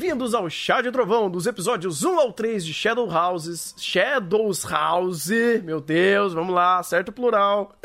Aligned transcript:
Bem-vindos 0.00 0.34
ao 0.34 0.48
Chá 0.48 0.80
de 0.80 0.90
Trovão, 0.90 1.28
dos 1.28 1.46
episódios 1.46 2.02
1 2.02 2.18
ao 2.18 2.32
3 2.32 2.64
de 2.64 2.72
Shadow 2.72 3.06
Houses. 3.06 3.74
Shadows 3.76 4.64
House, 4.64 5.28
meu 5.62 5.78
Deus, 5.78 6.32
vamos 6.32 6.54
lá, 6.54 6.82
certo 6.82 7.12
plural. 7.12 7.76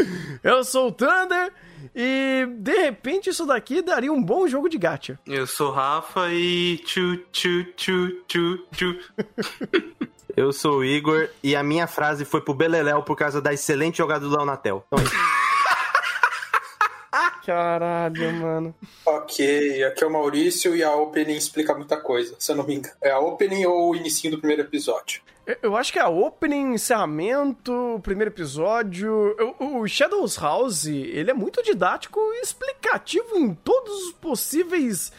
Eu 0.41 0.63
sou 0.63 0.87
o 0.87 0.91
Thunder 0.93 1.51
e 1.93 2.47
de 2.57 2.73
repente 2.73 3.29
isso 3.29 3.45
daqui 3.45 3.81
daria 3.81 4.13
um 4.13 4.23
bom 4.23 4.47
jogo 4.47 4.69
de 4.69 4.77
gacha. 4.77 5.19
Eu 5.27 5.45
sou 5.45 5.71
o 5.71 5.73
Rafa 5.73 6.29
e. 6.31 6.77
Tchu, 6.85 7.17
tchu, 7.33 7.65
tchu, 7.75 8.07
tchu, 8.25 8.65
tchu. 8.71 8.97
Eu 10.37 10.51
sou 10.51 10.79
o 10.79 10.85
Igor 10.85 11.29
e 11.43 11.53
a 11.55 11.63
minha 11.63 11.87
frase 11.87 12.23
foi 12.23 12.41
pro 12.41 12.53
Beleléu 12.53 13.03
por 13.03 13.15
causa 13.15 13.41
da 13.41 13.53
excelente 13.53 13.97
jogada 13.97 14.25
do 14.25 14.35
Leonatel. 14.35 14.85
Então, 14.87 15.03
é. 15.03 15.34
Caralho, 17.45 18.33
mano. 18.33 18.75
Ok, 19.05 19.83
aqui 19.83 20.03
é 20.03 20.07
o 20.07 20.11
Maurício 20.11 20.75
e 20.75 20.83
a 20.83 20.95
opening 20.95 21.35
explica 21.35 21.73
muita 21.75 21.97
coisa, 21.97 22.35
se 22.39 22.51
eu 22.51 22.55
não 22.55 22.65
me 22.65 22.75
engano. 22.75 22.95
É 23.01 23.11
a 23.11 23.19
opening 23.19 23.65
ou 23.65 23.91
o 23.91 23.95
inicinho 23.95 24.31
do 24.31 24.39
primeiro 24.39 24.63
episódio? 24.63 25.21
Eu- 25.61 25.75
acho 25.77 25.93
que 25.93 25.99
é 25.99 26.01
a 26.01 26.09
opening, 26.09 26.73
encerramento, 26.73 27.71
o 27.71 27.99
primeiro 27.99 28.31
episódio. 28.31 29.35
O, 29.59 29.87
Shadows 29.87 30.37
House, 30.37 30.85
ele 30.87 31.29
é 31.29 31.33
muito 31.35 31.61
didático 31.61 32.19
e 32.33 32.41
explicativo 32.41 33.37
em 33.37 33.53
todos 33.53 33.93
os 34.07 34.13
possíveis 34.13 35.11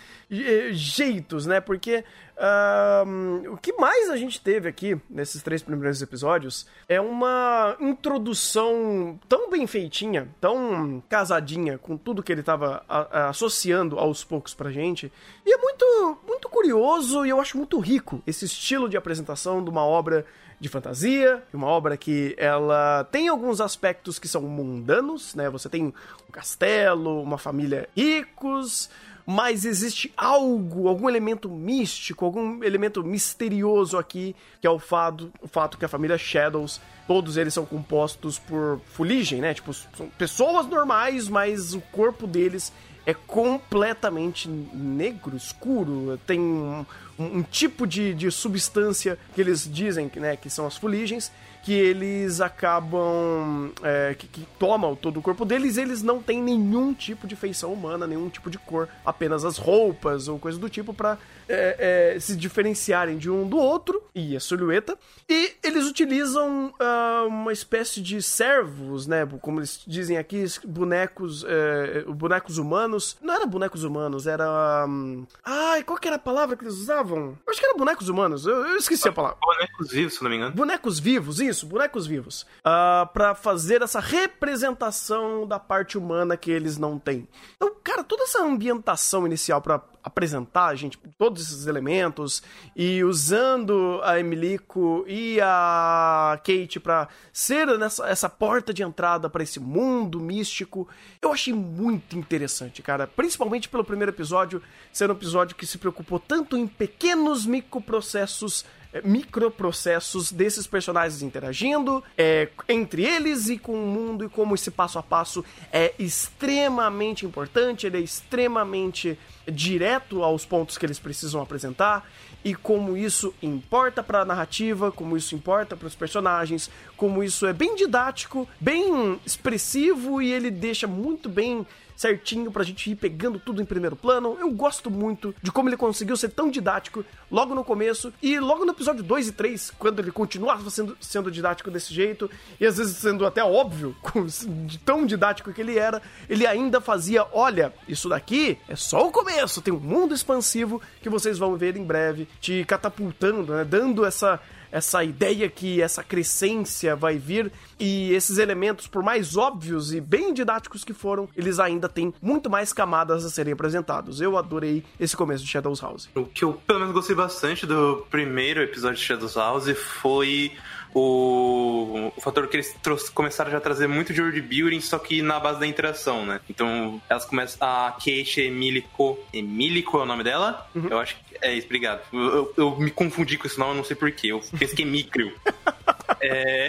jeitos, 0.72 1.46
né? 1.46 1.60
Porque 1.60 2.04
ahn, 2.38 3.46
o 3.52 3.56
que 3.56 3.72
mais 3.74 4.10
a 4.10 4.16
gente 4.16 4.40
teve 4.40 4.68
aqui 4.68 5.00
nesses 5.08 5.42
três 5.42 5.62
primeiros 5.62 6.02
episódios 6.02 6.66
é 6.88 7.00
uma 7.00 7.76
introdução 7.80 9.18
tão 9.28 9.50
bem 9.50 9.66
feitinha, 9.66 10.28
tão 10.40 11.02
casadinha 11.08 11.78
com 11.78 11.96
tudo 11.96 12.22
que 12.22 12.32
ele 12.32 12.42
tava 12.42 12.82
a- 12.88 13.06
a- 13.10 13.28
associando 13.28 13.98
aos 13.98 14.24
poucos 14.24 14.54
pra 14.54 14.70
gente. 14.70 15.12
E 15.44 15.52
é 15.54 15.56
muito, 15.58 16.18
muito 16.26 16.48
curioso 16.48 17.24
e 17.24 17.30
eu 17.30 17.40
acho 17.40 17.56
muito 17.56 17.78
rico 17.78 18.22
esse 18.26 18.44
estilo 18.44 18.88
de 18.88 18.96
apresentação 18.96 19.62
de 19.62 19.70
uma 19.70 19.84
obra 19.84 20.24
de 20.58 20.68
fantasia, 20.70 21.42
uma 21.52 21.66
obra 21.66 21.96
que 21.98 22.34
ela 22.38 23.04
tem 23.12 23.28
alguns 23.28 23.60
aspectos 23.60 24.18
que 24.18 24.26
são 24.26 24.40
mundanos, 24.42 25.34
né? 25.34 25.50
Você 25.50 25.68
tem 25.68 25.84
um 25.84 25.92
castelo, 26.32 27.22
uma 27.22 27.36
família 27.36 27.88
ricos, 27.94 28.88
mas 29.26 29.64
existe 29.64 30.12
algo, 30.16 30.86
algum 30.86 31.08
elemento 31.08 31.48
místico, 31.50 32.24
algum 32.24 32.62
elemento 32.62 33.02
misterioso 33.02 33.98
aqui, 33.98 34.36
que 34.60 34.66
é 34.66 34.70
o 34.70 34.78
fato, 34.78 35.32
o 35.42 35.48
fato 35.48 35.76
que 35.76 35.84
a 35.84 35.88
família 35.88 36.16
Shadows, 36.16 36.80
todos 37.08 37.36
eles 37.36 37.52
são 37.52 37.66
compostos 37.66 38.38
por 38.38 38.80
fuligem, 38.92 39.40
né? 39.40 39.52
Tipo, 39.52 39.74
são 39.74 40.08
pessoas 40.16 40.66
normais, 40.66 41.28
mas 41.28 41.74
o 41.74 41.80
corpo 41.80 42.24
deles 42.24 42.72
é 43.04 43.14
completamente 43.14 44.48
negro, 44.48 45.36
escuro, 45.36 46.18
tem 46.24 46.86
um, 47.18 47.22
um- 47.24 47.36
um 47.38 47.42
tipo 47.42 47.86
de, 47.86 48.14
de 48.14 48.30
substância 48.30 49.18
que 49.34 49.40
eles 49.40 49.68
dizem 49.70 50.10
né, 50.16 50.36
que 50.36 50.48
são 50.50 50.66
as 50.66 50.76
fuligens, 50.76 51.30
que 51.62 51.72
eles 51.72 52.40
acabam. 52.40 53.70
é, 53.82 54.14
que, 54.14 54.26
que 54.28 54.46
tomam 54.58 54.94
todo 54.94 55.18
o 55.18 55.22
corpo 55.22 55.44
deles, 55.44 55.76
eles 55.76 56.02
não 56.02 56.22
têm 56.22 56.42
nenhum 56.42 56.94
tipo 56.94 57.26
de 57.26 57.34
feição 57.34 57.72
humana, 57.72 58.06
nenhum 58.06 58.28
tipo 58.28 58.48
de 58.50 58.58
cor, 58.58 58.88
apenas 59.04 59.44
as 59.44 59.56
roupas 59.58 60.28
ou 60.28 60.38
coisa 60.38 60.58
do 60.58 60.68
tipo 60.68 60.94
pra 60.94 61.18
é, 61.48 62.14
é, 62.16 62.20
se 62.20 62.36
diferenciarem 62.36 63.16
de 63.18 63.30
um 63.30 63.48
do 63.48 63.56
outro 63.56 64.02
e 64.14 64.36
a 64.36 64.40
silhueta. 64.40 64.96
E 65.28 65.54
eles 65.62 65.86
utilizam 65.86 66.72
ah, 66.78 67.24
uma 67.28 67.52
espécie 67.52 68.00
de 68.00 68.22
servos, 68.22 69.06
né? 69.06 69.26
Como 69.40 69.58
eles 69.60 69.80
dizem 69.86 70.18
aqui, 70.18 70.44
bonecos, 70.64 71.44
é, 71.48 72.04
bonecos 72.08 72.58
humanos. 72.58 73.16
Não 73.20 73.34
era 73.34 73.46
bonecos 73.46 73.82
humanos, 73.84 74.26
era. 74.26 74.86
hum, 74.88 75.24
Ai, 75.44 75.82
qual 75.82 75.98
que 75.98 76.06
era 76.08 76.16
a 76.16 76.20
palavra 76.20 76.56
que 76.56 76.64
eles 76.64 76.74
usavam? 76.74 77.05
Eu 77.14 77.50
acho 77.50 77.60
que 77.60 77.66
era 77.66 77.76
bonecos 77.76 78.08
humanos. 78.08 78.46
Eu, 78.46 78.66
eu 78.66 78.76
esqueci 78.76 79.08
a 79.08 79.12
palavra. 79.12 79.38
Bonecos 79.40 79.90
vivos, 79.90 80.14
se 80.14 80.22
não 80.22 80.30
me 80.30 80.36
engano. 80.36 80.54
Bonecos 80.54 80.98
vivos, 80.98 81.40
isso, 81.40 81.66
bonecos 81.66 82.06
vivos. 82.06 82.46
Ah, 82.64 83.08
pra 83.12 83.34
fazer 83.34 83.82
essa 83.82 84.00
representação 84.00 85.46
da 85.46 85.58
parte 85.58 85.96
humana 85.98 86.36
que 86.36 86.50
eles 86.50 86.78
não 86.78 86.98
têm. 86.98 87.28
Então, 87.56 87.74
cara, 87.82 88.02
toda 88.02 88.24
essa 88.24 88.42
ambientação 88.42 89.26
inicial 89.26 89.60
pra 89.60 89.80
apresentar, 90.06 90.72
gente, 90.76 90.96
todos 91.18 91.42
esses 91.42 91.66
elementos 91.66 92.40
e 92.76 93.02
usando 93.02 94.00
a 94.04 94.20
Emilico 94.20 95.04
e 95.08 95.40
a 95.42 96.40
Kate 96.44 96.78
pra 96.78 97.08
ser 97.32 97.66
nessa, 97.76 98.06
essa 98.06 98.30
porta 98.30 98.72
de 98.72 98.84
entrada 98.84 99.28
pra 99.28 99.42
esse 99.42 99.58
mundo 99.58 100.20
místico, 100.20 100.88
eu 101.20 101.32
achei 101.32 101.52
muito 101.52 102.16
interessante, 102.16 102.82
cara. 102.82 103.08
Principalmente 103.08 103.68
pelo 103.68 103.82
primeiro 103.82 104.12
episódio, 104.12 104.62
ser 104.92 105.10
um 105.10 105.14
episódio 105.14 105.56
que 105.56 105.66
se 105.66 105.76
preocupou 105.76 106.20
tanto 106.20 106.56
em 106.56 106.68
pequenos 106.68 107.44
microprocessos 107.44 108.64
microprocessos 109.04 110.32
desses 110.32 110.66
personagens 110.66 111.22
interagindo 111.22 112.02
é, 112.16 112.48
entre 112.68 113.04
eles 113.04 113.48
e 113.48 113.58
com 113.58 113.72
o 113.72 113.86
mundo 113.86 114.24
e 114.24 114.28
como 114.28 114.54
esse 114.54 114.70
passo 114.70 114.98
a 114.98 115.02
passo 115.02 115.44
é 115.72 115.94
extremamente 115.98 117.24
importante, 117.24 117.86
ele 117.86 117.98
é 117.98 118.00
extremamente 118.00 119.18
direto 119.46 120.22
aos 120.22 120.44
pontos 120.44 120.76
que 120.76 120.84
eles 120.84 120.98
precisam 120.98 121.40
apresentar 121.40 122.08
e 122.44 122.54
como 122.54 122.96
isso 122.96 123.34
importa 123.42 124.02
para 124.02 124.20
a 124.20 124.24
narrativa, 124.24 124.92
como 124.92 125.16
isso 125.16 125.34
importa 125.34 125.76
para 125.76 125.88
os 125.88 125.94
personagens, 125.94 126.70
como 126.96 127.22
isso 127.22 127.46
é 127.46 127.52
bem 127.52 127.74
didático, 127.74 128.48
bem 128.60 129.18
expressivo 129.24 130.22
e 130.22 130.32
ele 130.32 130.50
deixa 130.50 130.86
muito 130.86 131.28
bem 131.28 131.66
certinho 131.96 132.52
pra 132.52 132.62
gente 132.62 132.90
ir 132.90 132.94
pegando 132.94 133.38
tudo 133.38 133.62
em 133.62 133.64
primeiro 133.64 133.96
plano. 133.96 134.36
Eu 134.38 134.50
gosto 134.50 134.90
muito 134.90 135.34
de 135.42 135.50
como 135.50 135.68
ele 135.68 135.76
conseguiu 135.76 136.16
ser 136.16 136.28
tão 136.28 136.50
didático 136.50 137.04
logo 137.30 137.54
no 137.54 137.64
começo 137.64 138.12
e 138.22 138.38
logo 138.38 138.64
no 138.64 138.72
episódio 138.72 139.02
2 139.02 139.28
e 139.28 139.32
3, 139.32 139.72
quando 139.78 140.00
ele 140.00 140.10
continuava 140.10 140.68
sendo, 140.70 140.96
sendo 141.00 141.30
didático 141.30 141.70
desse 141.70 141.92
jeito 141.92 142.30
e 142.60 142.66
às 142.66 142.78
vezes 142.78 142.96
sendo 142.96 143.26
até 143.26 143.44
óbvio, 143.44 143.96
de 144.66 144.78
tão 144.78 145.04
didático 145.04 145.52
que 145.52 145.60
ele 145.60 145.78
era, 145.78 146.00
ele 146.28 146.46
ainda 146.46 146.80
fazia, 146.80 147.26
olha, 147.32 147.72
isso 147.88 148.08
daqui 148.08 148.58
é 148.68 148.76
só 148.76 149.06
o 149.06 149.12
começo, 149.12 149.62
tem 149.62 149.72
um 149.72 149.80
mundo 149.80 150.14
expansivo 150.14 150.80
que 151.02 151.08
vocês 151.08 151.38
vão 151.38 151.56
ver 151.56 151.76
em 151.76 151.84
breve, 151.84 152.28
te 152.40 152.64
catapultando, 152.64 153.52
né, 153.52 153.64
dando 153.64 154.04
essa 154.04 154.40
essa 154.70 155.02
ideia 155.02 155.48
que 155.48 155.80
essa 155.80 156.02
crescência 156.02 156.94
vai 156.94 157.16
vir 157.16 157.50
e 157.78 158.12
esses 158.12 158.38
elementos, 158.38 158.86
por 158.86 159.02
mais 159.02 159.36
óbvios 159.36 159.92
e 159.92 160.00
bem 160.00 160.32
didáticos 160.32 160.84
que 160.84 160.92
foram, 160.92 161.28
eles 161.34 161.58
ainda 161.58 161.88
têm 161.88 162.12
muito 162.20 162.50
mais 162.50 162.72
camadas 162.72 163.24
a 163.24 163.30
serem 163.30 163.52
apresentados. 163.52 164.20
Eu 164.20 164.36
adorei 164.36 164.84
esse 164.98 165.16
começo 165.16 165.44
de 165.44 165.50
Shadows 165.50 165.80
House. 165.80 166.08
O 166.14 166.24
que 166.24 166.44
eu, 166.44 166.54
pelo 166.66 166.80
menos, 166.80 166.94
gostei 166.94 167.15
bastante 167.16 167.66
do 167.66 168.06
primeiro 168.10 168.60
episódio 168.62 168.96
de 168.98 169.02
Shadows 169.04 169.34
House 169.36 169.68
foi 169.76 170.52
o, 170.94 172.10
o 172.16 172.20
fator 172.20 172.46
que 172.48 172.56
eles 172.56 172.74
começaram 173.14 173.50
já 173.50 173.58
a 173.58 173.60
trazer 173.60 173.86
muito 173.86 174.12
de 174.14 174.20
world 174.20 174.40
building, 174.40 174.80
só 174.80 174.98
que 174.98 175.20
na 175.22 175.38
base 175.38 175.60
da 175.60 175.66
interação, 175.66 176.24
né? 176.24 176.40
Então, 176.48 177.00
elas 177.08 177.24
começam. 177.24 177.58
A 177.66 177.92
Kate 177.92 178.40
Emilico. 178.40 179.18
Emilico 179.32 179.98
é 179.98 180.02
o 180.02 180.06
nome 180.06 180.22
dela? 180.24 180.66
Eu 180.90 180.98
acho 180.98 181.16
que 181.16 181.36
é 181.42 181.54
isso, 181.54 181.66
obrigado. 181.66 182.00
Eu, 182.12 182.20
eu- 182.20 182.54
eu 182.56 182.76
me 182.78 182.90
confundi 182.90 183.36
com 183.36 183.46
esse 183.46 183.58
nome, 183.58 183.72
eu 183.72 183.76
não 183.76 183.84
sei 183.84 183.96
porquê. 183.96 184.28
Eu 184.28 184.40
pensei 184.58 184.76
que 184.76 184.82
é 184.82 184.86
Micrio. 184.86 185.32
É, 186.20 186.68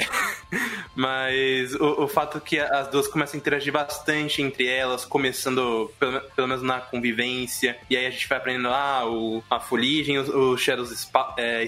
mas 0.95 1.73
o, 1.75 2.03
o 2.03 2.07
fato 2.07 2.39
que 2.41 2.59
as 2.59 2.87
duas 2.89 3.07
começam 3.07 3.37
a 3.37 3.39
interagir 3.39 3.71
bastante 3.71 4.41
entre 4.41 4.67
elas, 4.67 5.05
começando 5.05 5.91
pelo, 5.99 6.21
pelo 6.21 6.47
menos 6.47 6.63
na 6.63 6.79
convivência, 6.79 7.77
e 7.89 7.97
aí 7.97 8.05
a 8.05 8.09
gente 8.09 8.27
vai 8.27 8.37
aprendendo 8.37 8.69
ah, 8.69 9.05
o, 9.05 9.43
a 9.49 9.59
fuligem, 9.59 10.17
os, 10.17 10.29
os 10.29 10.61
Shadows 10.61 10.89
spa, 10.97 11.35
é, 11.37 11.67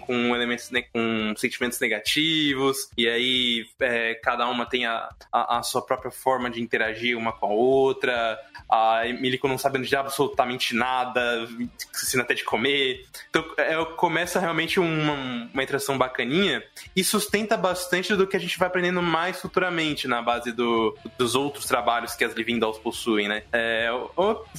com 0.00 0.34
elementos 0.34 0.70
ne- 0.70 0.82
com 0.82 1.34
sentimentos 1.36 1.78
negativos, 1.80 2.88
e 2.96 3.08
aí 3.08 3.66
é, 3.80 4.14
cada 4.14 4.46
uma 4.48 4.66
tem 4.66 4.86
a, 4.86 5.08
a, 5.32 5.58
a 5.58 5.62
sua 5.62 5.82
própria 5.82 6.10
forma 6.10 6.50
de 6.50 6.60
interagir 6.60 7.16
uma 7.16 7.32
com 7.32 7.46
a 7.46 7.50
outra, 7.50 8.38
a 8.70 9.06
Emilico 9.06 9.48
não 9.48 9.58
sabendo 9.58 9.84
de 9.84 9.96
absolutamente 9.96 10.74
nada, 10.74 11.48
esquecendo 11.92 12.22
até 12.22 12.34
de 12.34 12.44
comer. 12.44 13.04
Então 13.28 13.44
é, 13.56 13.84
começa 13.96 14.38
realmente 14.38 14.78
uma, 14.78 15.48
uma 15.52 15.62
interação 15.62 15.98
bacaninha 15.98 16.62
e 16.94 17.02
sustenta 17.10 17.56
bastante 17.56 18.14
do 18.14 18.26
que 18.26 18.36
a 18.36 18.40
gente 18.40 18.58
vai 18.58 18.68
aprendendo 18.68 19.02
mais 19.02 19.40
futuramente 19.40 20.06
na 20.08 20.22
base 20.22 20.52
do, 20.52 20.96
dos 21.18 21.34
outros 21.34 21.64
trabalhos 21.66 22.14
que 22.14 22.24
as 22.24 22.32
Living 22.34 22.58
Dolls 22.58 22.80
possuem, 22.80 23.28
né? 23.28 23.42
É 23.52 23.88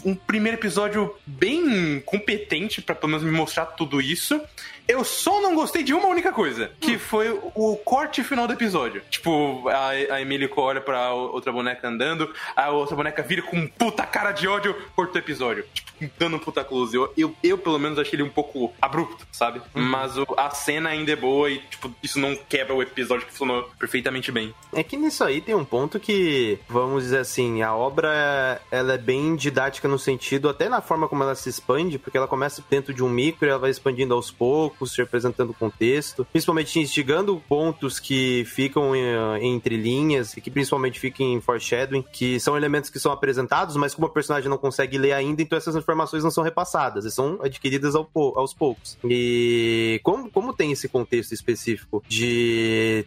um 0.05 0.13
primeiro 0.15 0.57
episódio 0.57 1.15
bem 1.25 1.99
competente 2.05 2.81
pra 2.81 2.93
pelo 2.95 3.09
menos 3.11 3.23
me 3.23 3.31
mostrar 3.31 3.65
tudo 3.67 4.01
isso. 4.01 4.39
Eu 4.87 5.03
só 5.05 5.39
não 5.41 5.55
gostei 5.55 5.83
de 5.83 5.93
uma 5.93 6.07
única 6.07 6.33
coisa, 6.33 6.71
que 6.81 6.97
foi 6.97 7.29
o 7.55 7.77
corte 7.77 8.23
final 8.23 8.45
do 8.47 8.53
episódio. 8.53 9.01
Tipo, 9.09 9.69
a, 9.69 9.89
a 10.15 10.21
Emily 10.21 10.49
olha 10.57 10.81
pra 10.81 11.13
outra 11.13 11.51
boneca 11.51 11.87
andando, 11.87 12.33
a 12.55 12.71
outra 12.71 12.95
boneca 12.95 13.21
vira 13.23 13.41
com 13.43 13.57
um 13.57 13.67
puta 13.67 14.05
cara 14.05 14.31
de 14.31 14.47
ódio, 14.47 14.75
corta 14.95 15.15
o 15.15 15.21
episódio. 15.21 15.65
Tipo, 15.73 15.91
dando 16.17 16.35
um 16.35 16.39
puta 16.39 16.63
close. 16.63 16.93
Eu, 16.95 17.13
eu, 17.15 17.33
eu, 17.43 17.57
pelo 17.57 17.79
menos, 17.79 17.99
achei 17.99 18.15
ele 18.15 18.23
um 18.23 18.29
pouco 18.29 18.73
abrupto, 18.81 19.25
sabe? 19.31 19.61
Mas 19.73 20.17
o- 20.17 20.25
a 20.35 20.49
cena 20.49 20.89
ainda 20.89 21.11
é 21.11 21.15
boa 21.15 21.49
e, 21.49 21.59
tipo, 21.59 21.93
isso 22.03 22.19
não 22.19 22.37
quebra 22.49 22.73
o 22.73 22.81
episódio 22.81 23.25
que 23.25 23.31
funcionou 23.31 23.69
perfeitamente 23.79 24.31
bem. 24.31 24.53
É 24.73 24.83
que 24.83 24.97
nisso 24.97 25.23
aí 25.23 25.41
tem 25.41 25.55
um 25.55 25.65
ponto 25.65 25.99
que, 25.99 26.59
vamos 26.67 27.03
dizer 27.03 27.19
assim, 27.19 27.61
a 27.61 27.75
obra 27.75 28.61
ela 28.69 28.93
é 28.93 28.97
bem 28.97 29.35
didática 29.35 29.87
no 29.87 29.99
sentido, 29.99 30.49
até 30.49 30.69
na 30.69 30.81
forma 30.81 31.07
como 31.07 31.23
ela 31.23 31.35
se 31.35 31.49
expande, 31.49 31.97
porque 31.97 32.17
ela 32.17 32.27
começa 32.27 32.63
dentro 32.69 32.93
de 32.93 33.03
um 33.03 33.09
micro 33.09 33.47
e 33.47 33.49
ela 33.49 33.59
vai 33.59 33.69
expandindo 33.69 34.13
aos 34.13 34.31
poucos, 34.31 34.91
te 34.91 35.01
apresentando 35.01 35.51
o 35.51 35.53
contexto, 35.53 36.25
principalmente 36.31 36.79
instigando 36.79 37.41
pontos 37.47 37.99
que 37.99 38.43
ficam 38.45 38.95
eh, 38.95 39.39
entre 39.41 39.75
linhas 39.75 40.35
e 40.35 40.41
que 40.41 40.51
principalmente 40.51 40.99
ficam 40.99 41.25
em 41.25 41.41
foreshadowing, 41.41 42.03
que 42.11 42.39
são 42.39 42.57
elementos 42.57 42.89
que 42.89 42.99
são 42.99 43.11
apresentados, 43.11 43.75
mas 43.75 43.93
como 43.93 44.07
a 44.07 44.09
personagem 44.09 44.49
não 44.49 44.57
consegue 44.57 44.97
ler 44.97 45.13
ainda, 45.13 45.41
então 45.41 45.57
essas 45.57 45.75
informações 45.75 46.23
não 46.23 46.31
são 46.31 46.43
repassadas, 46.43 47.11
são 47.13 47.39
adquiridas 47.41 47.95
aos 47.95 48.53
poucos. 48.53 48.97
E 49.03 49.99
como, 50.03 50.29
como 50.29 50.53
tem 50.53 50.71
esse 50.71 50.87
contexto 50.87 51.33
específico 51.33 52.03
de 52.07 52.30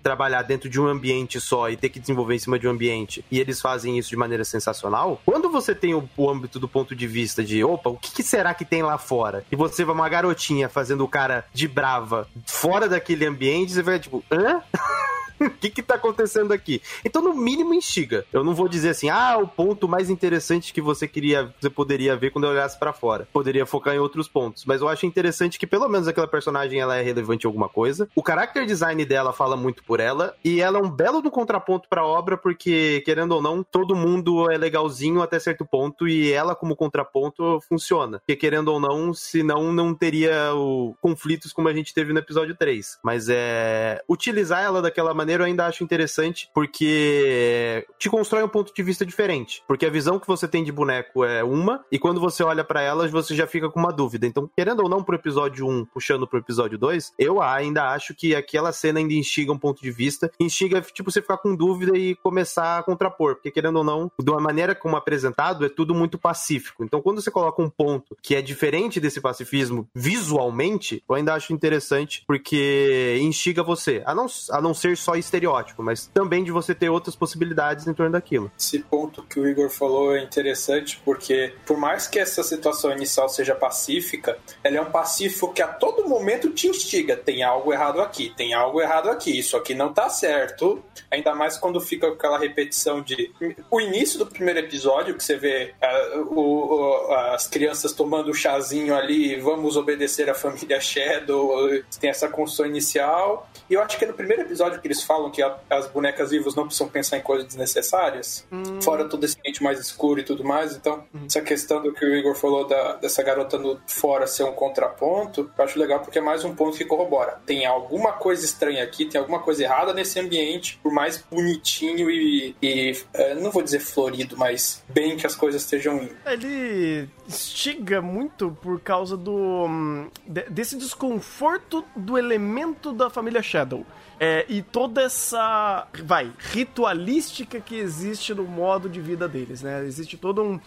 trabalhar 0.03 0.43
dentro 0.43 0.69
de 0.69 0.81
um 0.81 0.87
ambiente 0.87 1.41
só 1.41 1.71
e 1.71 1.77
ter 1.77 1.89
que 1.89 2.01
desenvolver 2.01 2.35
em 2.35 2.39
cima 2.39 2.59
de 2.59 2.67
um 2.67 2.71
ambiente, 2.71 3.25
e 3.31 3.41
eles 3.41 3.61
fazem 3.61 3.99
isso 3.99 4.11
de 4.11 4.17
maneira 4.17 4.45
sensacional, 4.45 5.21
quando 5.25 5.51
você 5.51 5.75
tem 5.75 5.95
o, 5.95 6.09
o 6.17 6.31
âmbito 6.31 6.59
do 6.59 6.69
ponto 6.69 6.95
de 6.95 7.07
vista 7.07 7.43
de, 7.43 7.63
opa, 7.65 7.91
o 7.91 7.97
que, 7.97 8.13
que 8.13 8.23
será 8.23 8.55
que 8.55 8.65
tem 8.65 8.83
lá 8.83 8.99
fora? 8.99 9.45
E 9.51 9.57
você 9.57 9.85
vai 9.85 9.95
uma 9.95 10.09
garotinha 10.09 10.69
fazendo 10.69 11.05
o 11.05 11.09
cara 11.09 11.45
de 11.53 11.69
brava 11.69 12.29
fora 12.47 12.89
daquele 12.89 13.25
ambiente, 13.27 13.73
você 13.73 13.83
vai 13.83 13.99
tipo, 13.99 14.25
hã? 14.31 14.61
o 15.41 15.51
que 15.51 15.71
que 15.71 15.83
tá 15.83 15.95
acontecendo 15.95 16.53
aqui? 16.53 16.81
Então, 17.05 17.23
no 17.23 17.35
mínimo, 17.35 17.75
instiga. 17.75 18.25
Eu 18.33 18.45
não 18.45 18.55
vou 18.55 18.69
dizer 18.69 18.91
assim, 18.91 19.09
ah, 19.09 19.37
o 19.39 19.47
ponto 19.47 19.89
mais 19.89 20.11
interessante 20.11 20.73
que 20.73 20.81
você 20.81 21.07
queria, 21.07 21.53
você 21.61 21.69
poderia 21.69 22.17
ver 22.17 22.31
quando 22.31 22.45
eu 22.45 22.51
olhasse 22.51 22.79
para 22.79 22.93
fora. 22.93 23.29
Poderia 23.33 23.67
focar 23.67 23.95
em 23.95 23.99
outros 23.99 24.29
pontos. 24.29 24.65
Mas 24.65 24.81
eu 24.81 24.89
acho 24.89 25.07
interessante 25.07 25.59
que 25.59 25.67
pelo 25.67 25.89
menos 25.89 26.09
aquela 26.09 26.27
personagem 26.27 26.81
ela 26.81 26.97
é 26.97 27.03
relevante 27.03 27.47
em 27.47 27.49
alguma 27.49 27.69
coisa. 27.69 28.09
O 28.15 28.23
character 28.27 28.65
design 28.67 29.05
dela 29.05 29.33
fala 29.33 29.57
muito 29.57 29.83
por 29.85 30.01
ela. 30.01 30.35
E 30.45 30.61
ela 30.61 30.79
é 30.79 30.83
um 30.83 30.91
belo 30.91 31.21
do 31.21 31.31
contraponto 31.31 31.89
pra 31.89 32.05
obra, 32.05 32.37
porque, 32.37 33.03
querendo 33.05 33.33
ou 33.33 33.43
não, 33.43 33.63
todo 33.63 33.97
mundo 33.97 34.51
é 34.51 34.57
legalzinho 34.57 35.23
até 35.23 35.39
certo 35.39 35.65
ponto. 35.65 36.09
E 36.09 36.33
ela, 36.33 36.55
como 36.55 36.77
contraponto, 36.77 37.61
funciona. 37.69 38.19
Porque, 38.21 38.37
querendo 38.37 38.69
ou 38.69 38.81
não, 38.81 39.13
senão 39.13 39.73
não 39.73 39.95
teria 39.95 40.55
o... 40.55 40.95
conflitos 41.01 41.53
como 41.53 41.69
a 41.69 41.75
gente 41.75 41.93
teve 41.93 42.13
no 42.13 42.19
episódio 42.19 42.55
3. 42.57 42.99
Mas 43.03 43.29
é. 43.29 44.03
Utilizar 44.09 44.63
ela 44.63 44.81
daquela 44.81 45.13
maneira 45.13 45.24
maneiro 45.25 45.43
eu 45.43 45.47
ainda 45.47 45.67
acho 45.67 45.83
interessante 45.83 46.51
porque 46.55 47.87
te 47.99 48.11
constrói 48.11 48.43
um 48.43 48.49
ponto 48.49 48.75
de 48.75 48.83
vista 48.83 49.07
diferente. 49.07 49.63
Porque 49.67 49.87
a 49.87 49.91
visão 49.91 50.19
que 50.19 50.27
você 50.27 50.47
tem 50.47 50.63
de 50.63 50.71
boneco 50.71 51.25
é 51.25 51.43
uma, 51.43 51.85
e 51.91 51.99
quando 51.99 52.21
você 52.21 52.43
olha 52.43 52.63
para 52.63 52.83
elas, 52.83 53.11
você 53.11 53.35
já 53.35 53.47
fica 53.47 53.71
com 53.71 53.81
uma 53.81 53.93
dúvida. 53.93 54.27
Então, 54.27 54.49
querendo 54.55 54.81
ou 54.81 54.89
não, 54.89 55.03
pro 55.03 55.17
episódio 55.17 55.67
1, 55.67 55.87
puxando 55.87 56.27
pro 56.27 56.39
episódio 56.39 56.79
2, 56.79 57.15
eu 57.19 57.41
ainda 57.41 57.91
acho 57.91 58.15
que 58.15 58.35
aquela 58.35 58.71
cena 58.73 58.99
ainda 58.99 59.15
instiga 59.15 59.51
um 59.51 59.59
ponto 59.59 59.81
de 59.81 59.91
vista, 59.91 60.31
instiga, 60.39 60.81
tipo, 60.83 61.11
você 61.11 61.23
ficar 61.23 61.39
com 61.39 61.57
dúvida 61.57 61.97
e 61.97 62.15
começar 62.17 62.79
a 62.79 62.83
contrapor. 62.83 63.37
Porque, 63.37 63.51
querendo 63.51 63.77
ou 63.77 63.85
não, 63.85 64.11
de 64.21 64.31
uma 64.31 64.41
maneira 64.41 64.75
como 64.75 64.97
apresentado, 64.97 65.65
é 65.65 65.69
tudo 65.71 65.95
muito 65.95 66.19
pacífico. 66.19 66.85
Então, 66.85 67.01
quando 67.01 67.23
você 67.23 67.31
coloca 67.31 67.63
um 67.63 67.71
ponto 67.71 68.17
que 68.23 68.35
é 68.35 68.43
diferente 68.43 69.01
desse 69.01 69.21
pacifismo 69.21 69.89
visualmente, 69.95 71.03
eu 71.09 71.15
ainda 71.15 71.33
acho 71.33 71.53
interessante 71.53 72.23
porque 72.27 73.19
instiga 73.23 73.63
você. 73.63 74.03
A 74.05 74.15
não, 74.15 74.27
a 74.51 74.61
não 74.61 74.75
ser 74.75 74.97
só 74.97 75.14
estereótipo, 75.19 75.83
mas 75.83 76.07
também 76.07 76.45
de 76.45 76.51
você 76.51 76.75
ter 76.75 76.89
outras 76.89 77.17
possibilidades 77.17 77.87
em 77.87 77.95
torno 77.95 78.13
daquilo. 78.13 78.51
Esse 78.59 78.79
ponto 78.79 79.23
que 79.23 79.39
o 79.39 79.49
Igor 79.49 79.71
falou 79.71 80.17
é 80.17 80.23
interessante 80.23 81.01
porque, 81.05 81.55
por 81.67 81.77
mais 81.77 82.07
que 82.07 82.19
essa 82.19 82.43
situação 82.43 82.93
inicial 82.93 83.29
seja 83.29 83.55
pacífica, 83.55 84.37
ela 84.63 84.77
é 84.77 84.81
um 84.81 84.91
pacífico 84.91 85.53
que 85.53 85.63
a 85.63 85.69
todo 85.69 86.09
momento 86.09 86.51
te 86.51 86.69
instiga. 86.69 87.17
Tem 87.17 87.43
algo 87.43 87.73
errado 87.73 88.01
aqui, 88.01 88.33
tem 88.37 88.55
algo 88.55 88.81
errado 88.81 89.11
aqui, 89.11 89.39
isso 89.39 89.57
aqui 89.57 89.75
não 89.75 89.93
tá 89.93 90.09
certo. 90.09 90.83
Ainda 91.11 91.35
mais 91.35 91.57
quando 91.57 91.81
fica 91.81 92.09
aquela 92.09 92.39
repetição 92.39 93.01
de. 93.01 93.33
O 93.71 93.81
início 93.81 94.19
do 94.19 94.27
primeiro 94.27 94.61
episódio, 94.61 95.15
que 95.15 95.23
você 95.23 95.37
vê 95.37 95.75
uh, 96.15 96.39
o, 96.39 97.13
as 97.33 97.47
crianças 97.47 97.93
tomando 97.93 98.31
o 98.31 98.35
chazinho 98.35 98.95
ali, 98.97 99.37
vamos 99.37 99.77
obedecer 99.77 100.29
a 100.29 100.35
família 100.35 100.81
Shadow, 100.81 101.69
tem 102.01 102.11
essa 102.11 102.29
construção 102.29 102.67
inicial. 102.67 103.49
E 103.69 103.75
eu 103.75 103.83
acho 103.83 103.99
que 103.99 104.07
no 104.07 104.15
primeiro 104.15 104.43
episódio 104.43 104.81
que 104.81 104.87
eles 104.87 105.03
falam 105.05 105.31
que 105.31 105.43
a, 105.43 105.57
as 105.71 105.87
bonecas 105.87 106.31
vivas 106.31 106.55
não 106.55 106.65
precisam 106.65 106.89
pensar 106.89 107.19
em 107.19 107.23
coisas 107.23 107.47
desnecessárias, 107.47 108.47
hum. 108.51 108.81
fora 108.81 109.09
todo 109.09 109.25
esse 109.25 109.39
ambiente 109.39 109.63
mais 109.63 109.79
escuro 109.79 110.21
e 110.21 110.23
tudo 110.23 110.45
mais. 110.45 110.75
Então, 110.75 111.05
hum. 111.15 111.25
essa 111.27 111.41
questão 111.41 111.83
do 111.83 111.93
que 111.93 112.05
o 112.05 112.15
Igor 112.15 112.35
falou 112.35 112.67
da, 112.67 112.95
dessa 112.95 113.23
garota 113.23 113.59
no 113.59 113.81
fora 113.87 114.27
ser 114.27 114.45
um 114.45 114.53
contraponto, 114.53 115.51
eu 115.57 115.65
acho 115.65 115.79
legal 115.79 116.01
porque 116.01 116.19
é 116.19 116.23
mais 116.23 116.45
um 116.45 116.55
ponto 116.55 116.77
que 116.77 116.85
corrobora. 116.85 117.41
Tem 117.47 117.67
alguma 117.67 118.13
coisa 118.13 118.45
estranha 118.45 118.83
aqui, 118.83 119.05
tem 119.05 119.21
alguma 119.21 119.41
coisa 119.41 119.63
errada 119.63 119.93
nesse 119.93 120.19
ambiente, 120.19 120.79
por 120.83 120.93
mais 120.93 121.19
bonitinho 121.31 122.11
e, 122.11 122.55
e 122.63 122.97
é, 123.13 123.35
não 123.35 123.51
vou 123.51 123.63
dizer 123.63 123.81
florido, 123.81 124.37
mas 124.37 124.83
bem 124.89 125.17
que 125.17 125.27
as 125.27 125.35
coisas 125.35 125.63
estejam 125.63 125.97
indo. 125.97 126.15
Ele 126.27 127.09
instiga 127.27 128.01
muito 128.01 128.57
por 128.63 128.81
causa 128.81 129.17
do 129.17 129.67
hum, 129.67 130.09
desse 130.27 130.77
desconforto 130.77 131.85
do 131.97 132.19
elemento 132.19 132.93
da 132.93 133.11
família 133.11 133.43
Shadow. 133.43 133.85
É, 134.19 134.47
e 134.49 134.63
toda 134.63 135.03
essa, 135.03 135.89
vai, 136.05 136.33
ritualística 136.39 137.61
que 137.61 137.75
existe 137.75 138.33
no 138.33 138.45
modo 138.45 138.89
de 138.89 139.01
vida 139.01 139.29
deles, 139.29 139.63
né? 139.63 139.85
Existe 139.85 140.17
todo 140.17 140.43
um, 140.43 140.61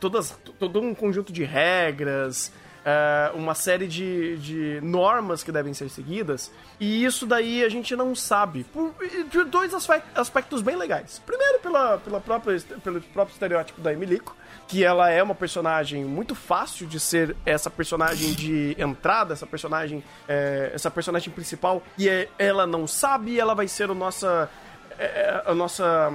todas, 0.00 0.36
todo 0.58 0.80
um 0.80 0.94
conjunto 0.94 1.32
de 1.32 1.44
regras, 1.44 2.52
é, 2.84 3.30
uma 3.34 3.54
série 3.54 3.86
de, 3.86 4.36
de 4.38 4.80
normas 4.82 5.42
que 5.42 5.52
devem 5.52 5.74
ser 5.74 5.88
seguidas, 5.88 6.50
e 6.80 7.04
isso 7.04 7.26
daí 7.26 7.64
a 7.64 7.68
gente 7.68 7.94
não 7.94 8.14
sabe, 8.14 8.64
por, 8.64 8.94
por 9.30 9.44
dois 9.44 9.72
aspectos 10.14 10.62
bem 10.62 10.76
legais. 10.76 11.22
Primeiro, 11.24 11.60
pela, 11.60 11.98
pela 11.98 12.20
própria, 12.20 12.60
pelo 12.82 13.00
próprio 13.00 13.32
estereótipo 13.32 13.80
da 13.80 13.92
Emilico, 13.92 14.36
que 14.66 14.84
ela 14.84 15.10
é 15.10 15.22
uma 15.22 15.34
personagem 15.34 16.04
muito 16.04 16.34
fácil 16.34 16.86
de 16.86 16.98
ser 16.98 17.36
essa 17.44 17.70
personagem 17.70 18.32
de 18.32 18.76
entrada, 18.78 19.32
essa 19.32 19.46
personagem, 19.46 20.02
é, 20.28 20.70
essa 20.74 20.90
personagem 20.90 21.32
principal, 21.32 21.82
e 21.98 22.08
é, 22.08 22.28
ela 22.38 22.66
não 22.66 22.86
sabe, 22.86 23.38
ela 23.38 23.54
vai 23.54 23.68
ser 23.68 23.90
o 23.90 23.94
nossa 23.94 24.48
é, 24.98 25.04
é, 25.04 25.42
a 25.46 25.54
nossa 25.54 26.10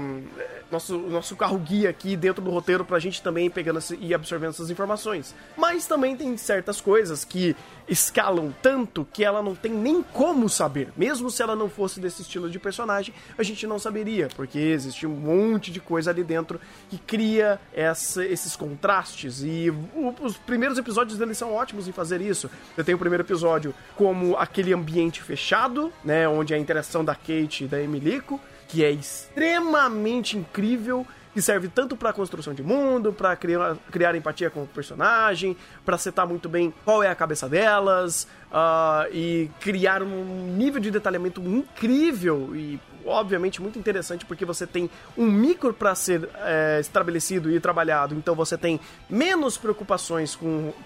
nosso, 0.71 0.97
nosso 0.97 1.35
carro 1.35 1.57
guia 1.57 1.89
aqui 1.89 2.15
dentro 2.15 2.43
do 2.43 2.51
roteiro 2.51 2.83
pra 2.83 2.99
gente 2.99 3.21
também 3.21 3.49
pegando 3.49 3.79
e 3.99 4.13
absorvendo 4.13 4.49
essas 4.49 4.69
informações. 4.69 5.33
Mas 5.55 5.87
também 5.87 6.15
tem 6.15 6.35
certas 6.37 6.81
coisas 6.81 7.23
que 7.23 7.55
escalam 7.87 8.53
tanto 8.61 9.07
que 9.13 9.23
ela 9.23 9.41
não 9.41 9.55
tem 9.55 9.71
nem 9.71 10.01
como 10.01 10.49
saber. 10.49 10.89
Mesmo 10.97 11.31
se 11.31 11.41
ela 11.41 11.55
não 11.55 11.69
fosse 11.69 11.99
desse 11.99 12.21
estilo 12.21 12.49
de 12.49 12.59
personagem, 12.59 13.13
a 13.37 13.43
gente 13.43 13.65
não 13.65 13.79
saberia, 13.79 14.27
porque 14.35 14.59
existe 14.59 15.07
um 15.07 15.15
monte 15.15 15.71
de 15.71 15.79
coisa 15.79 16.11
ali 16.11 16.23
dentro 16.23 16.59
que 16.89 16.97
cria 16.97 17.59
essa, 17.73 18.25
esses 18.25 18.55
contrastes. 18.55 19.41
E 19.43 19.73
os 20.21 20.37
primeiros 20.37 20.77
episódios 20.77 21.17
deles 21.17 21.37
são 21.37 21.53
ótimos 21.53 21.87
em 21.87 21.93
fazer 21.93 22.19
isso. 22.19 22.49
Eu 22.75 22.83
tenho 22.83 22.97
o 22.97 22.99
primeiro 22.99 23.23
episódio 23.23 23.73
como 23.95 24.35
aquele 24.35 24.73
ambiente 24.73 25.21
fechado, 25.21 25.93
né, 26.03 26.27
onde 26.27 26.53
a 26.53 26.57
interação 26.57 27.05
da 27.05 27.15
Kate 27.15 27.63
e 27.63 27.67
da 27.67 27.81
Emilico 27.81 28.39
que 28.67 28.83
é 28.83 28.91
extremamente 28.91 30.37
incrível 30.37 31.05
que 31.37 31.41
serve 31.41 31.67
tanto 31.67 31.95
para 31.95 32.11
construção 32.11 32.51
de 32.51 32.63
mundo, 32.63 33.13
para 33.13 33.35
criar, 33.35 33.77
criar 33.91 34.15
empatia 34.15 34.49
com 34.49 34.63
o 34.63 34.67
personagem, 34.67 35.55
para 35.85 35.95
setar 35.95 36.27
muito 36.27 36.49
bem 36.49 36.73
qual 36.83 37.03
é 37.03 37.09
a 37.09 37.15
cabeça 37.15 37.47
delas 37.47 38.27
uh, 38.51 39.07
e 39.13 39.47
criar 39.59 40.01
um 40.01 40.55
nível 40.57 40.81
de 40.81 40.89
detalhamento 40.89 41.39
incrível 41.39 42.55
e 42.55 42.79
obviamente 43.07 43.61
muito 43.61 43.79
interessante 43.79 44.25
porque 44.25 44.45
você 44.45 44.67
tem 44.67 44.89
um 45.17 45.25
micro 45.25 45.73
para 45.73 45.95
ser 45.95 46.29
é, 46.35 46.79
estabelecido 46.79 47.51
e 47.51 47.59
trabalhado, 47.59 48.15
então 48.15 48.35
você 48.35 48.57
tem 48.57 48.79
menos 49.09 49.57
preocupações 49.57 50.37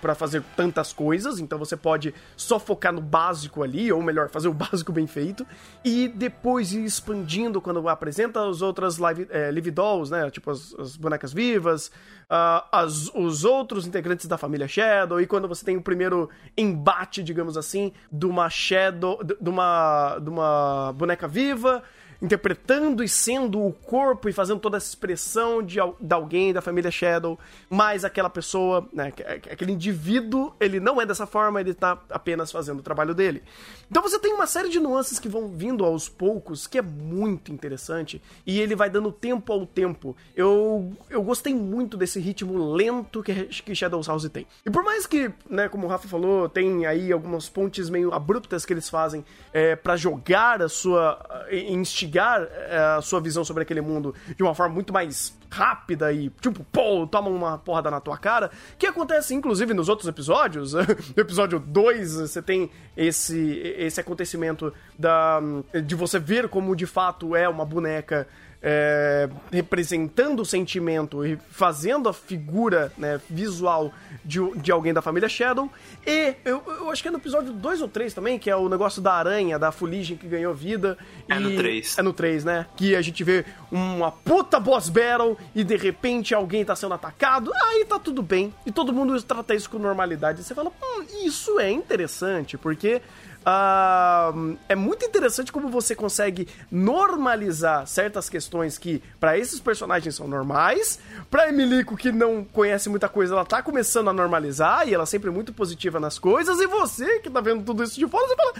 para 0.01 0.15
fazer 0.15 0.43
tantas 0.55 0.93
coisas, 0.93 1.39
então 1.39 1.57
você 1.57 1.75
pode 1.75 2.13
só 2.35 2.59
focar 2.59 2.93
no 2.93 3.01
básico 3.01 3.63
ali, 3.63 3.91
ou 3.91 4.01
melhor, 4.01 4.29
fazer 4.29 4.47
o 4.47 4.53
básico 4.61 4.91
bem 4.91 5.07
feito, 5.07 5.45
e 5.83 6.07
depois 6.07 6.73
ir 6.73 6.83
expandindo 6.83 7.61
quando 7.61 7.87
apresenta 7.87 8.47
as 8.47 8.61
outras 8.61 8.97
live, 8.97 9.27
é, 9.29 9.51
live 9.51 9.71
dolls, 9.71 10.11
né, 10.11 10.29
tipo 10.29 10.51
as, 10.51 10.73
as 10.75 10.95
bonecas 10.95 11.33
vivas, 11.33 11.87
uh, 12.29 12.63
as, 12.71 13.09
os 13.13 13.43
outros 13.43 13.85
integrantes 13.85 14.27
da 14.27 14.37
família 14.37 14.67
Shadow, 14.67 15.19
e 15.19 15.27
quando 15.27 15.47
você 15.47 15.65
tem 15.65 15.77
o 15.77 15.81
primeiro 15.81 16.29
embate, 16.57 17.21
digamos 17.23 17.57
assim, 17.57 17.91
de 18.11 18.25
uma 18.25 18.49
Shadow, 18.49 19.19
de 19.23 19.49
uma, 19.49 20.17
de 20.19 20.29
uma 20.29 20.93
boneca 20.93 21.27
viva 21.27 21.83
interpretando 22.21 23.03
e 23.03 23.09
sendo 23.09 23.65
o 23.65 23.73
corpo 23.73 24.29
e 24.29 24.33
fazendo 24.33 24.59
toda 24.59 24.77
essa 24.77 24.87
expressão 24.87 25.63
de, 25.63 25.77
de 25.99 26.13
alguém 26.13 26.53
da 26.53 26.61
família 26.61 26.91
Shadow, 26.91 27.39
mas 27.69 28.05
aquela 28.05 28.29
pessoa, 28.29 28.87
né, 28.93 29.11
aquele 29.51 29.71
indivíduo, 29.71 30.53
ele 30.59 30.79
não 30.79 31.01
é 31.01 31.05
dessa 31.05 31.25
forma, 31.25 31.59
ele 31.59 31.73
tá 31.73 31.97
apenas 32.09 32.51
fazendo 32.51 32.79
o 32.79 32.83
trabalho 32.83 33.15
dele. 33.15 33.41
Então 33.89 34.03
você 34.03 34.19
tem 34.19 34.33
uma 34.33 34.45
série 34.45 34.69
de 34.69 34.79
nuances 34.79 35.19
que 35.19 35.27
vão 35.27 35.47
vindo 35.49 35.83
aos 35.83 36.07
poucos, 36.07 36.67
que 36.67 36.77
é 36.77 36.81
muito 36.81 37.51
interessante, 37.51 38.21
e 38.45 38.59
ele 38.59 38.75
vai 38.75 38.89
dando 38.89 39.11
tempo 39.11 39.51
ao 39.51 39.65
tempo. 39.65 40.15
Eu, 40.35 40.93
eu 41.09 41.23
gostei 41.23 41.55
muito 41.55 41.97
desse 41.97 42.19
ritmo 42.19 42.71
lento 42.73 43.23
que, 43.23 43.45
que 43.45 43.73
Shadows 43.73 44.07
House 44.07 44.29
tem. 44.29 44.45
E 44.65 44.69
por 44.69 44.83
mais 44.83 45.07
que, 45.07 45.31
né, 45.49 45.67
como 45.67 45.87
o 45.87 45.89
Rafa 45.89 46.07
falou, 46.07 46.47
tem 46.47 46.85
aí 46.85 47.11
algumas 47.11 47.49
pontes 47.49 47.89
meio 47.89 48.13
abruptas 48.13 48.63
que 48.63 48.73
eles 48.73 48.87
fazem 48.87 49.25
é, 49.51 49.75
para 49.75 49.95
jogar 49.95 50.61
a 50.61 50.69
sua. 50.69 51.19
instigar 51.51 52.10
é, 52.19 52.77
a 52.97 53.01
sua 53.01 53.19
visão 53.19 53.43
sobre 53.43 53.63
aquele 53.63 53.81
mundo 53.81 54.13
de 54.35 54.43
uma 54.43 54.55
forma 54.55 54.73
muito 54.73 54.91
mais 54.93 55.37
rápida 55.49 56.11
e, 56.13 56.29
tipo, 56.41 56.63
pô, 56.71 57.05
toma 57.05 57.29
uma 57.29 57.57
porrada 57.57 57.91
na 57.91 57.99
tua 57.99 58.17
cara. 58.17 58.49
Que 58.77 58.87
acontece, 58.87 59.33
inclusive, 59.33 59.73
nos 59.73 59.89
outros 59.89 60.07
episódios. 60.07 60.73
no 61.15 61.21
episódio 61.21 61.59
2, 61.59 62.13
você 62.15 62.41
tem 62.41 62.69
esse, 62.95 63.59
esse 63.77 63.99
acontecimento 63.99 64.73
da, 64.97 65.39
de 65.83 65.95
você 65.95 66.19
ver 66.19 66.47
como 66.49 66.75
de 66.75 66.85
fato 66.85 67.35
é 67.35 67.47
uma 67.47 67.65
boneca 67.65 68.27
é, 68.61 69.27
representando 69.51 70.41
o 70.41 70.45
sentimento 70.45 71.25
e 71.25 71.37
fazendo 71.49 72.07
a 72.07 72.13
figura 72.13 72.91
né, 72.97 73.19
visual 73.29 73.91
de, 74.23 74.39
de 74.57 74.71
alguém 74.71 74.93
da 74.93 75.01
família 75.01 75.27
Shadow. 75.27 75.69
E 76.05 76.35
eu, 76.45 76.63
eu 76.67 76.91
acho 76.91 77.01
que 77.01 77.07
é 77.07 77.11
no 77.11 77.17
episódio 77.17 77.51
2 77.51 77.81
ou 77.81 77.87
3 77.87 78.13
também, 78.13 78.37
que 78.37 78.49
é 78.49 78.55
o 78.55 78.69
negócio 78.69 79.01
da 79.01 79.13
aranha, 79.13 79.57
da 79.57 79.71
fuligem 79.71 80.15
que 80.15 80.27
ganhou 80.27 80.53
vida. 80.53 80.97
É 81.27 81.39
no 81.39 81.55
3. 81.55 81.97
É 81.97 82.01
no 82.01 82.13
3, 82.13 82.45
né? 82.45 82.65
Que 82.75 82.95
a 82.95 83.01
gente 83.01 83.23
vê 83.23 83.43
uma 83.71 84.11
puta 84.11 84.59
boss 84.59 84.89
battle 84.89 85.37
e 85.55 85.63
de 85.63 85.75
repente 85.75 86.35
alguém 86.35 86.63
tá 86.63 86.75
sendo 86.75 86.93
atacado. 86.93 87.51
Aí 87.55 87.85
tá 87.85 87.97
tudo 87.97 88.21
bem. 88.21 88.53
E 88.65 88.71
todo 88.71 88.93
mundo 88.93 89.19
trata 89.23 89.55
isso 89.55 89.69
com 89.69 89.79
normalidade. 89.79 90.41
E 90.41 90.43
você 90.43 90.53
fala, 90.53 90.69
hum, 90.69 91.05
isso 91.25 91.59
é 91.59 91.71
interessante, 91.71 92.57
porque 92.57 93.01
Uh, 93.41 94.55
é 94.69 94.75
muito 94.75 95.03
interessante 95.03 95.51
como 95.51 95.67
você 95.67 95.95
consegue 95.95 96.47
normalizar 96.71 97.87
certas 97.87 98.29
questões 98.29 98.77
que 98.77 99.01
para 99.19 99.35
esses 99.35 99.59
personagens 99.59 100.13
são 100.15 100.27
normais, 100.27 100.99
para 101.29 101.49
Emilico 101.49 101.97
que 101.97 102.11
não 102.11 102.43
conhece 102.43 102.87
muita 102.87 103.09
coisa, 103.09 103.33
ela 103.33 103.45
tá 103.45 103.63
começando 103.63 104.09
a 104.09 104.13
normalizar 104.13 104.87
e 104.87 104.93
ela 104.93 105.03
é 105.03 105.07
sempre 105.07 105.31
muito 105.31 105.51
positiva 105.53 105.99
nas 105.99 106.19
coisas. 106.19 106.59
E 106.59 106.67
você 106.67 107.19
que 107.19 107.31
tá 107.31 107.41
vendo 107.41 107.63
tudo 107.63 107.83
isso 107.83 107.97
de 107.97 108.07
fora, 108.07 108.27
você 108.27 108.35
fala: 108.35 108.53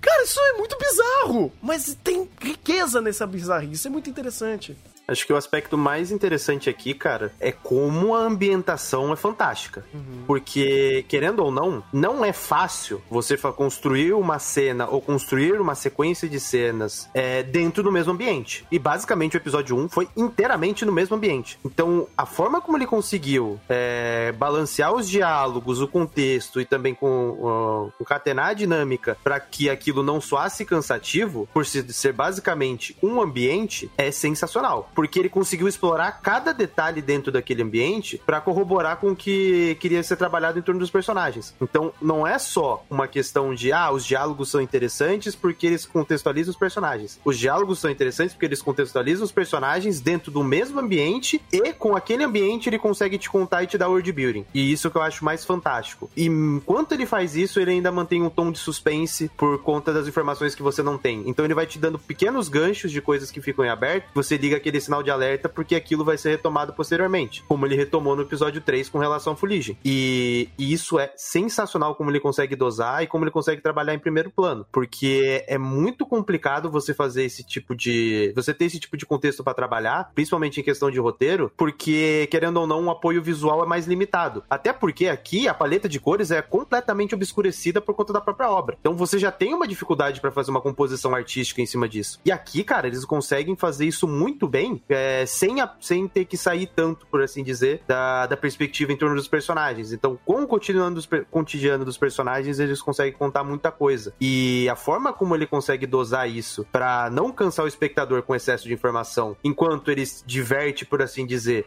"Cara, 0.00 0.22
isso 0.22 0.38
é 0.40 0.52
muito 0.52 0.78
bizarro", 0.78 1.52
mas 1.60 1.96
tem 2.04 2.28
riqueza 2.40 3.00
nessa 3.00 3.26
bizarrice, 3.26 3.72
isso 3.72 3.88
é 3.88 3.90
muito 3.90 4.08
interessante. 4.08 4.76
Acho 5.08 5.26
que 5.26 5.32
o 5.32 5.36
aspecto 5.36 5.78
mais 5.78 6.12
interessante 6.12 6.68
aqui, 6.68 6.92
cara, 6.92 7.32
é 7.40 7.50
como 7.50 8.14
a 8.14 8.18
ambientação 8.18 9.10
é 9.10 9.16
fantástica. 9.16 9.82
Uhum. 9.94 10.24
Porque, 10.26 11.04
querendo 11.08 11.42
ou 11.42 11.50
não, 11.50 11.82
não 11.90 12.22
é 12.22 12.32
fácil 12.32 13.00
você 13.10 13.36
construir 13.38 14.12
uma 14.12 14.38
cena 14.38 14.86
ou 14.86 15.00
construir 15.00 15.58
uma 15.58 15.74
sequência 15.74 16.28
de 16.28 16.38
cenas 16.38 17.08
é, 17.14 17.42
dentro 17.42 17.82
do 17.82 17.90
mesmo 17.90 18.12
ambiente. 18.12 18.66
E 18.70 18.78
basicamente 18.78 19.34
o 19.34 19.38
episódio 19.38 19.74
1 19.76 19.88
foi 19.88 20.08
inteiramente 20.14 20.84
no 20.84 20.92
mesmo 20.92 21.16
ambiente. 21.16 21.58
Então, 21.64 22.06
a 22.16 22.26
forma 22.26 22.60
como 22.60 22.76
ele 22.76 22.86
conseguiu 22.86 23.58
é, 23.66 24.32
balancear 24.32 24.92
os 24.92 25.08
diálogos, 25.08 25.80
o 25.80 25.88
contexto 25.88 26.60
e 26.60 26.66
também 26.66 26.94
com, 26.94 27.30
uh, 27.30 27.92
concatenar 27.96 28.48
a 28.48 28.52
dinâmica 28.52 29.16
para 29.24 29.40
que 29.40 29.70
aquilo 29.70 30.02
não 30.02 30.20
soasse 30.20 30.66
cansativo, 30.66 31.48
por 31.54 31.64
ser 31.64 32.12
basicamente 32.12 32.94
um 33.02 33.22
ambiente, 33.22 33.90
é 33.96 34.10
sensacional 34.10 34.90
porque 34.98 35.20
ele 35.20 35.28
conseguiu 35.28 35.68
explorar 35.68 36.10
cada 36.10 36.52
detalhe 36.52 37.00
dentro 37.00 37.30
daquele 37.30 37.62
ambiente 37.62 38.20
para 38.26 38.40
corroborar 38.40 38.96
com 38.96 39.12
o 39.12 39.14
que 39.16 39.76
queria 39.78 40.02
ser 40.02 40.16
trabalhado 40.16 40.58
em 40.58 40.62
torno 40.62 40.80
dos 40.80 40.90
personagens. 40.90 41.54
Então, 41.60 41.92
não 42.02 42.26
é 42.26 42.36
só 42.36 42.84
uma 42.90 43.06
questão 43.06 43.54
de, 43.54 43.72
ah, 43.72 43.92
os 43.92 44.04
diálogos 44.04 44.50
são 44.50 44.60
interessantes 44.60 45.36
porque 45.36 45.68
eles 45.68 45.84
contextualizam 45.84 46.50
os 46.50 46.58
personagens. 46.58 47.20
Os 47.24 47.38
diálogos 47.38 47.78
são 47.78 47.88
interessantes 47.88 48.34
porque 48.34 48.46
eles 48.46 48.60
contextualizam 48.60 49.24
os 49.24 49.30
personagens 49.30 50.00
dentro 50.00 50.32
do 50.32 50.42
mesmo 50.42 50.80
ambiente 50.80 51.40
e 51.52 51.72
com 51.72 51.94
aquele 51.94 52.24
ambiente 52.24 52.68
ele 52.68 52.76
consegue 52.76 53.18
te 53.18 53.30
contar 53.30 53.62
e 53.62 53.68
te 53.68 53.78
dar 53.78 53.86
world 53.86 54.10
building. 54.10 54.46
E 54.52 54.72
isso 54.72 54.90
que 54.90 54.96
eu 54.96 55.02
acho 55.02 55.24
mais 55.24 55.44
fantástico. 55.44 56.10
E 56.16 56.26
enquanto 56.26 56.90
ele 56.90 57.06
faz 57.06 57.36
isso, 57.36 57.60
ele 57.60 57.70
ainda 57.70 57.92
mantém 57.92 58.20
um 58.20 58.28
tom 58.28 58.50
de 58.50 58.58
suspense 58.58 59.30
por 59.36 59.62
conta 59.62 59.92
das 59.92 60.08
informações 60.08 60.56
que 60.56 60.62
você 60.64 60.82
não 60.82 60.98
tem. 60.98 61.22
Então 61.24 61.44
ele 61.44 61.54
vai 61.54 61.66
te 61.66 61.78
dando 61.78 62.00
pequenos 62.00 62.48
ganchos 62.48 62.90
de 62.90 63.00
coisas 63.00 63.30
que 63.30 63.40
ficam 63.40 63.64
em 63.64 63.68
aberto. 63.68 64.10
Você 64.12 64.36
liga 64.36 64.56
aquele 64.56 64.87
sinal 64.88 65.02
de 65.02 65.10
alerta 65.10 65.48
porque 65.48 65.74
aquilo 65.74 66.04
vai 66.04 66.18
ser 66.18 66.30
retomado 66.30 66.72
posteriormente, 66.72 67.44
como 67.46 67.66
ele 67.66 67.76
retomou 67.76 68.16
no 68.16 68.22
episódio 68.22 68.60
3 68.60 68.88
com 68.88 68.98
relação 68.98 69.34
à 69.34 69.36
fuligem. 69.36 69.76
E, 69.84 70.48
e 70.58 70.72
isso 70.72 70.98
é 70.98 71.12
sensacional 71.16 71.94
como 71.94 72.10
ele 72.10 72.20
consegue 72.20 72.56
dosar 72.56 73.02
e 73.02 73.06
como 73.06 73.24
ele 73.24 73.30
consegue 73.30 73.60
trabalhar 73.60 73.94
em 73.94 73.98
primeiro 73.98 74.30
plano, 74.30 74.66
porque 74.72 75.44
é 75.46 75.58
muito 75.58 76.06
complicado 76.06 76.70
você 76.70 76.94
fazer 76.94 77.24
esse 77.24 77.44
tipo 77.44 77.74
de. 77.74 78.32
você 78.34 78.54
ter 78.54 78.64
esse 78.64 78.80
tipo 78.80 78.96
de 78.96 79.06
contexto 79.06 79.44
para 79.44 79.54
trabalhar, 79.54 80.10
principalmente 80.14 80.60
em 80.60 80.64
questão 80.64 80.90
de 80.90 80.98
roteiro, 80.98 81.52
porque, 81.56 82.26
querendo 82.30 82.58
ou 82.58 82.66
não, 82.66 82.86
o 82.86 82.90
apoio 82.90 83.22
visual 83.22 83.62
é 83.62 83.66
mais 83.66 83.86
limitado. 83.86 84.42
Até 84.48 84.72
porque 84.72 85.06
aqui 85.06 85.46
a 85.46 85.54
paleta 85.54 85.88
de 85.88 86.00
cores 86.00 86.30
é 86.30 86.40
completamente 86.40 87.14
obscurecida 87.14 87.80
por 87.80 87.94
conta 87.94 88.12
da 88.12 88.20
própria 88.20 88.50
obra. 88.50 88.76
Então 88.80 88.96
você 88.96 89.18
já 89.18 89.30
tem 89.30 89.52
uma 89.52 89.68
dificuldade 89.68 90.20
para 90.20 90.30
fazer 90.30 90.50
uma 90.50 90.60
composição 90.60 91.14
artística 91.14 91.60
em 91.60 91.66
cima 91.66 91.88
disso. 91.88 92.20
E 92.24 92.32
aqui, 92.32 92.64
cara, 92.64 92.86
eles 92.86 93.04
conseguem 93.04 93.56
fazer 93.56 93.86
isso 93.86 94.08
muito 94.08 94.48
bem 94.48 94.77
é, 94.88 95.24
sem, 95.26 95.60
a, 95.60 95.70
sem 95.80 96.06
ter 96.08 96.24
que 96.24 96.36
sair 96.36 96.66
tanto, 96.66 97.06
por 97.06 97.22
assim 97.22 97.42
dizer, 97.42 97.82
da, 97.86 98.26
da 98.26 98.36
perspectiva 98.36 98.92
em 98.92 98.96
torno 98.96 99.16
dos 99.16 99.28
personagens. 99.28 99.92
Então, 99.92 100.18
com 100.24 100.42
o 100.42 100.46
cotidiano 100.46 100.94
dos, 100.94 101.08
cotidiano 101.30 101.84
dos 101.84 101.96
personagens, 101.96 102.58
eles 102.58 102.80
conseguem 102.80 103.12
contar 103.12 103.44
muita 103.44 103.70
coisa. 103.70 104.12
E 104.20 104.68
a 104.68 104.76
forma 104.76 105.12
como 105.12 105.34
ele 105.34 105.46
consegue 105.46 105.86
dosar 105.86 106.28
isso 106.28 106.66
para 106.70 107.10
não 107.10 107.32
cansar 107.32 107.64
o 107.64 107.68
espectador 107.68 108.22
com 108.22 108.34
excesso 108.34 108.66
de 108.66 108.74
informação, 108.74 109.36
enquanto 109.42 109.90
ele 109.90 110.04
diverte, 110.26 110.84
por 110.84 111.02
assim 111.02 111.26
dizer, 111.26 111.66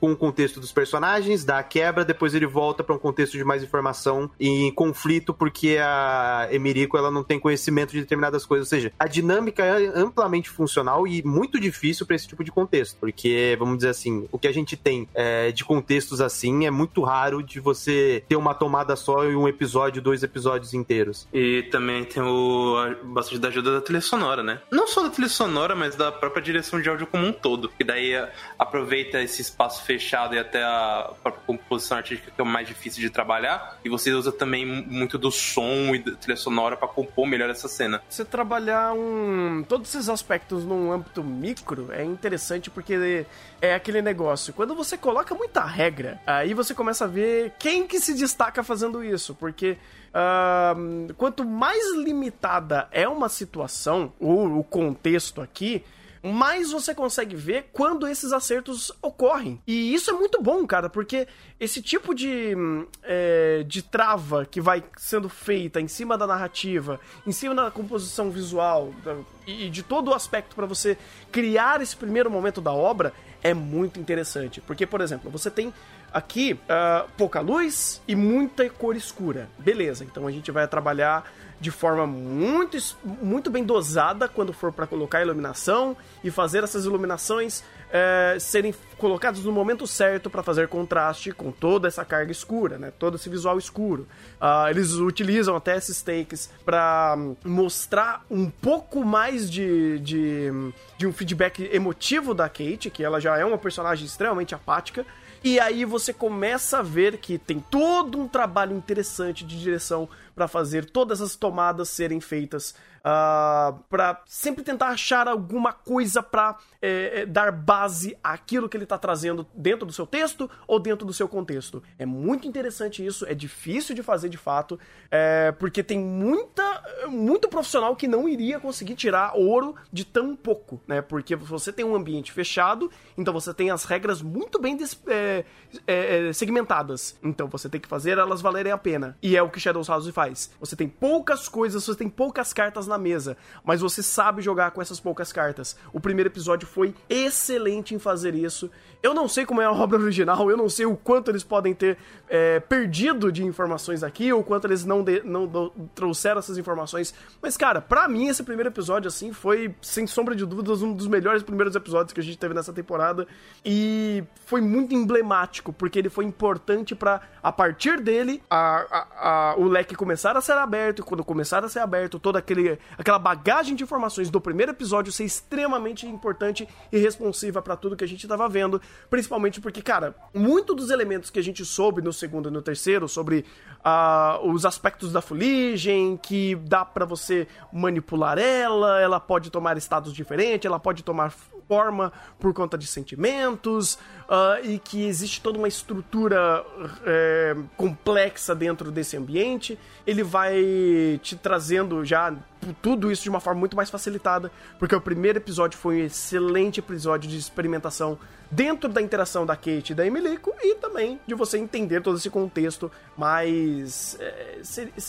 com 0.00 0.12
o 0.12 0.16
contexto 0.16 0.60
dos 0.60 0.72
personagens, 0.72 1.44
dá 1.44 1.58
a 1.58 1.62
quebra, 1.62 2.04
depois 2.04 2.34
ele 2.34 2.46
volta 2.46 2.82
para 2.82 2.94
um 2.94 2.98
contexto 2.98 3.36
de 3.36 3.44
mais 3.44 3.62
informação 3.62 4.30
e 4.38 4.72
conflito, 4.72 5.32
porque 5.34 5.78
a 5.80 6.48
Emirico 6.50 6.96
ela 6.96 7.10
não 7.10 7.22
tem 7.22 7.38
conhecimento 7.38 7.92
de 7.92 8.00
determinadas 8.00 8.46
coisas. 8.46 8.66
Ou 8.66 8.70
seja, 8.70 8.92
a 8.98 9.06
dinâmica 9.06 9.64
é 9.64 9.92
amplamente 9.94 10.50
funcional 10.50 11.06
e 11.06 11.22
muito 11.22 11.58
difícil 11.58 12.06
para 12.06 12.16
esse 12.16 12.28
tipo 12.34 12.44
de 12.44 12.52
contexto, 12.52 12.96
porque, 13.00 13.56
vamos 13.58 13.76
dizer 13.78 13.90
assim, 13.90 14.28
o 14.30 14.38
que 14.38 14.48
a 14.48 14.52
gente 14.52 14.76
tem 14.76 15.08
é, 15.14 15.50
de 15.52 15.64
contextos 15.64 16.20
assim 16.20 16.66
é 16.66 16.70
muito 16.70 17.02
raro 17.02 17.42
de 17.42 17.60
você 17.60 18.24
ter 18.28 18.36
uma 18.36 18.54
tomada 18.54 18.96
só 18.96 19.24
em 19.24 19.36
um 19.36 19.48
episódio, 19.48 20.02
dois 20.02 20.22
episódios 20.22 20.74
inteiros. 20.74 21.28
E 21.32 21.62
também 21.70 22.04
tem 22.04 22.22
o 22.22 22.94
bastante 23.04 23.38
da 23.38 23.48
ajuda 23.48 23.72
da 23.72 23.80
trilha 23.80 24.00
sonora, 24.00 24.42
né? 24.42 24.60
Não 24.70 24.86
só 24.86 25.02
da 25.02 25.10
trilha 25.10 25.28
sonora, 25.28 25.74
mas 25.74 25.96
da 25.96 26.10
própria 26.10 26.42
direção 26.42 26.80
de 26.80 26.88
áudio 26.88 27.06
como 27.06 27.26
um 27.26 27.32
todo. 27.32 27.70
E 27.78 27.84
daí 27.84 28.12
é, 28.12 28.32
aproveita 28.58 29.22
esse 29.22 29.40
espaço 29.40 29.84
fechado 29.84 30.34
e 30.34 30.38
até 30.38 30.62
a 30.62 31.12
própria 31.22 31.44
composição 31.46 31.98
artística 31.98 32.30
que 32.30 32.40
é 32.40 32.44
o 32.44 32.46
mais 32.46 32.66
difícil 32.66 33.00
de 33.00 33.10
trabalhar. 33.10 33.78
E 33.84 33.88
você 33.88 34.12
usa 34.12 34.32
também 34.32 34.66
muito 34.66 35.16
do 35.16 35.30
som 35.30 35.94
e 35.94 35.98
da 35.98 36.12
trilha 36.12 36.36
sonora 36.36 36.76
para 36.76 36.88
compor 36.88 37.26
melhor 37.26 37.48
essa 37.50 37.68
cena. 37.68 38.02
Você 38.08 38.24
trabalhar 38.24 38.92
um 38.92 39.64
todos 39.68 39.94
esses 39.94 40.08
aspectos 40.08 40.64
num 40.64 40.92
âmbito 40.92 41.22
micro 41.22 41.92
é 41.92 42.04
interessante 42.24 42.70
porque 42.70 43.26
é 43.60 43.74
aquele 43.74 44.00
negócio. 44.00 44.54
Quando 44.54 44.74
você 44.74 44.96
coloca 44.96 45.34
muita 45.34 45.62
regra, 45.62 46.18
aí 46.26 46.54
você 46.54 46.74
começa 46.74 47.04
a 47.04 47.08
ver 47.08 47.52
quem 47.58 47.86
que 47.86 48.00
se 48.00 48.14
destaca 48.14 48.62
fazendo 48.62 49.04
isso. 49.04 49.34
Porque 49.34 49.76
uh, 50.10 51.14
quanto 51.14 51.44
mais 51.44 51.94
limitada 51.94 52.88
é 52.90 53.06
uma 53.06 53.28
situação, 53.28 54.12
ou 54.18 54.58
o 54.58 54.64
contexto 54.64 55.42
aqui, 55.42 55.84
mais 56.22 56.72
você 56.72 56.94
consegue 56.94 57.36
ver 57.36 57.68
quando 57.70 58.08
esses 58.08 58.32
acertos 58.32 58.90
ocorrem. 59.02 59.60
E 59.66 59.92
isso 59.92 60.10
é 60.10 60.14
muito 60.14 60.40
bom, 60.40 60.66
cara, 60.66 60.88
porque 60.88 61.28
esse 61.60 61.82
tipo 61.82 62.14
de, 62.14 62.54
é, 63.02 63.43
de 63.62 63.82
trava 63.82 64.44
que 64.44 64.60
vai 64.60 64.82
sendo 64.96 65.28
feita 65.28 65.80
em 65.80 65.88
cima 65.88 66.16
da 66.18 66.26
narrativa, 66.26 66.98
em 67.26 67.32
cima 67.32 67.54
da 67.54 67.70
composição 67.70 68.30
visual 68.30 68.92
da, 69.04 69.16
e 69.46 69.68
de 69.70 69.82
todo 69.82 70.10
o 70.10 70.14
aspecto 70.14 70.56
para 70.56 70.66
você 70.66 70.96
criar 71.30 71.80
esse 71.80 71.96
primeiro 71.96 72.30
momento 72.30 72.60
da 72.60 72.72
obra 72.72 73.12
é 73.42 73.52
muito 73.52 74.00
interessante. 74.00 74.60
Porque, 74.60 74.86
por 74.86 75.00
exemplo, 75.02 75.30
você 75.30 75.50
tem 75.50 75.72
aqui 76.12 76.54
uh, 76.54 77.08
pouca 77.16 77.40
luz 77.40 78.00
e 78.08 78.16
muita 78.16 78.68
cor 78.70 78.96
escura. 78.96 79.48
Beleza, 79.58 80.04
então 80.04 80.26
a 80.26 80.30
gente 80.30 80.50
vai 80.50 80.66
trabalhar 80.66 81.30
de 81.60 81.70
forma 81.70 82.06
muito, 82.06 82.76
muito 83.04 83.50
bem 83.50 83.64
dosada 83.64 84.28
quando 84.28 84.52
for 84.52 84.72
para 84.72 84.86
colocar 84.86 85.22
iluminação 85.22 85.96
e 86.22 86.30
fazer 86.30 86.64
essas 86.64 86.84
iluminações 86.84 87.62
é, 87.96 88.36
serem 88.40 88.74
colocadas 88.98 89.44
no 89.44 89.52
momento 89.52 89.86
certo 89.86 90.28
para 90.28 90.42
fazer 90.42 90.66
contraste 90.66 91.30
com 91.30 91.52
toda 91.52 91.86
essa 91.86 92.04
carga 92.04 92.32
escura, 92.32 92.76
né? 92.76 92.92
Todo 92.98 93.14
esse 93.14 93.28
visual 93.28 93.56
escuro. 93.56 94.08
Uh, 94.40 94.68
eles 94.68 94.94
utilizam 94.94 95.54
até 95.54 95.76
esses 95.76 96.02
takes 96.02 96.50
para 96.64 97.16
mostrar 97.44 98.24
um 98.28 98.50
pouco 98.50 99.04
mais 99.04 99.48
de, 99.48 100.00
de, 100.00 100.50
de 100.98 101.06
um 101.06 101.12
feedback 101.12 101.70
emotivo 101.72 102.34
da 102.34 102.48
Kate, 102.48 102.90
que 102.90 103.04
ela 103.04 103.20
já 103.20 103.38
é 103.38 103.44
uma 103.44 103.58
personagem 103.58 104.04
extremamente 104.04 104.56
apática. 104.56 105.06
E 105.44 105.60
aí 105.60 105.84
você 105.84 106.12
começa 106.12 106.78
a 106.78 106.82
ver 106.82 107.18
que 107.18 107.38
tem 107.38 107.60
todo 107.60 108.18
um 108.18 108.26
trabalho 108.26 108.76
interessante 108.76 109.44
de 109.44 109.60
direção 109.60 110.08
para 110.34 110.48
fazer 110.48 110.86
todas 110.86 111.20
as 111.20 111.36
tomadas 111.36 111.90
serem 111.90 112.20
feitas, 112.20 112.74
uh, 113.04 113.08
ah, 113.14 113.74
para 113.88 114.22
sempre 114.26 114.64
tentar 114.64 114.88
achar 114.88 115.28
alguma 115.28 115.72
coisa 115.72 116.22
para 116.22 116.56
é, 116.80 117.20
é, 117.20 117.26
dar 117.26 117.52
base 117.52 118.16
àquilo 118.22 118.68
que 118.68 118.76
ele 118.76 118.84
está 118.84 118.98
trazendo 118.98 119.46
dentro 119.54 119.86
do 119.86 119.92
seu 119.92 120.06
texto 120.06 120.50
ou 120.66 120.80
dentro 120.80 121.06
do 121.06 121.12
seu 121.12 121.28
contexto. 121.28 121.82
É 121.98 122.06
muito 122.06 122.48
interessante 122.48 123.04
isso, 123.04 123.26
é 123.26 123.34
difícil 123.34 123.94
de 123.94 124.02
fazer 124.02 124.28
de 124.28 124.36
fato, 124.36 124.78
é, 125.10 125.52
porque 125.52 125.82
tem 125.82 125.98
muita, 125.98 126.82
muito 127.08 127.48
profissional 127.48 127.94
que 127.94 128.08
não 128.08 128.28
iria 128.28 128.58
conseguir 128.58 128.94
tirar 128.94 129.36
ouro 129.36 129.74
de 129.92 130.04
tão 130.04 130.34
pouco, 130.34 130.80
né? 130.86 131.02
Porque 131.02 131.36
você 131.36 131.72
tem 131.72 131.84
um 131.84 131.94
ambiente 131.94 132.32
fechado, 132.32 132.90
então 133.16 133.32
você 133.32 133.52
tem 133.52 133.70
as 133.70 133.84
regras 133.84 134.22
muito 134.22 134.60
bem 134.60 134.78
é, 135.06 135.44
é, 135.86 136.28
é, 136.28 136.32
segmentadas, 136.32 137.18
então 137.22 137.48
você 137.48 137.68
tem 137.68 137.80
que 137.80 137.88
fazer 137.88 138.18
elas 138.18 138.40
valerem 138.40 138.72
a 138.72 138.78
pena. 138.78 139.16
E 139.22 139.36
é 139.36 139.42
o 139.42 139.50
que 139.50 139.60
Shadows 139.60 139.88
House 139.88 140.08
faz. 140.08 140.50
Você 140.60 140.76
tem 140.76 140.88
poucas 140.88 141.48
coisas, 141.48 141.84
você 141.84 141.98
tem 141.98 142.08
poucas 142.08 142.52
cartas 142.52 142.86
na 142.86 142.93
mesa, 142.98 143.36
mas 143.64 143.80
você 143.80 144.02
sabe 144.02 144.42
jogar 144.42 144.70
com 144.70 144.82
essas 144.82 145.00
poucas 145.00 145.32
cartas. 145.32 145.76
O 145.92 146.00
primeiro 146.00 146.28
episódio 146.28 146.66
foi 146.66 146.94
excelente 147.08 147.94
em 147.94 147.98
fazer 147.98 148.34
isso. 148.34 148.70
Eu 149.04 149.12
não 149.12 149.28
sei 149.28 149.44
como 149.44 149.60
é 149.60 149.66
a 149.66 149.70
obra 149.70 149.98
original, 149.98 150.50
eu 150.50 150.56
não 150.56 150.66
sei 150.66 150.86
o 150.86 150.96
quanto 150.96 151.30
eles 151.30 151.44
podem 151.44 151.74
ter 151.74 151.98
é, 152.26 152.58
perdido 152.58 153.30
de 153.30 153.44
informações 153.44 154.02
aqui, 154.02 154.32
ou 154.32 154.42
quanto 154.42 154.66
eles 154.66 154.82
não, 154.82 155.04
de, 155.04 155.20
não 155.22 155.46
do, 155.46 155.70
trouxeram 155.94 156.38
essas 156.38 156.56
informações. 156.56 157.14
Mas, 157.42 157.54
cara, 157.54 157.82
para 157.82 158.08
mim 158.08 158.28
esse 158.28 158.42
primeiro 158.42 158.70
episódio, 158.70 159.08
assim, 159.08 159.30
foi, 159.30 159.74
sem 159.82 160.06
sombra 160.06 160.34
de 160.34 160.46
dúvidas, 160.46 160.80
um 160.80 160.94
dos 160.94 161.06
melhores 161.06 161.42
primeiros 161.42 161.76
episódios 161.76 162.14
que 162.14 162.20
a 162.20 162.22
gente 162.22 162.38
teve 162.38 162.54
nessa 162.54 162.72
temporada. 162.72 163.26
E 163.62 164.24
foi 164.46 164.62
muito 164.62 164.94
emblemático, 164.94 165.70
porque 165.70 165.98
ele 165.98 166.08
foi 166.08 166.24
importante 166.24 166.94
para 166.94 167.20
a 167.42 167.52
partir 167.52 168.00
dele, 168.00 168.42
a, 168.48 168.86
a, 168.90 169.50
a, 169.52 169.56
o 169.58 169.68
leque 169.68 169.94
começar 169.94 170.34
a 170.34 170.40
ser 170.40 170.52
aberto, 170.52 171.00
e 171.00 171.02
quando 171.02 171.22
começar 171.22 171.62
a 171.62 171.68
ser 171.68 171.80
aberto, 171.80 172.18
toda 172.18 172.38
aquele, 172.38 172.78
aquela 172.96 173.18
bagagem 173.18 173.76
de 173.76 173.84
informações 173.84 174.30
do 174.30 174.40
primeiro 174.40 174.72
episódio 174.72 175.12
ser 175.12 175.24
extremamente 175.24 176.06
importante 176.06 176.66
e 176.90 176.96
responsiva 176.96 177.60
para 177.60 177.76
tudo 177.76 177.96
que 177.96 178.04
a 178.04 178.08
gente 178.08 178.26
tava 178.26 178.48
vendo 178.48 178.80
Principalmente 179.10 179.60
porque, 179.60 179.82
cara, 179.82 180.14
muito 180.32 180.74
dos 180.74 180.90
elementos 180.90 181.30
que 181.30 181.38
a 181.38 181.42
gente 181.42 181.64
soube 181.64 182.02
no 182.02 182.12
segundo 182.12 182.48
e 182.48 182.52
no 182.52 182.62
terceiro 182.62 183.08
sobre 183.08 183.44
uh, 183.84 184.48
os 184.48 184.64
aspectos 184.64 185.12
da 185.12 185.20
fuligem, 185.20 186.16
que 186.16 186.54
dá 186.56 186.84
para 186.84 187.04
você 187.04 187.46
manipular 187.72 188.38
ela, 188.38 189.00
ela 189.00 189.20
pode 189.20 189.50
tomar 189.50 189.76
estados 189.76 190.12
diferentes, 190.12 190.66
ela 190.66 190.80
pode 190.80 191.02
tomar 191.02 191.32
forma 191.66 192.12
por 192.38 192.52
conta 192.52 192.76
de 192.76 192.86
sentimentos 192.86 193.94
uh, 193.94 194.64
e 194.64 194.78
que 194.78 195.04
existe 195.04 195.40
toda 195.40 195.58
uma 195.58 195.68
estrutura 195.68 196.64
é, 197.04 197.56
complexa 197.76 198.54
dentro 198.54 198.90
desse 198.90 199.16
ambiente. 199.16 199.78
Ele 200.06 200.22
vai 200.22 201.18
te 201.22 201.36
trazendo 201.36 202.04
já 202.04 202.34
tudo 202.72 203.10
isso 203.10 203.22
de 203.22 203.30
uma 203.30 203.40
forma 203.40 203.60
muito 203.60 203.76
mais 203.76 203.90
facilitada, 203.90 204.50
porque 204.78 204.94
o 204.94 205.00
primeiro 205.00 205.38
episódio 205.38 205.78
foi 205.78 206.02
um 206.02 206.04
excelente 206.06 206.80
episódio 206.80 207.28
de 207.28 207.36
experimentação 207.36 208.18
dentro 208.50 208.88
da 208.88 209.02
interação 209.02 209.44
da 209.44 209.56
Kate 209.56 209.92
e 209.92 209.94
da 209.94 210.06
Emilico 210.06 210.52
e 210.62 210.76
também 210.76 211.20
de 211.26 211.34
você 211.34 211.58
entender 211.58 212.02
todo 212.02 212.16
esse 212.16 212.30
contexto 212.30 212.90
mais. 213.16 214.16
É, 214.20 214.60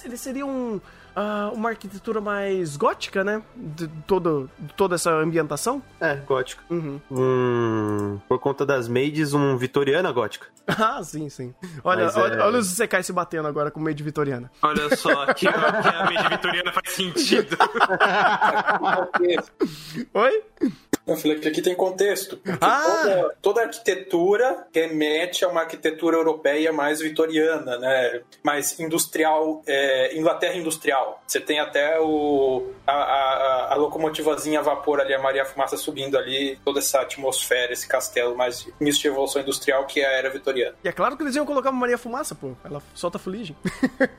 ele 0.04 0.18
seria 0.18 0.46
um 0.46 0.82
uh, 1.16 1.54
uma 1.54 1.70
arquitetura 1.70 2.20
mais 2.22 2.78
gótica, 2.78 3.24
né? 3.24 3.42
De 3.56 3.88
todo, 4.06 4.50
de 4.60 4.74
toda 4.74 4.96
essa 4.96 5.12
ambientação. 5.12 5.82
É, 6.00 6.16
gótica. 6.16 6.64
Uhum. 6.70 7.00
Hum, 7.10 8.20
por 8.28 8.40
conta 8.40 8.66
das 8.66 8.88
maids, 8.88 9.34
um 9.34 9.58
vitoriana 9.58 10.12
gótica. 10.12 10.48
ah, 10.68 11.02
sim, 11.04 11.30
sim. 11.30 11.54
Olha, 11.84 12.12
olha, 12.16 12.36
é... 12.36 12.42
olha 12.42 12.60
os 12.60 12.68
Sekai 12.68 13.04
se 13.04 13.14
batendo 13.14 13.48
agora 13.48 13.72
com 13.72 13.80
maid 13.80 14.04
vitoriana. 14.04 14.52
Olha 14.62 14.96
só, 14.96 15.34
que, 15.34 15.48
que 15.48 15.48
a 15.48 16.06
maid 16.06 16.30
vitoriana 16.30 16.72
faz 16.72 16.92
sentido. 16.92 17.58
Oi? 20.14 20.44
Eu 21.08 21.16
falei 21.16 21.40
que 21.40 21.48
aqui 21.48 21.62
tem 21.62 21.76
contexto. 21.76 22.40
Ah. 22.60 22.82
Toda, 22.82 23.36
toda 23.42 23.62
arquitetura 23.62 24.68
remete 24.74 25.46
a 25.46 25.50
uma 25.50 25.62
arquitetura 25.62 26.18
europeia 26.18 26.74
mais 26.74 27.00
vitoriana, 27.00 27.78
né? 27.78 28.22
Mais 28.44 28.80
industrial, 28.80 29.62
é, 29.68 30.18
Inglaterra 30.18 30.56
industrial. 30.56 31.22
Você 31.28 31.40
tem 31.40 31.60
até 31.60 32.00
o, 32.00 32.72
a, 32.88 32.94
a, 32.94 33.74
a, 33.74 33.76
locomotivazinha 33.76 34.60
a 34.60 34.64
vapor 34.64 35.00
ali, 35.00 35.14
a 35.14 35.20
Maria 35.20 35.46
Fumaça 35.46 35.78
subindo 35.78 36.18
ali, 36.18 36.60
toda 36.66 36.80
essa 36.80 37.02
atmosfera, 37.02 37.72
esse 37.72 37.88
castelo 37.88 38.36
mais 38.36 38.68
misto 38.80 39.02
de 39.02 39.08
evolução 39.08 39.42
industrial 39.42 39.86
que 39.86 40.02
é 40.02 40.08
a 40.08 40.12
era 40.12 40.30
vitoriana. 40.30 40.76
E 40.84 40.88
é 40.88 40.92
claro 40.92 41.16
que 41.16 41.24
eles 41.24 41.36
iam 41.36 41.46
colocar 41.46 41.70
uma 41.70 41.82
Maria 41.82 41.98
Fumaça, 41.98 42.34
pô. 42.34 42.54
Ela 42.64 42.82
solta 42.96 43.20
fuligem. 43.20 43.56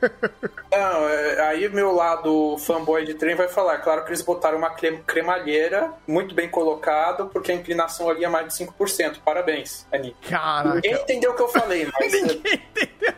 Não, 0.71 1.09
é, 1.09 1.41
aí 1.49 1.67
meu 1.69 1.91
lado 1.91 2.57
fanboy 2.59 3.05
de 3.05 3.13
trem 3.13 3.35
vai 3.35 3.49
falar. 3.49 3.79
Claro 3.79 4.03
que 4.03 4.09
eles 4.09 4.21
botaram 4.21 4.57
uma 4.57 4.69
cremalheira 4.69 5.91
muito 6.07 6.33
bem 6.33 6.47
colocada 6.47 6.76
colocado 6.77 7.27
porque 7.27 7.51
a 7.51 7.55
inclinação 7.55 8.09
ali 8.09 8.23
é 8.23 8.29
mais 8.29 8.47
de 8.47 8.65
5%. 8.65 9.17
Parabéns, 9.25 9.85
Ani. 9.91 10.15
Caraca. 10.29 10.75
Ninguém 10.75 10.93
entendeu 10.93 11.31
o 11.31 11.35
que 11.35 11.41
eu 11.41 11.47
falei, 11.47 11.89
mas. 11.99 12.13
Ninguém 12.13 12.37
entendeu. 12.53 13.13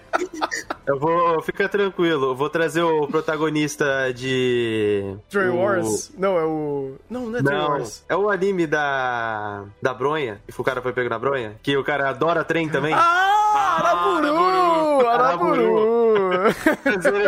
Eu 0.86 1.00
vou. 1.00 1.42
Fica 1.42 1.70
tranquilo, 1.70 2.32
eu 2.32 2.36
vou 2.36 2.50
trazer 2.50 2.82
o 2.82 3.08
protagonista 3.08 4.12
de. 4.14 5.16
Train 5.30 5.50
o... 5.50 5.58
Wars? 5.58 6.12
Não, 6.18 6.38
é 6.38 6.46
o. 6.46 6.96
Não, 7.10 7.28
não 7.28 7.40
é 7.40 7.44
Train 7.44 7.60
Wars. 7.60 8.06
É 8.10 8.16
o 8.16 8.30
anime 8.30 8.66
da. 8.66 9.66
Da 9.82 9.94
Bronha. 9.94 10.42
Que 10.48 10.60
o 10.60 10.64
cara 10.64 10.82
foi 10.82 10.94
pego 10.94 11.10
na 11.10 11.20
Bronha. 11.20 11.56
Que 11.62 11.78
o 11.78 11.84
cara 11.84 12.10
adora 12.10 12.44
trem 12.44 12.68
também. 12.70 12.94
Ah! 12.94 13.36
Araburu! 13.52 15.08
Araburu! 15.08 15.08
Araburu. 15.08 16.09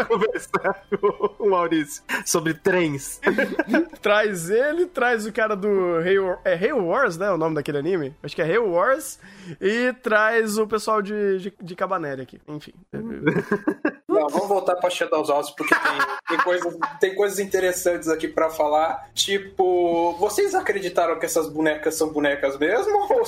Conversar 0.08 0.86
com 1.00 1.44
o 1.44 1.50
Maurício 1.50 2.04
sobre 2.26 2.54
trens. 2.54 3.20
traz 4.02 4.50
ele, 4.50 4.86
traz 4.86 5.26
o 5.26 5.32
cara 5.32 5.56
do 5.56 5.98
Hail, 5.98 6.38
é 6.44 6.54
Hail 6.54 6.86
Wars, 6.86 7.18
né? 7.18 7.30
O 7.32 7.38
nome 7.38 7.56
daquele 7.56 7.78
anime? 7.78 8.16
Acho 8.24 8.36
que 8.36 8.42
é 8.42 8.46
Hail 8.46 8.70
Wars. 8.70 9.20
E 9.60 9.94
traz 10.02 10.58
o 10.58 10.68
pessoal 10.68 11.02
de, 11.02 11.40
de, 11.40 11.54
de 11.62 11.76
Cabaneri 11.76 12.22
aqui. 12.22 12.40
Enfim. 12.48 12.74
Não, 14.22 14.30
vamos 14.30 14.48
voltar 14.48 14.76
pra 14.76 14.88
Shadows 14.88 15.30
House, 15.30 15.50
porque 15.50 15.74
tem, 15.74 15.98
tem, 16.28 16.38
coisas, 16.38 16.78
tem 17.00 17.16
coisas 17.16 17.40
interessantes 17.40 18.08
aqui 18.08 18.28
pra 18.28 18.52
falar. 18.52 19.10
Tipo, 19.16 20.16
vocês 20.20 20.54
acreditaram 20.54 21.18
que 21.18 21.26
essas 21.26 21.50
bonecas 21.50 21.96
são 21.96 22.10
bonecas 22.10 22.56
mesmo? 22.60 23.08
Ou... 23.10 23.24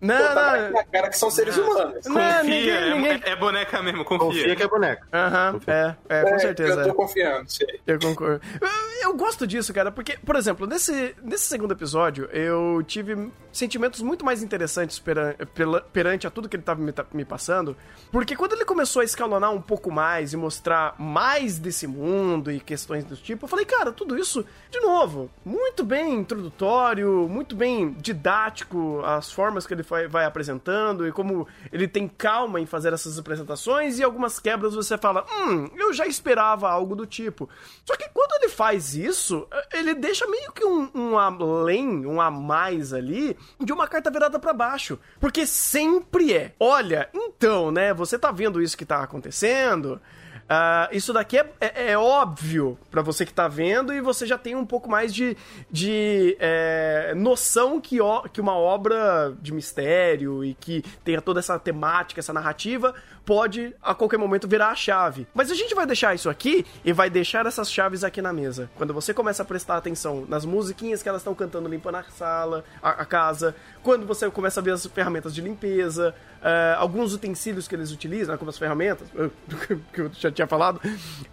Não, 0.00 0.16
Pô, 0.16 0.34
tá 0.34 0.70
não. 0.72 0.84
cara 0.84 1.08
que 1.08 1.18
são 1.18 1.30
seres 1.30 1.56
não. 1.56 1.68
humanos. 1.68 2.04
Não, 2.06 2.14
confia, 2.14 2.42
ninguém, 2.44 2.70
é, 2.70 2.94
ninguém... 2.94 3.22
É, 3.24 3.36
boneca 3.36 3.82
mesmo, 3.82 4.04
confia. 4.04 4.28
Confia 4.28 4.56
que 4.56 4.62
é 4.62 4.68
boneca. 4.68 5.06
Aham, 5.12 5.52
uhum, 5.54 5.60
é, 5.66 5.96
é, 6.08 6.22
com 6.22 6.34
é, 6.34 6.38
certeza. 6.38 6.80
Eu 6.80 6.88
tô 6.88 6.94
confiando, 6.94 7.50
sei. 7.50 7.80
Eu 7.84 7.98
concordo. 7.98 8.40
Eu, 8.60 8.68
eu 9.10 9.16
gosto 9.16 9.46
disso, 9.46 9.72
cara, 9.72 9.90
porque, 9.90 10.16
por 10.24 10.36
exemplo, 10.36 10.66
nesse, 10.66 11.16
nesse 11.22 11.44
segundo 11.44 11.72
episódio, 11.72 12.26
eu 12.32 12.82
tive 12.86 13.30
sentimentos 13.52 14.00
muito 14.02 14.24
mais 14.24 14.42
interessantes 14.42 14.98
peran, 14.98 15.34
perante 15.92 16.26
a 16.26 16.30
tudo 16.30 16.48
que 16.48 16.56
ele 16.56 16.62
estava 16.62 16.80
me, 16.80 16.92
me, 17.12 17.24
passando, 17.24 17.76
porque 18.12 18.36
quando 18.36 18.52
ele 18.52 18.64
começou 18.64 19.00
a 19.00 19.04
escalonar 19.04 19.52
um 19.52 19.60
pouco 19.60 19.90
mais 19.90 20.19
e 20.20 20.36
mostrar 20.36 20.94
mais 20.98 21.58
desse 21.58 21.86
mundo 21.86 22.50
e 22.50 22.60
questões 22.60 23.04
do 23.04 23.16
tipo, 23.16 23.44
eu 23.44 23.48
falei, 23.48 23.64
cara, 23.64 23.92
tudo 23.92 24.18
isso, 24.18 24.44
de 24.70 24.80
novo, 24.80 25.30
muito 25.44 25.82
bem 25.82 26.14
introdutório, 26.14 27.26
muito 27.28 27.56
bem 27.56 27.92
didático, 27.92 29.02
as 29.04 29.32
formas 29.32 29.66
que 29.66 29.74
ele 29.74 29.82
vai, 29.82 30.06
vai 30.06 30.24
apresentando 30.24 31.06
e 31.06 31.12
como 31.12 31.48
ele 31.72 31.88
tem 31.88 32.06
calma 32.06 32.60
em 32.60 32.66
fazer 32.66 32.92
essas 32.92 33.18
apresentações 33.18 33.98
e 33.98 34.02
algumas 34.02 34.38
quebras 34.38 34.74
você 34.74 34.98
fala, 34.98 35.24
hum, 35.30 35.68
eu 35.76 35.92
já 35.92 36.06
esperava 36.06 36.70
algo 36.70 36.94
do 36.94 37.06
tipo. 37.06 37.48
Só 37.84 37.96
que 37.96 38.08
quando 38.10 38.42
ele 38.42 38.48
faz 38.48 38.94
isso, 38.94 39.46
ele 39.72 39.94
deixa 39.94 40.26
meio 40.26 40.52
que 40.52 40.64
um, 40.64 40.90
um 40.94 41.18
além, 41.18 42.06
um 42.06 42.20
a 42.20 42.30
mais 42.30 42.92
ali, 42.92 43.36
de 43.58 43.72
uma 43.72 43.88
carta 43.88 44.10
virada 44.10 44.38
para 44.38 44.52
baixo. 44.52 44.98
Porque 45.18 45.46
sempre 45.46 46.32
é. 46.32 46.54
Olha, 46.58 47.08
então, 47.14 47.70
né, 47.70 47.94
você 47.94 48.18
tá 48.18 48.30
vendo 48.30 48.62
isso 48.62 48.76
que 48.76 48.84
tá 48.84 49.02
acontecendo. 49.02 50.00
Uh, 50.50 50.90
isso 50.90 51.12
daqui 51.12 51.38
é, 51.38 51.48
é, 51.60 51.92
é 51.92 51.98
óbvio 51.98 52.76
para 52.90 53.02
você 53.02 53.24
que 53.24 53.32
tá 53.32 53.46
vendo 53.46 53.92
e 53.92 54.00
você 54.00 54.26
já 54.26 54.36
tem 54.36 54.56
um 54.56 54.66
pouco 54.66 54.90
mais 54.90 55.14
de, 55.14 55.36
de 55.70 56.36
é, 56.40 57.14
noção 57.14 57.80
que, 57.80 58.00
ó, 58.00 58.22
que 58.22 58.40
uma 58.40 58.56
obra 58.56 59.32
de 59.40 59.54
mistério 59.54 60.44
e 60.44 60.54
que 60.54 60.82
tenha 61.04 61.22
toda 61.22 61.38
essa 61.38 61.56
temática, 61.56 62.18
essa 62.18 62.32
narrativa, 62.32 62.92
pode 63.24 63.72
a 63.80 63.94
qualquer 63.94 64.16
momento 64.16 64.48
virar 64.48 64.70
a 64.70 64.74
chave. 64.74 65.24
Mas 65.32 65.52
a 65.52 65.54
gente 65.54 65.72
vai 65.72 65.86
deixar 65.86 66.16
isso 66.16 66.28
aqui 66.28 66.66
e 66.84 66.92
vai 66.92 67.08
deixar 67.08 67.46
essas 67.46 67.70
chaves 67.70 68.02
aqui 68.02 68.20
na 68.20 68.32
mesa. 68.32 68.68
Quando 68.76 68.92
você 68.92 69.14
começa 69.14 69.44
a 69.44 69.46
prestar 69.46 69.76
atenção 69.76 70.26
nas 70.28 70.44
musiquinhas 70.44 71.00
que 71.00 71.08
elas 71.08 71.20
estão 71.20 71.32
cantando 71.32 71.68
limpando 71.68 71.94
a 71.94 72.02
sala, 72.04 72.64
a, 72.82 72.90
a, 72.90 73.04
casa, 73.04 73.54
quando 73.84 74.04
você 74.04 74.28
começa 74.30 74.58
a 74.58 74.62
ver 74.62 74.72
as 74.72 74.84
ferramentas 74.86 75.32
de 75.32 75.40
limpeza, 75.40 76.12
uh, 76.40 76.78
alguns 76.78 77.14
utensílios 77.14 77.68
que 77.68 77.74
eles 77.76 77.92
utilizam, 77.92 78.32
né, 78.32 78.38
como 78.38 78.50
as 78.50 78.58
ferramentas, 78.58 79.06
que 79.92 80.00
eu 80.00 80.10
já 80.12 80.30
tinha 80.30 80.39
falado, 80.46 80.80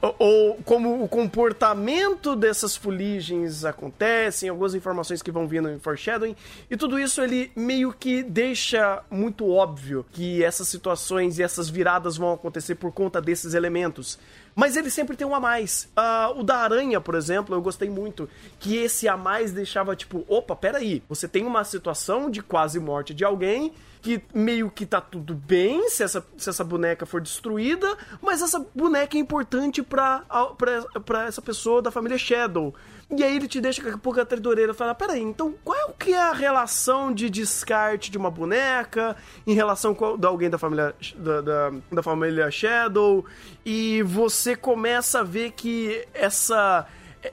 ou, 0.02 0.16
ou, 0.20 0.56
como 0.64 1.04
o 1.04 1.08
comportamento 1.08 2.36
dessas 2.36 2.76
fuligens 2.76 3.66
acontecem, 3.66 4.50
algumas 4.50 4.76
informações 4.76 5.22
que 5.22 5.32
vão 5.32 5.48
vindo 5.48 5.70
em 5.70 5.80
foreshadowing, 5.80 6.36
e 6.70 6.78
tudo 6.78 7.00
isso 7.00 7.22
ele 7.22 7.52
meio 7.56 7.94
que 7.94 8.24
deixa 8.24 9.04
muito 9.10 9.50
óbvio 9.50 10.06
que 10.12 10.44
essas 10.44 10.68
situações 10.68 11.40
e 11.40 11.44
essas 11.44 11.70
viradas 11.70 12.18
vão 12.18 12.34
acontecer 12.34 12.76
por 12.76 12.92
conta 12.92 13.22
desses 13.22 13.54
elementos. 13.54 14.18
Mas 14.58 14.76
ele 14.76 14.90
sempre 14.90 15.16
tem 15.16 15.28
um 15.28 15.36
a 15.36 15.40
mais. 15.40 15.88
Uh, 15.96 16.40
o 16.40 16.44
da 16.44 16.58
aranha, 16.58 17.00
por 17.00 17.14
exemplo, 17.14 17.54
eu 17.56 17.62
gostei 17.62 17.92
muito. 17.92 18.28
Que 18.60 18.76
esse 18.78 19.08
a 19.08 19.16
mais 19.16 19.52
deixava 19.52 19.96
tipo: 19.96 20.26
opa, 20.28 20.56
peraí. 20.56 21.04
Você 21.08 21.28
tem 21.28 21.46
uma 21.46 21.64
situação 21.64 22.28
de 22.28 22.42
quase 22.42 22.80
morte 22.80 23.14
de 23.14 23.24
alguém 23.24 23.72
que 24.08 24.22
meio 24.34 24.72
que 24.72 24.86
tá 24.86 25.02
tudo 25.02 25.36
bem 25.36 25.90
se 25.90 26.02
essa, 26.02 26.26
se 26.38 26.50
essa 26.50 26.64
boneca 26.64 27.06
for 27.06 27.20
destruída, 27.20 27.98
mas 28.22 28.42
essa 28.42 28.66
boneca 28.74 29.18
é 29.18 29.20
importante 29.20 29.84
pra, 29.84 30.24
pra, 30.58 30.82
pra 31.02 31.26
essa 31.26 31.42
pessoa 31.42 31.82
da 31.82 31.92
família 31.92 32.18
Shadow. 32.18 32.74
E 33.12 33.22
aí 33.22 33.36
ele 33.36 33.50
te 33.50 33.60
deixa 33.60 33.84
com 33.84 33.90
a 33.90 33.98
pouco 33.98 34.22
atrás 34.22 34.42
da 34.42 34.50
orelha 34.50 34.72
e 34.72 34.74
fala: 34.74 34.96
peraí, 34.96 35.22
então 35.22 35.54
qual 35.62 35.78
é, 35.78 35.94
que 36.00 36.14
é 36.14 36.22
a 36.22 36.32
relação 36.32 37.14
de 37.14 37.30
descarte 37.30 38.10
de 38.10 38.18
uma 38.18 38.32
boneca 38.32 39.18
em 39.46 39.54
relação 39.54 39.94
com 39.94 40.18
de 40.18 40.26
alguém 40.26 40.50
da 40.50 40.58
família, 40.58 40.96
da, 41.18 41.42
da, 41.42 41.74
da 41.92 42.02
família 42.02 42.50
Shadow? 42.50 43.26
E 43.66 44.02
você 44.04 44.56
começa 44.56 45.20
a 45.20 45.24
ver 45.24 45.52
que 45.52 46.08
essa 46.14 46.88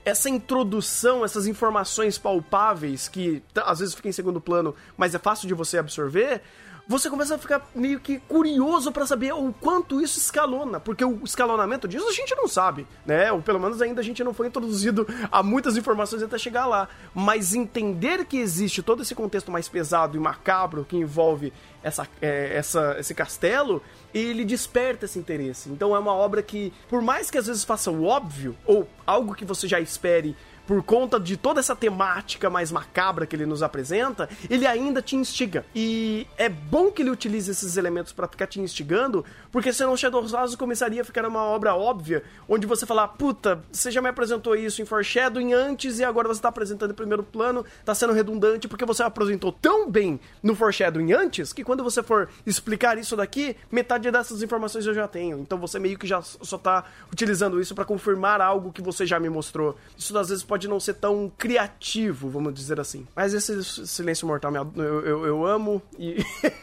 essa 0.04 0.28
introdução, 0.28 1.24
essas 1.24 1.46
informações 1.46 2.18
palpáveis 2.18 3.06
que 3.08 3.42
às 3.54 3.78
vezes 3.80 3.94
ficam 3.94 4.08
em 4.08 4.12
segundo 4.12 4.40
plano, 4.40 4.74
mas 4.96 5.14
é 5.14 5.18
fácil 5.18 5.46
de 5.46 5.54
você 5.54 5.78
absorver, 5.78 6.42
você 6.86 7.08
começa 7.08 7.34
a 7.34 7.38
ficar 7.38 7.66
meio 7.74 7.98
que 7.98 8.18
curioso 8.20 8.92
para 8.92 9.06
saber 9.06 9.32
o 9.32 9.52
quanto 9.52 10.00
isso 10.02 10.18
escalona, 10.18 10.78
porque 10.78 11.04
o 11.04 11.24
escalonamento 11.24 11.88
disso 11.88 12.06
a 12.08 12.12
gente 12.12 12.34
não 12.34 12.46
sabe, 12.46 12.86
né? 13.06 13.32
Ou 13.32 13.40
pelo 13.40 13.58
menos 13.58 13.80
ainda 13.80 14.00
a 14.00 14.04
gente 14.04 14.22
não 14.22 14.34
foi 14.34 14.48
introduzido 14.48 15.06
a 15.32 15.42
muitas 15.42 15.76
informações 15.76 16.22
até 16.22 16.36
chegar 16.36 16.66
lá. 16.66 16.88
Mas 17.14 17.54
entender 17.54 18.26
que 18.26 18.36
existe 18.36 18.82
todo 18.82 19.02
esse 19.02 19.14
contexto 19.14 19.50
mais 19.50 19.68
pesado 19.68 20.16
e 20.16 20.20
macabro 20.20 20.84
que 20.84 20.96
envolve 20.96 21.52
essa, 21.82 22.06
é, 22.20 22.56
essa, 22.56 22.96
esse 22.98 23.14
castelo, 23.14 23.82
ele 24.12 24.44
desperta 24.44 25.06
esse 25.06 25.18
interesse. 25.18 25.70
Então 25.70 25.96
é 25.96 25.98
uma 25.98 26.12
obra 26.12 26.42
que, 26.42 26.72
por 26.88 27.00
mais 27.00 27.30
que 27.30 27.38
às 27.38 27.46
vezes 27.46 27.64
faça 27.64 27.90
o 27.90 28.04
óbvio, 28.04 28.56
ou 28.66 28.86
algo 29.06 29.34
que 29.34 29.44
você 29.44 29.66
já 29.66 29.80
espere 29.80 30.36
por 30.66 30.82
conta 30.82 31.18
de 31.20 31.36
toda 31.36 31.60
essa 31.60 31.76
temática 31.76 32.48
mais 32.48 32.72
macabra 32.72 33.26
que 33.26 33.36
ele 33.36 33.46
nos 33.46 33.62
apresenta, 33.62 34.28
ele 34.48 34.66
ainda 34.66 35.02
te 35.02 35.16
instiga. 35.16 35.64
E 35.74 36.26
é 36.36 36.48
bom 36.48 36.90
que 36.90 37.02
ele 37.02 37.10
utilize 37.10 37.50
esses 37.50 37.76
elementos 37.76 38.12
para 38.12 38.28
ficar 38.28 38.46
te 38.46 38.60
instigando, 38.60 39.24
porque 39.52 39.72
senão 39.72 39.96
Shadow 39.96 40.26
House 40.28 40.54
começaria 40.54 41.02
a 41.02 41.04
ficar 41.04 41.26
uma 41.26 41.42
obra 41.42 41.74
óbvia, 41.74 42.22
onde 42.48 42.66
você 42.66 42.86
falar, 42.86 43.08
puta, 43.08 43.62
você 43.70 43.90
já 43.90 44.00
me 44.00 44.08
apresentou 44.08 44.56
isso 44.56 44.80
em 44.80 44.84
Foreshadowing 44.84 45.52
antes 45.52 45.98
e 45.98 46.04
agora 46.04 46.28
você 46.28 46.40
tá 46.40 46.48
apresentando 46.48 46.92
em 46.92 46.94
primeiro 46.94 47.22
plano, 47.22 47.64
tá 47.84 47.94
sendo 47.94 48.12
redundante 48.12 48.68
porque 48.68 48.84
você 48.84 49.02
apresentou 49.02 49.52
tão 49.52 49.90
bem 49.90 50.18
no 50.42 50.54
Foreshadowing 50.54 51.12
antes, 51.12 51.52
que 51.52 51.64
quando 51.64 51.82
você 51.84 52.02
for 52.02 52.28
explicar 52.46 52.98
isso 52.98 53.16
daqui, 53.16 53.56
metade 53.70 54.10
dessas 54.10 54.42
informações 54.42 54.86
eu 54.86 54.94
já 54.94 55.06
tenho. 55.08 55.38
Então 55.38 55.58
você 55.58 55.78
meio 55.78 55.98
que 55.98 56.06
já 56.06 56.22
só 56.22 56.56
tá 56.56 56.84
utilizando 57.12 57.60
isso 57.60 57.74
para 57.74 57.84
confirmar 57.84 58.40
algo 58.40 58.72
que 58.72 58.82
você 58.82 59.06
já 59.06 59.18
me 59.20 59.28
mostrou. 59.28 59.76
Isso 59.96 60.16
às 60.16 60.28
vezes 60.28 60.44
pode 60.44 60.53
pode 60.54 60.68
não 60.68 60.78
ser 60.78 60.94
tão 60.94 61.32
criativo, 61.36 62.30
vamos 62.30 62.54
dizer 62.54 62.78
assim. 62.78 63.08
Mas 63.16 63.34
esse 63.34 63.64
Silêncio 63.88 64.24
Mortal 64.24 64.52
eu, 64.76 65.00
eu, 65.04 65.26
eu 65.26 65.44
amo 65.44 65.82
e 65.98 66.24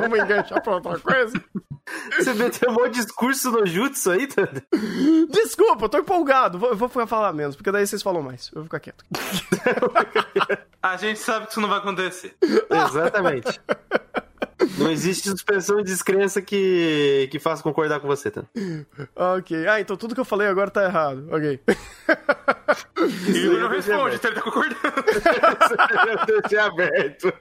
vamos 0.00 0.18
enganchar 0.18 0.60
pra 0.60 0.74
outra 0.74 0.98
coisa. 0.98 1.40
Você 2.16 2.34
meteu 2.34 2.70
um 2.70 2.88
discurso 2.88 3.52
no 3.52 3.64
Jutsu 3.64 4.10
aí, 4.10 4.26
Tanda? 4.26 4.64
Desculpa, 5.30 5.84
eu 5.84 5.88
tô 5.88 5.98
empolgado. 5.98 6.58
Vou, 6.58 6.70
eu 6.70 6.76
vou 6.76 6.88
falar 7.06 7.32
menos, 7.32 7.54
porque 7.54 7.70
daí 7.70 7.86
vocês 7.86 8.02
falam 8.02 8.20
mais. 8.20 8.48
Eu 8.48 8.62
vou 8.62 8.64
ficar 8.64 8.80
quieto. 8.80 9.04
A 10.82 10.96
gente 10.96 11.20
sabe 11.20 11.46
que 11.46 11.52
isso 11.52 11.60
não 11.60 11.68
vai 11.68 11.78
acontecer. 11.78 12.36
Exatamente. 12.68 13.60
Não 14.78 14.90
existe 14.90 15.28
suspensão 15.28 15.76
de 15.78 15.84
descrença 15.84 16.40
que, 16.42 17.28
que 17.30 17.38
faça 17.38 17.62
concordar 17.62 18.00
com 18.00 18.06
você, 18.06 18.30
tá? 18.30 18.44
Ok. 19.36 19.66
Ah, 19.66 19.80
então 19.80 19.96
tudo 19.96 20.14
que 20.14 20.20
eu 20.20 20.24
falei 20.24 20.48
agora 20.48 20.70
tá 20.70 20.84
errado. 20.84 21.26
Ok. 21.30 21.60
E 23.26 23.58
não 23.58 23.68
responde, 23.68 24.16
então 24.16 24.30
ele 24.30 24.40
tá 24.40 24.42
concordando. 24.42 24.80
Deixa 26.42 26.64
aberto. 26.64 27.32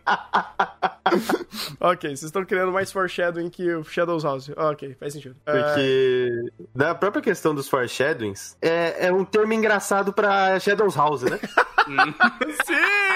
ok, 1.80 2.10
vocês 2.10 2.24
estão 2.24 2.46
criando 2.46 2.72
mais 2.72 2.92
foreshadowing 2.92 3.50
que 3.50 3.74
o 3.74 3.84
Shadows 3.84 4.24
House. 4.24 4.52
Ok, 4.56 4.96
faz 5.00 5.14
sentido. 5.14 5.36
Porque 5.44 6.50
é... 6.50 6.64
da 6.74 6.96
própria 6.96 7.22
questão 7.22 7.54
dos 7.54 7.68
foreshadowings, 7.68 8.58
é, 8.62 9.08
é 9.08 9.14
um 9.14 9.26
termo 9.26 9.54
engraçado 9.54 10.14
pra 10.14 10.60
Shadows 10.60 10.96
House, 10.96 11.24
né? 11.24 11.40
Sim! 12.66 13.10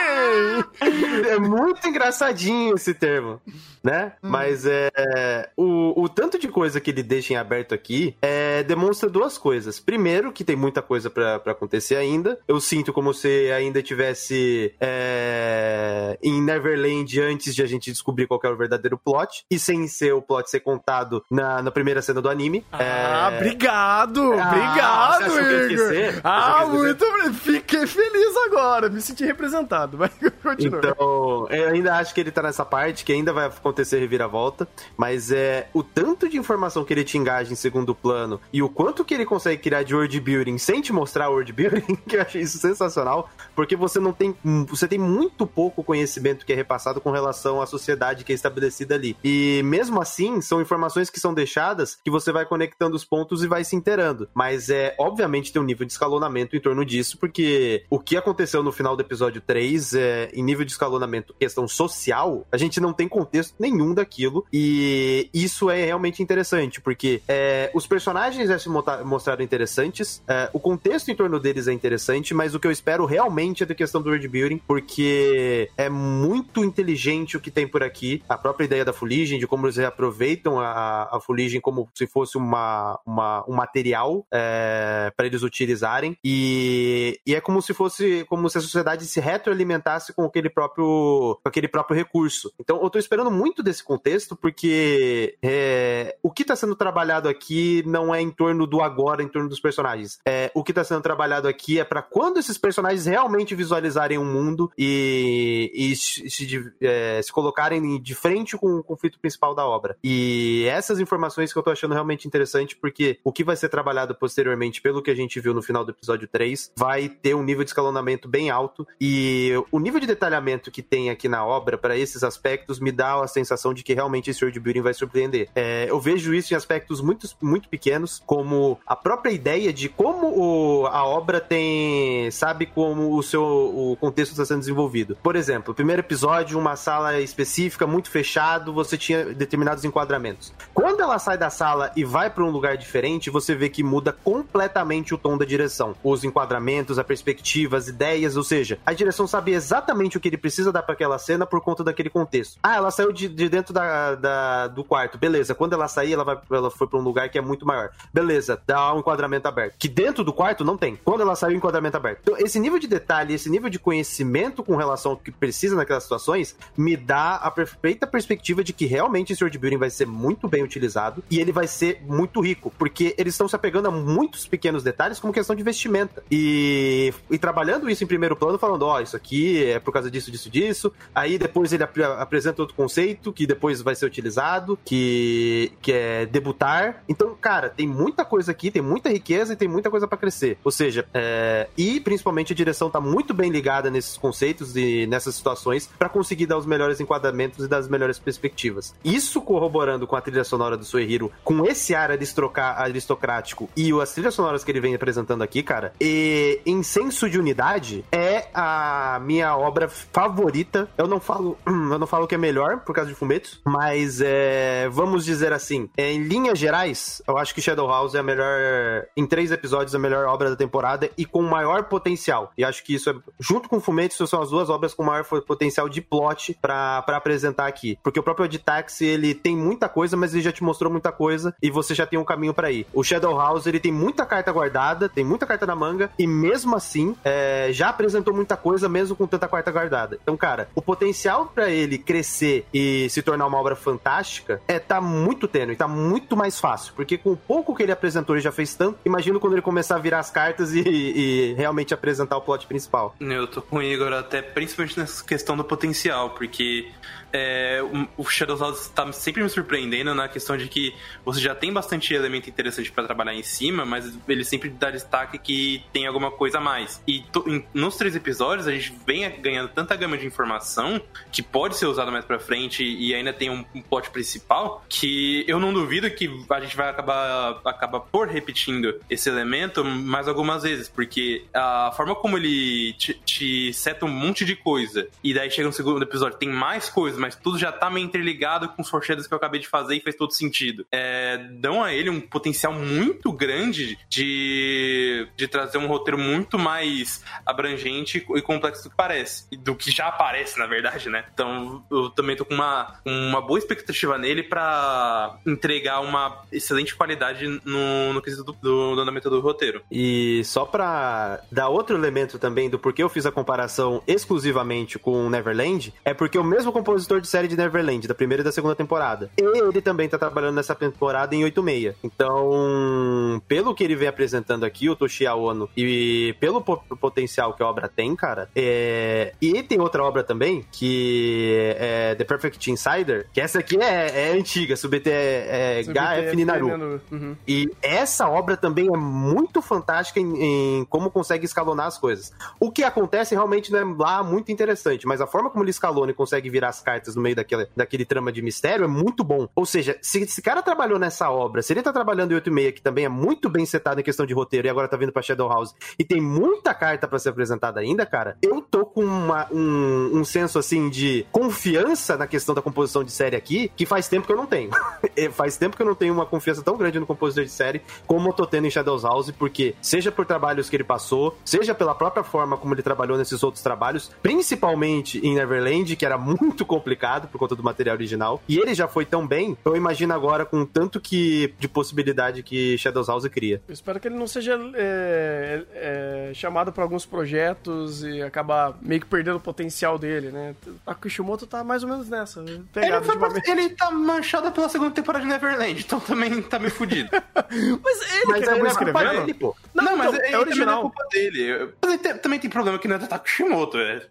É 1.30 1.40
muito 1.40 1.88
engraçadinho 1.88 2.76
esse 2.76 2.94
termo, 2.94 3.42
né? 3.84 3.93
Hum. 4.24 4.30
Mas 4.30 4.66
é 4.66 5.50
o, 5.56 6.04
o 6.04 6.10
tanto 6.10 6.38
de 6.38 6.48
coisa 6.48 6.80
que 6.80 6.92
ele 6.92 7.04
deixa 7.04 7.34
em 7.34 7.36
aberto 7.36 7.74
aqui 7.74 8.16
é, 8.22 8.64
demonstra 8.64 9.10
duas 9.10 9.38
coisas. 9.38 9.80
Primeiro, 9.80 10.32
que 10.32 10.44
tem 10.44 10.56
muita 10.56 10.82
coisa 10.82 11.10
para 11.10 11.36
acontecer 11.46 11.96
ainda. 11.96 12.40
Eu 12.48 12.60
sinto 12.60 12.92
como 12.92 13.14
se 13.14 13.52
ainda 13.52 13.82
tivesse 13.82 14.74
é, 14.80 16.18
em 16.22 16.42
Neverland 16.42 17.22
antes 17.22 17.54
de 17.56 17.62
a 17.62 17.66
gente 17.66 17.92
descobrir 17.92 18.28
qual 18.28 18.40
é 18.44 18.50
o 18.50 18.58
verdadeiro 18.58 18.98
plot. 18.98 19.46
E 19.50 19.60
sem 19.60 19.88
ser 19.88 20.14
o 20.14 20.22
plot 20.22 20.50
ser 20.50 20.60
contado 20.62 21.24
na, 21.30 21.62
na 21.62 21.72
primeira 21.72 22.02
cena 22.02 22.22
do 22.22 22.30
anime. 22.30 22.66
Ah, 22.72 23.30
é... 23.32 23.38
obrigado! 23.38 24.34
Ah, 24.34 25.18
obrigado, 25.18 25.72
Igor! 25.72 26.22
Ah, 26.24 26.66
muito 26.66 27.06
obrigado! 27.06 27.34
Fiquei 27.34 27.88
feliz 27.88 28.38
agora, 28.48 28.90
me 28.90 29.02
senti 29.02 29.24
representado. 29.26 29.98
Vai, 29.98 30.10
continua. 30.42 30.80
Então, 30.80 31.48
eu 31.50 31.70
ainda 31.70 31.96
acho 31.96 32.14
que 32.14 32.22
ele 32.22 32.32
tá 32.32 32.42
nessa 32.42 32.66
parte, 32.66 33.04
que 33.04 33.14
ainda 33.14 33.34
vai 33.34 33.46
acontecer 33.46 33.83
reviravolta, 33.92 34.68
mas 34.98 35.32
é 35.32 35.70
o 35.74 35.84
tanto 35.84 36.28
de 36.30 36.38
informação 36.38 36.84
que 36.84 36.94
ele 36.94 37.04
te 37.04 37.18
engaja 37.18 37.52
em 37.52 37.56
segundo 37.56 37.94
plano 37.94 38.40
e 38.52 38.62
o 38.62 38.70
quanto 38.70 39.04
que 39.06 39.14
ele 39.14 39.26
consegue 39.26 39.62
criar 39.62 39.84
de 39.84 39.96
world 39.96 40.20
building 40.20 40.58
sem 40.58 40.82
te 40.82 40.94
mostrar 40.94 41.30
world 41.30 41.52
building, 41.52 41.96
que 42.08 42.16
eu 42.16 42.22
achei 42.22 42.42
isso 42.42 42.58
sensacional, 42.58 43.30
porque 43.56 43.76
você 43.76 44.00
não 44.00 44.14
tem, 44.14 44.36
você 44.68 44.88
tem 44.88 45.00
muito 45.00 45.46
pouco 45.46 45.84
conhecimento 45.84 46.46
que 46.46 46.54
é 46.54 46.56
repassado 46.56 47.02
com 47.02 47.12
relação 47.12 47.62
à 47.62 47.66
sociedade 47.66 48.24
que 48.24 48.32
é 48.32 48.36
estabelecida 48.36 48.96
ali. 48.96 49.16
E 49.24 49.62
mesmo 49.64 50.02
assim, 50.02 50.42
são 50.42 50.62
informações 50.62 51.10
que 51.10 51.20
são 51.20 51.34
deixadas 51.34 51.98
que 52.04 52.12
você 52.12 52.32
vai 52.32 52.46
conectando 52.46 52.96
os 52.96 53.06
pontos 53.06 53.44
e 53.44 53.48
vai 53.48 53.64
se 53.64 53.76
inteirando. 53.76 54.30
Mas 54.34 54.70
é, 54.70 54.96
obviamente, 55.00 55.52
tem 55.52 55.62
um 55.62 55.66
nível 55.66 55.86
de 55.86 55.94
escalonamento 55.94 56.56
em 56.56 56.60
torno 56.60 56.86
disso, 56.86 57.18
porque 57.18 57.86
o 57.90 58.00
que 58.00 58.18
aconteceu 58.18 58.64
no 58.64 58.72
final 58.72 58.96
do 58.96 59.02
episódio 59.02 59.42
3, 59.42 59.94
é, 59.94 60.30
em 60.34 60.44
nível 60.44 60.66
de 60.66 60.72
escalonamento, 60.72 61.34
questão 61.40 61.68
social, 61.68 62.48
a 62.52 62.58
gente 62.58 62.80
não 62.80 62.94
tem 62.94 63.08
contexto 63.08 63.56
nenhum 63.60 63.73
daquilo. 63.94 64.46
E 64.52 65.30
isso 65.34 65.70
é 65.70 65.86
realmente 65.86 66.22
interessante, 66.22 66.82
porque 66.82 67.22
é, 67.28 67.72
os 67.74 67.88
personagens 67.88 68.50
já 68.50 68.60
se 68.60 68.70
mostraram 68.70 69.44
interessantes, 69.44 70.22
é, 70.28 70.50
o 70.52 70.60
contexto 70.60 71.10
em 71.10 71.16
torno 71.16 71.40
deles 71.40 71.68
é 71.68 71.74
interessante, 71.74 72.34
mas 72.34 72.54
o 72.54 72.60
que 72.60 72.68
eu 72.68 72.72
espero 72.72 73.06
realmente 73.06 73.64
é 73.64 73.66
da 73.66 73.76
questão 73.76 74.02
do 74.02 74.10
world 74.10 74.28
building, 74.28 74.62
porque 74.68 75.70
é 75.78 75.90
muito 75.90 76.64
inteligente 76.64 77.38
o 77.38 77.40
que 77.40 77.52
tem 77.52 77.68
por 77.68 77.84
aqui. 77.84 78.22
A 78.28 78.38
própria 78.38 78.66
ideia 78.66 78.86
da 78.86 78.94
fuligem, 78.94 79.40
de 79.40 79.48
como 79.48 79.66
eles 79.66 79.80
aproveitam 79.80 80.60
a, 80.60 81.10
a 81.12 81.20
fuligem 81.20 81.62
como 81.62 81.90
se 81.94 82.08
fosse 82.08 82.38
uma, 82.38 83.00
uma 83.06 83.44
um 83.48 83.54
material 83.54 84.26
é, 84.32 85.12
para 85.16 85.26
eles 85.26 85.44
utilizarem. 85.44 86.18
E, 86.24 87.20
e 87.26 87.36
é 87.36 87.42
como 87.42 87.54
como 87.54 87.62
se 87.62 87.74
fosse, 87.74 88.26
como 88.28 88.50
se 88.50 88.58
a 88.58 88.62
sociedade 88.62 89.06
se 89.06 89.20
retroalimentasse 89.20 90.12
com 90.12 90.24
aquele 90.26 90.50
próprio, 90.50 91.40
com 91.40 91.48
aquele 91.48 91.68
próprio 91.68 91.96
recurso. 91.96 92.52
Então, 92.60 92.82
eu 92.82 92.90
tô 92.90 92.98
esperando 92.98 93.30
muito 93.30 93.53
desse 93.62 93.84
contexto, 93.84 94.36
porque 94.36 95.38
é, 95.42 96.16
o 96.24 96.32
que 96.32 96.44
tá 96.44 96.56
sendo 96.56 96.76
trabalhado 96.76 97.30
aqui 97.30 97.84
não 97.86 98.14
é 98.14 98.22
em 98.22 98.32
torno 98.32 98.66
do 98.66 98.82
agora, 98.82 99.22
em 99.22 99.28
torno 99.28 99.50
dos 99.50 99.60
personagens. 99.60 100.20
É, 100.26 100.52
o 100.54 100.64
que 100.64 100.74
tá 100.74 100.84
sendo 100.84 101.02
trabalhado 101.02 101.48
aqui 101.48 101.80
é 101.80 101.84
para 101.84 102.02
quando 102.02 102.40
esses 102.40 102.58
personagens 102.58 103.06
realmente 103.06 103.54
visualizarem 103.54 104.18
o 104.18 104.22
um 104.22 104.26
mundo 104.26 104.72
e, 104.78 105.72
e 105.74 105.96
se, 105.96 106.74
é, 106.82 107.22
se 107.22 107.32
colocarem 107.32 108.02
de 108.02 108.16
frente 108.16 108.58
com 108.58 108.78
o 108.78 108.84
conflito 108.84 109.20
principal 109.20 109.54
da 109.54 109.66
obra. 109.66 109.98
E 110.04 110.66
essas 110.68 111.00
informações 111.00 111.52
que 111.52 111.60
eu 111.60 111.64
tô 111.64 111.72
achando 111.72 111.94
realmente 111.94 112.28
interessante, 112.28 112.76
porque 112.76 113.20
o 113.24 113.32
que 113.32 113.44
vai 113.44 113.56
ser 113.56 113.70
trabalhado 113.70 114.16
posteriormente, 114.16 114.82
pelo 114.82 115.02
que 115.02 115.12
a 115.12 115.16
gente 115.16 115.40
viu 115.40 115.54
no 115.54 115.62
final 115.62 115.84
do 115.84 115.92
episódio 115.92 116.28
3, 116.28 116.72
vai 116.76 117.10
ter 117.10 117.36
um 117.36 117.44
nível 117.44 117.64
de 117.64 117.70
escalonamento 117.70 118.28
bem 118.28 118.50
alto 118.50 118.88
e 119.00 119.52
o 119.72 119.80
nível 119.80 120.00
de 120.00 120.08
detalhamento 120.08 120.72
que 120.72 120.82
tem 120.82 121.10
aqui 121.10 121.28
na 121.28 121.46
obra 121.46 121.78
para 121.78 121.98
esses 121.98 122.24
aspectos 122.24 122.80
me 122.80 122.92
dá 122.92 123.22
a 123.22 123.28
sensação 123.28 123.43
de 123.74 123.84
que 123.84 123.94
realmente 123.94 124.30
esse 124.30 124.44
world 124.44 124.60
building 124.60 124.82
vai 124.82 124.94
surpreender. 124.94 125.50
É, 125.56 125.88
eu 125.90 126.00
vejo 126.00 126.34
isso 126.34 126.54
em 126.54 126.58
aspectos 126.58 127.02
muito, 127.02 127.28
muito 127.42 127.70
pequenos, 127.70 128.22
como 128.26 128.80
a 128.86 128.96
própria 128.96 129.32
ideia 129.32 129.72
de 129.72 129.90
como 129.90 130.28
o, 130.28 130.88
a 130.88 131.06
obra 131.06 131.40
tem, 131.40 132.30
sabe 132.32 132.66
como 132.66 133.16
o 133.16 133.24
seu 133.24 133.44
o 133.44 133.98
contexto 134.00 134.32
está 134.32 134.46
sendo 134.46 134.60
desenvolvido. 134.60 135.18
Por 135.22 135.36
exemplo, 135.36 135.74
primeiro 135.74 136.02
episódio, 136.02 136.58
uma 136.58 136.76
sala 136.76 137.20
específica, 137.20 137.88
muito 137.88 138.10
fechado, 138.10 138.74
você 138.74 138.98
tinha 138.98 139.26
determinados 139.34 139.84
enquadramentos. 139.84 140.54
Quando 140.74 141.02
ela 141.02 141.20
sai 141.20 141.38
da 141.38 141.50
sala 141.50 141.92
e 141.96 142.04
vai 142.04 142.30
para 142.30 142.44
um 142.44 142.50
lugar 142.50 142.78
diferente, 142.78 143.30
você 143.30 143.56
vê 143.56 143.70
que 143.70 143.84
muda 143.84 144.12
completamente 144.12 145.14
o 145.14 145.18
tom 145.18 145.38
da 145.38 145.46
direção. 145.46 145.96
Os 146.04 146.24
enquadramentos, 146.24 147.00
a 147.00 147.04
perspectiva, 147.04 147.78
as 147.78 147.88
ideias, 147.88 148.38
ou 148.38 148.44
seja, 148.44 148.80
a 148.86 148.94
direção 148.94 149.28
sabe 149.28 149.54
exatamente 149.54 150.18
o 150.18 150.20
que 150.20 150.28
ele 150.28 150.38
precisa 150.38 150.72
dar 150.72 150.84
para 150.84 150.94
aquela 150.94 151.18
cena 151.18 151.46
por 151.46 151.62
conta 151.62 151.84
daquele 151.84 152.10
contexto. 152.10 152.58
Ah, 152.62 152.76
ela 152.76 152.92
saiu 152.92 153.12
de, 153.12 153.28
de 153.34 153.50
dentro 153.50 153.74
da, 153.74 154.16
da, 154.16 154.68
do 154.68 154.84
quarto, 154.84 155.18
beleza. 155.18 155.56
Quando 155.56 155.74
ela 155.74 155.88
sair, 155.88 156.14
ela, 156.14 156.24
vai, 156.24 156.38
ela 156.52 156.72
foi 156.72 156.88
para 156.88 157.00
um 157.00 157.02
lugar 157.02 157.30
que 157.30 157.38
é 157.38 157.42
muito 157.42 157.66
maior. 157.66 157.90
Beleza, 158.14 158.60
dá 158.66 158.94
um 158.94 159.00
enquadramento 159.00 159.48
aberto. 159.48 159.76
Que 159.78 159.88
dentro 159.88 160.24
do 160.24 160.34
quarto 160.34 160.64
não 160.64 160.78
tem. 160.78 160.98
Quando 161.04 161.22
ela 161.22 161.36
saiu, 161.36 161.58
enquadramento 161.58 161.98
aberto. 161.98 162.20
Então, 162.24 162.38
esse 162.38 162.60
nível 162.60 162.80
de 162.80 162.88
detalhe, 162.88 163.34
esse 163.34 163.50
nível 163.50 163.70
de 163.70 163.80
conhecimento 163.80 164.64
com 164.64 164.76
relação 164.76 165.14
ao 165.14 165.18
que 165.18 165.32
precisa 165.32 165.76
naquelas 165.76 166.04
situações, 166.04 166.56
me 166.78 166.96
dá 166.96 167.36
a 167.36 167.50
perfeita 167.52 168.06
perspectiva 168.06 168.64
de 168.64 168.74
que 168.74 168.86
realmente 168.86 169.34
esse 169.34 169.44
world 169.44 169.58
building 169.58 169.78
vai 169.78 169.90
ser 169.90 170.06
muito 170.06 170.48
bem 170.48 170.64
utilizado 170.64 171.24
e 171.30 171.40
ele 171.40 171.52
vai 171.52 171.68
ser 171.68 172.02
muito 172.06 172.42
rico, 172.42 172.72
porque 172.78 173.16
eles 173.18 173.34
estão 173.34 173.48
se 173.48 173.56
apegando 173.56 173.88
a 173.88 173.92
muitos 173.92 174.48
pequenos 174.48 174.84
detalhes 174.84 175.20
como 175.20 175.34
questão 175.34 175.56
de 175.56 175.64
vestimenta. 175.64 176.24
E, 176.30 177.14
e 177.30 177.38
trabalhando 177.38 177.90
isso 177.90 178.04
em 178.04 178.08
primeiro 178.08 178.36
plano, 178.36 178.58
falando, 178.58 178.84
ó, 178.84 178.98
oh, 178.98 179.00
isso 179.02 179.16
aqui 179.16 179.66
é 179.66 179.80
por 179.80 179.92
causa 179.92 180.10
disso, 180.10 180.32
disso, 180.32 180.50
disso. 180.50 180.92
Aí 181.14 181.38
depois 181.38 181.72
ele 181.72 181.84
ap 181.84 181.94
apresenta 182.20 182.62
outro 182.62 182.76
conceito 182.76 183.23
que 183.32 183.46
depois 183.46 183.82
vai 183.82 183.96
ser 183.96 184.06
utilizado, 184.06 184.78
que, 184.84 185.72
que 185.82 185.92
é 185.92 186.26
debutar. 186.26 187.04
Então, 187.08 187.36
cara, 187.40 187.70
tem 187.70 187.88
muita 187.88 188.26
coisa 188.26 188.52
aqui, 188.52 188.72
tem 188.72 188.82
muita 188.82 189.10
riqueza 189.10 189.54
e 189.54 189.56
tem 189.56 189.68
muita 189.68 189.90
coisa 189.90 190.08
para 190.08 190.18
crescer. 190.18 190.58
Ou 190.64 190.72
seja, 190.72 191.06
é... 191.14 191.68
e 191.78 192.00
principalmente 192.00 192.54
a 192.54 192.56
direção 192.56 192.90
tá 192.90 193.00
muito 193.00 193.34
bem 193.34 193.50
ligada 193.50 193.90
nesses 193.90 194.18
conceitos 194.18 194.76
e 194.76 195.06
nessas 195.08 195.36
situações 195.36 195.90
para 195.98 196.10
conseguir 196.10 196.46
dar 196.46 196.58
os 196.58 196.66
melhores 196.66 197.00
enquadramentos 197.00 197.66
e 197.66 197.68
das 197.68 197.88
melhores 197.88 198.20
perspectivas. 198.20 198.94
Isso 199.04 199.42
corroborando 199.42 200.08
com 200.08 200.16
a 200.16 200.22
trilha 200.22 200.44
sonora 200.44 200.78
do 200.78 200.84
Suehiro, 200.84 201.32
com 201.44 201.66
esse 201.66 201.94
ar 201.96 202.12
aristocrático 202.12 203.70
e 203.76 203.92
as 204.02 204.14
trilhas 204.14 204.34
sonoras 204.34 204.64
que 204.64 204.72
ele 204.72 204.80
vem 204.80 204.96
apresentando 204.96 205.42
aqui, 205.42 205.62
cara, 205.62 205.94
e 206.00 206.60
em 206.66 206.82
senso 206.84 207.30
de 207.30 207.38
unidade, 207.38 208.04
é 208.12 208.48
a 208.54 209.20
minha 209.24 209.56
obra 209.56 209.88
favorita. 209.88 210.90
Eu 210.98 211.08
não 211.08 211.20
falo, 211.20 211.58
eu 211.66 212.00
não 212.00 212.08
falo 212.08 212.28
que 212.28 212.36
é 212.36 212.38
melhor 212.38 212.80
por 212.80 212.94
causa 212.94 213.10
de 213.10 213.13
Fumetsu, 213.14 213.62
mas 213.66 214.22
é, 214.22 214.90
vamos 214.90 215.26
dizer 215.26 215.54
assim, 215.54 215.90
em 215.98 216.24
linhas 216.24 216.58
gerais, 216.58 217.22
eu 217.28 217.38
acho 217.38 217.54
que 217.54 217.62
Shadow 217.62 217.88
House 217.88 218.16
é 218.16 218.20
a 218.20 218.24
melhor, 218.24 219.06
em 219.16 219.26
três 219.26 219.52
episódios, 219.52 219.96
a 219.96 220.00
melhor 220.00 220.26
obra 220.26 220.50
da 220.50 220.56
temporada 220.56 221.10
e 221.18 221.26
com 221.26 221.42
maior 221.42 221.84
potencial. 221.86 222.52
E 222.58 222.64
acho 222.64 222.84
que 222.84 222.96
isso 222.96 223.10
é, 223.10 223.16
junto 223.40 223.70
com 223.70 223.80
Fumetsu, 223.80 224.26
são 224.28 224.42
as 224.42 224.50
duas 224.50 224.70
obras 224.70 224.94
com 224.94 225.04
maior 225.04 225.24
potencial 225.24 225.88
de 225.90 226.02
plot 226.02 226.58
para 226.62 227.04
apresentar 227.08 227.68
aqui. 227.68 227.98
Porque 228.04 228.20
o 228.20 228.24
próprio 228.24 228.48
Taxi 228.60 229.06
ele 229.06 229.34
tem 229.34 229.56
muita 229.56 229.90
coisa, 229.90 230.16
mas 230.16 230.34
ele 230.34 230.44
já 230.44 230.52
te 230.52 230.64
mostrou 230.64 230.92
muita 230.92 231.12
coisa 231.12 231.56
e 231.62 231.70
você 231.70 231.94
já 231.94 232.06
tem 232.06 232.20
um 232.20 232.24
caminho 232.24 232.54
para 232.54 232.72
ir. 232.72 232.86
O 232.94 233.04
Shadow 233.04 233.38
House, 233.38 233.66
ele 233.66 233.80
tem 233.80 233.92
muita 233.92 234.26
carta 234.26 234.52
guardada, 234.52 235.10
tem 235.10 235.24
muita 235.24 235.46
carta 235.46 235.66
na 235.66 235.76
manga 235.76 236.12
e 236.18 236.28
mesmo 236.28 236.76
assim, 236.76 237.16
é, 237.24 237.70
já 237.72 237.90
apresentou 237.90 238.34
muita 238.34 238.56
coisa 238.56 238.88
mesmo 238.88 239.16
com 239.16 239.28
tanta 239.28 239.48
carta 239.48 239.72
guardada. 239.72 240.20
Então, 240.22 240.38
cara, 240.38 240.70
o 240.76 240.82
potencial 240.82 241.48
para 241.48 241.70
ele 241.70 241.98
crescer 241.98 242.66
e 242.74 243.03
se 243.10 243.22
tornar 243.22 243.46
uma 243.46 243.58
obra 243.58 243.76
fantástica 243.76 244.62
é 244.68 244.80
tá 244.80 245.00
muito 245.00 245.48
tênue, 245.48 245.76
tá 245.76 245.88
muito 245.88 246.36
mais 246.36 246.60
fácil, 246.60 246.94
porque 246.96 247.18
com 247.18 247.32
o 247.32 247.38
pouco 247.38 247.76
que 247.76 247.84
ele 247.84 247.92
apresentou, 247.92 248.36
ele 248.36 248.44
já 248.44 248.52
fez 248.52 248.76
tanto. 248.76 249.00
Imagino 249.06 249.40
quando 249.40 249.54
ele 249.54 249.62
começar 249.62 249.96
a 249.96 250.00
virar 250.00 250.20
as 250.20 250.30
cartas 250.30 250.74
e, 250.74 250.82
e 250.82 251.54
realmente 251.54 251.94
apresentar 251.94 252.38
o 252.38 252.42
plot 252.42 252.68
principal. 252.68 253.16
Eu 253.20 253.48
tô 253.48 253.62
com 253.62 253.78
o 253.78 253.84
Igor 253.84 254.14
até 254.14 254.42
principalmente 254.42 255.00
nessa 255.00 255.24
questão 255.24 255.56
do 255.56 255.64
potencial, 255.64 256.32
porque 256.32 256.92
é, 257.34 257.82
o 258.16 258.24
Shadows 258.24 258.62
House 258.62 258.82
está 258.82 259.12
sempre 259.12 259.42
me 259.42 259.50
surpreendendo 259.50 260.14
na 260.14 260.28
questão 260.28 260.56
de 260.56 260.68
que 260.68 260.94
você 261.26 261.42
já 261.42 261.56
tem 261.56 261.74
bastante 261.74 262.14
elemento 262.14 262.48
interessante 262.48 262.92
para 262.92 263.06
trabalhar 263.06 263.34
em 263.34 263.42
cima, 263.42 263.84
mas 263.84 264.14
ele 264.28 264.46
sempre 264.46 264.70
dá 264.70 264.92
destaque 264.92 265.40
que 265.40 265.84
tem 265.92 266.06
alguma 266.06 266.30
coisa 266.30 266.60
a 266.60 266.62
mais. 266.62 267.02
E 267.08 267.22
to, 267.32 267.44
em, 267.48 267.66
nos 267.74 267.98
três 267.98 268.16
episódios 268.16 268.68
a 268.68 268.72
gente 268.72 268.94
vem 269.06 269.28
ganhando 269.42 269.70
tanta 269.70 269.96
gama 269.96 270.16
de 270.16 270.28
informação 270.28 271.02
que 271.32 271.42
pode 271.42 271.76
ser 271.76 271.88
usada 271.88 272.12
mais 272.12 272.24
para 272.24 272.38
frente 272.38 272.84
e 272.94 273.14
ainda 273.14 273.34
tem 273.34 273.50
um, 273.50 273.66
um 273.74 273.82
plot 273.82 274.10
principal 274.10 274.84
que 274.88 275.44
eu 275.48 275.60
não 275.60 275.74
duvido 275.74 276.10
que 276.10 276.30
a 276.50 276.60
gente 276.60 276.76
vai 276.76 276.90
acabar, 276.90 277.62
acabar 277.66 278.00
por 278.00 278.28
repetindo 278.28 279.00
esse 279.10 279.30
elemento 279.30 279.84
mais 279.84 280.28
algumas 280.28 280.64
vezes, 280.64 280.90
porque 280.90 281.46
a 281.54 281.92
forma 281.96 282.16
como 282.16 282.38
ele 282.38 282.94
te, 282.94 283.14
te 283.14 283.74
seta 283.74 284.06
um 284.06 284.10
monte 284.10 284.46
de 284.46 284.56
coisa 284.56 285.08
e 285.24 285.34
daí 285.34 285.50
chega 285.50 285.68
no 285.68 285.74
segundo 285.74 286.02
episódio 286.04 286.38
tem 286.38 286.50
mais 286.50 286.90
coisas 286.90 287.20
mas 287.20 287.36
tudo 287.36 287.58
já 287.58 287.72
tá 287.72 287.90
meio 287.90 288.06
interligado 288.06 288.70
com 288.70 288.82
os 288.82 288.90
foreshadows 288.90 289.28
que 289.28 289.34
eu 289.34 289.38
acabei 289.38 289.60
de 289.60 289.68
fazer 289.68 289.96
e 289.96 290.00
fez 290.00 290.16
todo 290.16 290.34
sentido. 290.34 290.86
É, 290.92 291.38
dão 291.38 291.84
a 291.84 291.94
ele 291.94 292.10
um 292.10 292.20
potencial 292.20 292.74
muito 292.74 293.32
grande 293.32 293.98
de, 294.10 295.28
de 295.36 295.48
trazer 295.48 295.78
um 295.78 295.88
roteiro 295.88 296.18
muito 296.18 296.58
mais 296.60 297.24
abrangente 297.46 298.26
e 298.36 298.42
complexo 298.42 298.84
do 298.84 298.90
que 298.90 298.96
parece. 298.96 299.48
Do 299.58 299.76
que 299.76 299.92
já 299.92 300.08
aparece, 300.08 300.58
na 300.60 300.66
verdade, 300.66 301.10
né? 301.10 301.26
Então 301.34 301.84
eu 301.90 302.10
também 302.10 302.36
tô 302.36 302.46
com 302.46 302.54
uma, 302.54 302.83
uma 303.06 303.42
boa 303.42 303.60
expectativa 303.60 304.18
nele 304.18 304.44
para 304.44 305.38
entregar 305.46 306.02
uma 306.02 306.44
excelente 306.52 306.96
qualidade 306.96 307.48
no, 307.66 308.14
no 308.14 308.22
quesito 308.22 308.44
do, 308.44 308.54
do, 308.54 308.96
do 308.96 309.02
andamento 309.02 309.30
do 309.30 309.40
roteiro. 309.40 309.82
E 309.92 310.42
só 310.46 310.66
pra 310.66 311.40
dar 311.52 311.70
outro 311.70 311.96
elemento 311.96 312.40
também 312.40 312.70
do 312.70 312.80
porquê 312.80 313.04
eu 313.04 313.10
fiz 313.10 313.26
a 313.26 313.32
comparação 313.32 314.02
exclusivamente 314.08 314.98
com 315.00 315.30
Neverland, 315.30 315.94
é 316.04 316.14
porque 316.14 316.38
o 316.38 316.44
mesmo 316.44 316.72
compositor 316.72 317.22
de 317.22 317.28
série 317.28 317.48
de 317.48 317.56
Neverland, 317.56 318.08
da 318.08 318.16
primeira 318.16 318.42
e 318.42 318.44
da 318.44 318.52
segunda 318.52 318.76
temporada. 318.76 319.30
Ele 319.38 319.82
também 319.82 320.10
tá 320.10 320.18
trabalhando 320.18 320.56
nessa 320.56 320.76
temporada 320.76 321.36
em 321.36 321.44
86. 321.44 321.96
Então, 322.04 323.42
pelo 323.48 323.74
que 323.74 323.84
ele 323.84 323.96
vem 323.96 324.08
apresentando 324.08 324.64
aqui, 324.64 324.90
o 324.90 324.96
Toshia 324.96 325.34
Ono, 325.36 325.70
e 325.76 326.36
pelo 326.40 326.62
potencial 326.62 327.54
que 327.54 327.64
a 327.64 327.68
obra 327.68 327.88
tem, 327.88 328.16
cara, 328.16 328.50
é... 328.56 329.34
e 329.42 329.62
tem 329.64 329.80
outra 329.80 330.04
obra 330.04 330.24
também, 330.24 330.66
que 330.72 331.76
é 331.78 332.16
The 332.16 332.24
Perfect 332.24 332.63
Insider, 332.72 333.28
que 333.34 333.42
essa 333.42 333.60
aqui 333.60 333.78
é, 333.82 334.30
é 334.30 334.34
antiga, 334.34 334.74
SBT 334.74 335.10
é, 335.10 335.82
é 335.82 335.84
HF 335.84 336.36
Ninaru. 336.36 337.02
Uhum. 337.12 337.36
E 337.48 337.70
essa 337.82 338.28
obra 338.28 338.58
também 338.58 338.88
é 338.88 338.98
muito 338.98 339.62
fantástica 339.62 340.20
em, 340.20 340.80
em, 340.80 340.86
como 340.86 341.10
consegue 341.10 341.46
escalonar 341.46 341.88
as 341.88 341.98
coisas. 341.98 342.32
O 342.60 342.72
que 342.72 342.84
acontece 342.84 343.36
realmente 343.36 343.72
não 343.72 343.80
é 343.80 343.96
lá 343.98 344.24
muito 344.24 344.52
interessante, 344.52 345.06
mas 345.06 345.22
a 345.22 345.28
forma 345.28 345.50
como 345.50 345.64
ele 345.64 345.72
escalona 345.72 346.12
e 346.12 346.14
consegue 346.14 346.50
virar 346.50 346.70
as 346.70 346.82
cartas 346.82 347.16
no 347.16 347.22
meio 347.22 347.36
daquele, 347.36 347.68
daquele 347.76 348.06
trama 348.06 348.32
de 348.32 348.42
mistério 348.42 348.86
é 348.86 348.88
muito 348.88 349.24
bom. 349.24 349.48
Ou 349.56 349.66
seja, 349.66 349.98
se 350.02 350.20
esse 350.20 350.42
cara 350.42 350.62
trabalhou 350.62 351.00
nessa 351.00 351.30
obra, 351.30 351.62
se 351.62 351.74
ele 351.74 351.82
tá 351.82 351.92
trabalhando 351.92 352.32
em 352.32 352.36
8 352.36 352.50
e 352.50 352.54
meia, 352.54 352.72
que 352.72 352.82
também 352.82 353.06
é 353.06 353.10
muito 353.10 353.50
bem 353.50 353.66
setado 353.66 354.00
em 354.00 354.04
questão 354.04 354.26
de 354.26 354.34
roteiro, 354.34 354.68
e 354.68 354.70
agora 354.70 354.88
tá 354.88 354.98
vindo 354.98 355.12
pra 355.12 355.22
Shadow 355.22 355.50
House, 355.50 355.74
e 355.98 356.04
tem 356.04 356.22
muita 356.22 356.74
carta 356.74 357.08
para 357.08 357.20
ser 357.20 357.30
apresentada 357.30 357.80
ainda, 357.80 358.06
cara, 358.06 358.38
eu 358.42 358.62
tô 358.62 358.86
com 358.86 359.04
uma, 359.04 359.48
um, 359.52 360.20
um 360.20 360.26
senso, 360.26 360.60
assim, 360.60 360.90
de 360.90 361.26
confiança 361.32 362.18
na 362.18 362.28
questão 362.28 362.53
da 362.54 362.62
composição 362.62 363.04
de 363.04 363.12
série 363.12 363.36
aqui, 363.36 363.72
que 363.76 363.86
faz 363.86 364.08
tempo 364.08 364.28
que 364.28 364.34
eu 364.34 364.38
não 364.38 364.46
tenho. 364.46 364.70
faz 365.32 365.58
tempo 365.58 365.76
que 365.76 365.82
eu 365.82 365.88
não 365.88 365.96
tenho 365.96 366.14
uma 366.14 366.26
confiança 366.26 366.62
tão 366.62 366.78
grande 366.78 367.00
no 367.00 367.06
compositor 367.06 367.44
de 367.44 367.52
série 367.52 367.82
como 368.06 368.30
eu 368.30 368.34
tô 368.34 368.46
tendo 368.46 368.68
em 368.68 368.70
Shadow 368.70 369.00
House, 369.02 369.32
porque 369.32 369.76
seja 369.82 370.12
por 370.12 370.26
trabalhos 370.26 370.70
que 370.70 370.76
ele 370.76 370.84
passou, 370.84 371.38
seja 371.44 371.74
pela 371.74 371.96
própria 371.96 372.24
forma 372.24 372.58
como 372.58 372.74
ele 372.74 372.82
trabalhou 372.82 373.18
nesses 373.18 373.44
outros 373.44 373.64
trabalhos, 373.64 374.12
principalmente 374.22 375.20
em 375.26 375.36
Neverland, 375.36 375.96
que 375.96 376.06
era 376.06 376.18
muito 376.18 376.66
complicado 376.66 377.28
por 377.28 377.38
conta 377.38 377.56
do 377.56 377.64
material 377.64 377.96
original. 377.96 378.42
E 378.48 378.58
ele 378.58 378.74
já 378.74 378.88
foi 378.88 379.06
tão 379.06 379.26
bem, 379.26 379.58
eu 379.66 379.76
imagino 379.76 380.14
agora 380.14 380.46
com 380.46 380.66
tanto 380.66 381.00
que 381.00 381.54
de 381.60 381.68
possibilidade 381.68 382.44
que 382.44 382.78
Shadows 382.78 383.08
House 383.08 383.28
cria. 383.28 383.62
Eu 383.68 383.74
espero 383.74 384.00
que 384.00 384.08
ele 384.08 384.16
não 384.16 384.28
seja 384.28 384.60
é, 384.76 385.64
é, 385.74 386.32
chamado 386.34 386.72
para 386.72 386.84
alguns 386.84 387.06
projetos 387.06 388.04
e 388.04 388.22
acaba 388.22 388.76
meio 388.82 389.02
que 389.02 389.08
perdendo 389.08 389.38
o 389.38 389.40
potencial 389.40 389.98
dele, 389.98 390.32
né? 390.32 390.56
A 390.86 390.94
Kishimoto 390.94 391.46
tá 391.46 391.64
mais 391.64 391.84
ou 391.84 391.90
menos 391.90 392.10
nessa. 392.10 392.43
Né? 392.44 392.62
Ele, 392.76 393.02
foi, 393.02 393.42
ele 393.48 393.70
tá 393.70 393.90
manchado 393.92 394.52
pela 394.52 394.70
segunda 394.70 394.92
temporada 394.92 395.24
de 395.24 395.30
Neverland, 395.32 395.80
então 395.80 396.00
também 396.00 396.42
tá 396.44 396.60
meio 396.60 396.72
fudido. 396.72 397.10
Mas 397.14 398.14
ele 398.14 398.26
Mas 398.26 398.38
que 398.38 398.44
acabou 398.44 398.64
não 398.64 398.72
é 398.72 398.74
culpa 398.76 398.90
escrevendo. 398.92 399.20
dele, 399.26 399.34
pô. 399.34 399.56
Não, 399.74 399.98
mas 399.98 400.14
então, 400.14 400.14
é 400.14 400.20
também 400.20 400.32
não 400.32 400.38
é 400.40 400.42
original. 400.42 400.82
culpa 400.82 401.04
dele. 401.12 401.74
Mas 401.84 402.02
tem- 402.02 402.18
também 402.18 402.40
tem 402.40 402.50
problema 402.50 402.78
que 402.80 402.88
não 402.88 402.96
é 402.96 403.00
do 403.00 403.08
Takishimoto. 403.08 403.78
É. 403.78 404.02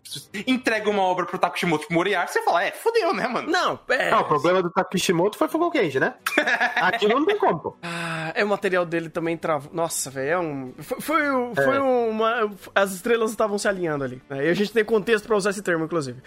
Entrega 0.47 0.91
uma 0.91 1.03
obra 1.03 1.25
pro 1.27 1.39
Takishimoto 1.39 1.83
tipo, 1.83 1.95
Moriarty, 1.95 2.33
você 2.33 2.43
fala, 2.43 2.65
é, 2.65 2.71
fodeu, 2.73 3.13
né, 3.15 3.27
mano? 3.29 3.51
Não, 3.51 3.79
é. 3.89 4.11
Não, 4.11 4.21
o 4.21 4.25
problema 4.25 4.63
do 4.63 4.71
Takishimoto 4.71 5.39
foi 5.39 5.49
Fogo 5.49 5.71
Kenji, 5.71 5.99
né? 6.01 6.15
Aquilo 6.77 7.15
não 7.15 7.27
tem 7.27 7.39
como, 7.39 7.59
pô. 7.59 7.77
Ah, 7.83 8.33
é 8.35 8.45
o 8.45 8.49
material 8.49 8.85
dele 8.85 9.09
também 9.09 9.37
travou. 9.37 9.71
Nossa, 9.73 10.11
velho, 10.11 10.31
é 10.31 10.39
um. 10.39 10.75
Foi, 10.79 11.01
foi, 11.01 11.65
foi 11.65 11.79
uma. 11.79 12.51
As 12.75 12.93
estrelas 12.93 13.31
estavam 13.31 13.59
se 13.59 13.67
alinhando 13.69 14.05
ali. 14.05 14.21
Né? 14.29 14.47
E 14.47 14.51
a 14.51 14.55
gente 14.55 14.73
tem 14.73 14.85
contexto 14.85 15.27
pra 15.27 15.37
usar 15.37 15.51
esse 15.51 15.63
termo, 15.63 15.85
inclusive. 15.85 16.21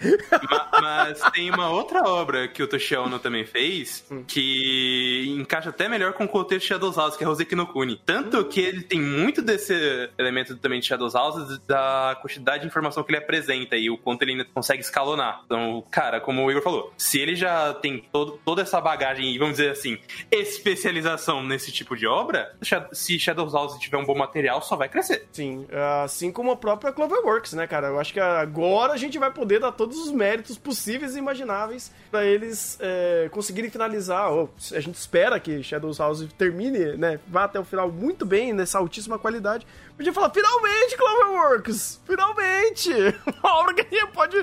Ma- 0.50 0.68
Mas 0.80 1.20
tem 1.32 1.50
uma 1.50 1.70
outra 1.70 1.95
obra 2.02 2.48
que 2.48 2.62
o 2.62 2.68
Toshi 2.68 2.96
Ono 2.96 3.18
também 3.18 3.44
fez 3.44 4.06
que 4.26 5.34
encaixa 5.38 5.70
até 5.70 5.88
melhor 5.88 6.12
com 6.12 6.24
o 6.24 6.28
contexto 6.28 6.62
de 6.62 6.68
Shadows 6.68 6.96
House, 6.96 7.16
que 7.16 7.24
é 7.24 7.28
Hoseki 7.28 7.54
no 7.54 7.66
Kuni. 7.66 8.00
Tanto 8.04 8.44
que 8.46 8.60
ele 8.60 8.82
tem 8.82 9.00
muito 9.00 9.42
desse 9.42 9.74
elemento 10.18 10.56
também 10.56 10.80
de 10.80 10.86
Shadows 10.86 11.14
House, 11.14 11.58
da 11.66 12.18
quantidade 12.20 12.62
de 12.62 12.68
informação 12.68 13.02
que 13.02 13.10
ele 13.10 13.18
apresenta 13.18 13.76
e 13.76 13.90
o 13.90 13.98
quanto 13.98 14.22
ele 14.22 14.32
ainda 14.32 14.44
consegue 14.44 14.82
escalonar. 14.82 15.42
Então, 15.44 15.84
cara, 15.90 16.20
como 16.20 16.44
o 16.44 16.50
Igor 16.50 16.62
falou, 16.62 16.92
se 16.96 17.20
ele 17.20 17.34
já 17.34 17.74
tem 17.74 18.04
todo, 18.12 18.40
toda 18.44 18.62
essa 18.62 18.80
bagagem 18.80 19.34
e, 19.34 19.38
vamos 19.38 19.56
dizer 19.56 19.70
assim, 19.70 19.98
especialização 20.30 21.42
nesse 21.42 21.72
tipo 21.72 21.96
de 21.96 22.06
obra, 22.06 22.54
se 22.92 23.18
Shadows 23.18 23.52
House 23.52 23.78
tiver 23.78 23.96
um 23.96 24.04
bom 24.04 24.16
material, 24.16 24.62
só 24.62 24.76
vai 24.76 24.88
crescer. 24.88 25.26
Sim, 25.32 25.66
assim 26.04 26.32
como 26.32 26.50
a 26.50 26.56
própria 26.56 26.92
Cloverworks, 26.92 27.52
né, 27.52 27.66
cara? 27.66 27.88
Eu 27.88 28.00
acho 28.00 28.12
que 28.12 28.20
agora 28.20 28.92
a 28.92 28.96
gente 28.96 29.18
vai 29.18 29.30
poder 29.30 29.60
dar 29.60 29.72
todos 29.72 29.98
os 29.98 30.12
méritos 30.12 30.58
possíveis 30.58 31.14
e 31.14 31.18
imagináveis 31.18 31.85
pra 32.10 32.24
eles 32.24 32.78
é, 32.80 33.28
conseguirem 33.30 33.70
finalizar. 33.70 34.30
Ou 34.32 34.50
a 34.72 34.80
gente 34.80 34.94
espera 34.94 35.38
que 35.38 35.62
Shadows 35.62 35.98
House 35.98 36.26
termine, 36.38 36.96
né? 36.96 37.18
Vá 37.26 37.44
até 37.44 37.58
o 37.58 37.64
final 37.64 37.90
muito 37.90 38.24
bem, 38.24 38.52
nessa 38.52 38.78
altíssima 38.78 39.18
qualidade. 39.18 39.66
Podia 39.96 40.12
falar, 40.12 40.30
finalmente, 40.30 40.96
Cloverworks! 40.96 42.00
Finalmente! 42.06 42.90
Uma 43.42 43.54
obra 43.60 43.74
que 43.74 43.82
a 43.82 43.98
gente 43.98 44.12
pode 44.12 44.36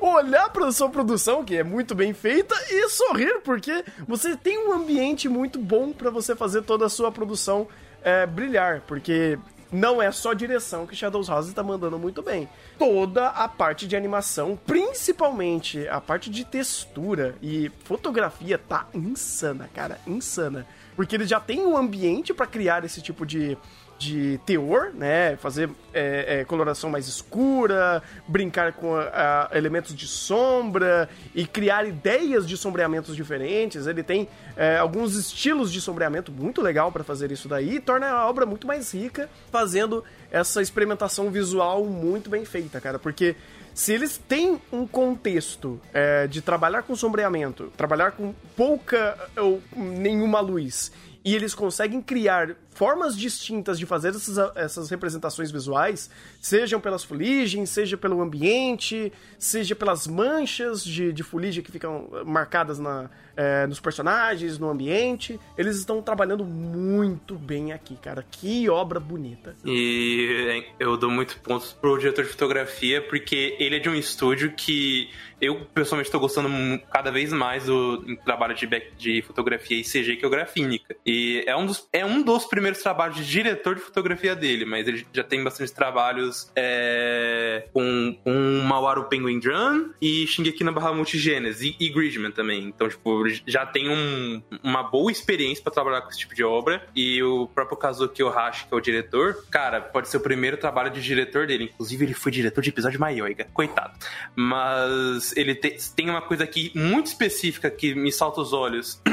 olhar 0.00 0.50
pra 0.50 0.70
sua 0.70 0.88
produção, 0.88 1.44
que 1.44 1.56
é 1.56 1.64
muito 1.64 1.94
bem 1.94 2.12
feita, 2.14 2.54
e 2.70 2.88
sorrir, 2.88 3.40
porque 3.42 3.84
você 4.06 4.36
tem 4.36 4.58
um 4.58 4.72
ambiente 4.72 5.28
muito 5.28 5.58
bom 5.58 5.92
pra 5.92 6.10
você 6.10 6.36
fazer 6.36 6.62
toda 6.62 6.86
a 6.86 6.88
sua 6.88 7.10
produção 7.10 7.66
é, 8.02 8.26
brilhar, 8.26 8.82
porque 8.86 9.38
não 9.72 10.02
é 10.02 10.12
só 10.12 10.34
direção 10.34 10.86
que 10.86 10.94
Shadows 10.94 11.28
House 11.28 11.52
tá 11.52 11.62
mandando 11.62 11.98
muito 11.98 12.22
bem. 12.22 12.48
Toda 12.78 13.28
a 13.28 13.48
parte 13.48 13.88
de 13.88 13.96
animação, 13.96 14.58
principalmente 14.66 15.88
a 15.88 16.00
parte 16.00 16.28
de 16.28 16.44
textura 16.44 17.34
e 17.42 17.70
fotografia, 17.84 18.58
tá 18.58 18.86
insana, 18.92 19.70
cara, 19.74 19.98
insana. 20.06 20.66
Porque 20.94 21.16
eles 21.16 21.28
já 21.28 21.40
têm 21.40 21.64
um 21.64 21.76
ambiente 21.76 22.34
pra 22.34 22.46
criar 22.46 22.84
esse 22.84 23.00
tipo 23.00 23.24
de, 23.24 23.56
de 24.02 24.38
teor, 24.44 24.90
né? 24.94 25.36
Fazer 25.36 25.70
é, 25.94 26.40
é, 26.40 26.44
coloração 26.44 26.90
mais 26.90 27.06
escura, 27.06 28.02
brincar 28.26 28.72
com 28.72 28.96
a- 28.96 29.48
a 29.52 29.56
elementos 29.58 29.94
de 29.94 30.06
sombra 30.06 31.08
e 31.34 31.46
criar 31.46 31.86
ideias 31.86 32.46
de 32.48 32.56
sombreamentos 32.56 33.14
diferentes. 33.14 33.86
Ele 33.86 34.02
tem 34.02 34.28
é, 34.56 34.76
alguns 34.78 35.14
estilos 35.16 35.72
de 35.72 35.80
sombreamento 35.80 36.32
muito 36.32 36.60
legal 36.60 36.90
para 36.90 37.04
fazer 37.04 37.30
isso 37.30 37.48
daí 37.48 37.76
e 37.76 37.80
torna 37.80 38.08
a 38.10 38.28
obra 38.28 38.44
muito 38.44 38.66
mais 38.66 38.92
rica, 38.92 39.28
fazendo 39.50 40.02
essa 40.30 40.60
experimentação 40.60 41.30
visual 41.30 41.84
muito 41.84 42.28
bem 42.28 42.44
feita, 42.44 42.80
cara. 42.80 42.98
Porque 42.98 43.36
se 43.74 43.92
eles 43.92 44.18
têm 44.18 44.60
um 44.72 44.86
contexto 44.86 45.80
é, 45.94 46.26
de 46.26 46.42
trabalhar 46.42 46.82
com 46.82 46.94
sombreamento, 46.96 47.72
trabalhar 47.76 48.12
com 48.12 48.34
pouca 48.56 49.16
ou 49.36 49.62
nenhuma 49.76 50.40
luz, 50.40 50.90
e 51.24 51.34
eles 51.36 51.54
conseguem 51.54 52.02
criar 52.02 52.50
formas 52.74 53.16
distintas 53.16 53.78
de 53.78 53.86
fazer 53.86 54.08
essas, 54.08 54.38
essas 54.56 54.90
representações 54.90 55.50
visuais, 55.50 56.10
sejam 56.40 56.80
pelas 56.80 57.04
fuligens, 57.04 57.70
seja 57.70 57.96
pelo 57.96 58.20
ambiente, 58.20 59.12
seja 59.38 59.74
pelas 59.74 60.06
manchas 60.06 60.84
de, 60.84 61.12
de 61.12 61.22
fuligem 61.22 61.62
que 61.62 61.70
ficam 61.70 62.08
marcadas 62.24 62.78
na, 62.78 63.10
é, 63.36 63.66
nos 63.66 63.80
personagens, 63.80 64.58
no 64.58 64.70
ambiente. 64.70 65.38
Eles 65.56 65.76
estão 65.76 66.02
trabalhando 66.02 66.44
muito 66.44 67.34
bem 67.36 67.72
aqui, 67.72 67.96
cara. 67.96 68.24
Que 68.30 68.68
obra 68.68 68.98
bonita. 68.98 69.54
E 69.64 70.64
eu 70.78 70.96
dou 70.96 71.10
muito 71.10 71.38
pontos 71.40 71.72
pro 71.72 71.98
diretor 71.98 72.24
de 72.24 72.30
fotografia, 72.30 73.02
porque 73.02 73.56
ele 73.58 73.76
é 73.76 73.78
de 73.78 73.88
um 73.88 73.94
estúdio 73.94 74.52
que 74.52 75.10
eu 75.40 75.66
pessoalmente 75.74 76.06
estou 76.06 76.20
gostando 76.20 76.48
cada 76.92 77.10
vez 77.10 77.32
mais 77.32 77.66
do 77.66 78.16
trabalho 78.24 78.54
de, 78.54 78.66
de 78.96 79.22
fotografia 79.22 79.76
e 79.76 79.82
CG, 79.82 80.16
que 80.16 80.24
é 80.24 80.28
o 80.28 80.30
Grafínica. 80.30 80.94
E 81.04 81.42
é 81.48 81.56
um, 81.56 81.66
dos, 81.66 81.88
é 81.92 82.06
um 82.06 82.22
dos 82.22 82.44
primeiros 82.44 82.61
trabalhos 82.82 83.16
de 83.16 83.24
diretor 83.26 83.74
de 83.74 83.80
fotografia 83.80 84.34
dele, 84.36 84.64
mas 84.64 84.86
ele 84.86 85.06
já 85.12 85.24
tem 85.24 85.42
bastante 85.42 85.72
trabalhos 85.72 86.50
é, 86.54 87.66
com, 87.72 88.16
com 88.22 88.62
Mawaru 88.66 89.04
Penguin 89.04 89.38
Drum 89.38 89.90
e 90.00 90.26
Shingeki 90.26 90.62
no 90.64 90.72
Bahamut 90.72 91.18
Genesis, 91.18 91.62
e, 91.62 91.76
e 91.84 91.88
Gridman 91.90 92.30
também. 92.30 92.64
Então, 92.64 92.88
tipo, 92.88 93.24
já 93.46 93.66
tem 93.66 93.88
um- 93.88 94.42
uma 94.62 94.82
boa 94.82 95.10
experiência 95.10 95.62
para 95.62 95.72
trabalhar 95.72 96.02
com 96.02 96.10
esse 96.10 96.18
tipo 96.18 96.34
de 96.34 96.44
obra. 96.44 96.86
E 96.94 97.22
o 97.22 97.46
próprio 97.48 97.76
Kazuki 97.76 98.22
Ohashi, 98.22 98.66
que 98.66 98.74
é 98.74 98.76
o 98.76 98.80
diretor, 98.80 99.44
cara, 99.50 99.80
pode 99.80 100.08
ser 100.08 100.16
o 100.18 100.20
primeiro 100.20 100.56
trabalho 100.56 100.90
de 100.90 101.02
diretor 101.02 101.46
dele. 101.46 101.64
Inclusive, 101.64 102.04
ele 102.04 102.14
foi 102.14 102.30
diretor 102.32 102.60
de 102.60 102.68
episódio 102.70 103.00
Maioiga. 103.00 103.46
Coitado. 103.52 103.92
Mas 104.36 105.34
ele 105.36 105.54
te- 105.54 105.76
tem 105.94 106.08
uma 106.10 106.20
coisa 106.22 106.44
aqui 106.44 106.70
muito 106.74 107.06
específica 107.06 107.70
que 107.70 107.94
me 107.94 108.12
salta 108.12 108.40
os 108.40 108.52
olhos. 108.52 109.00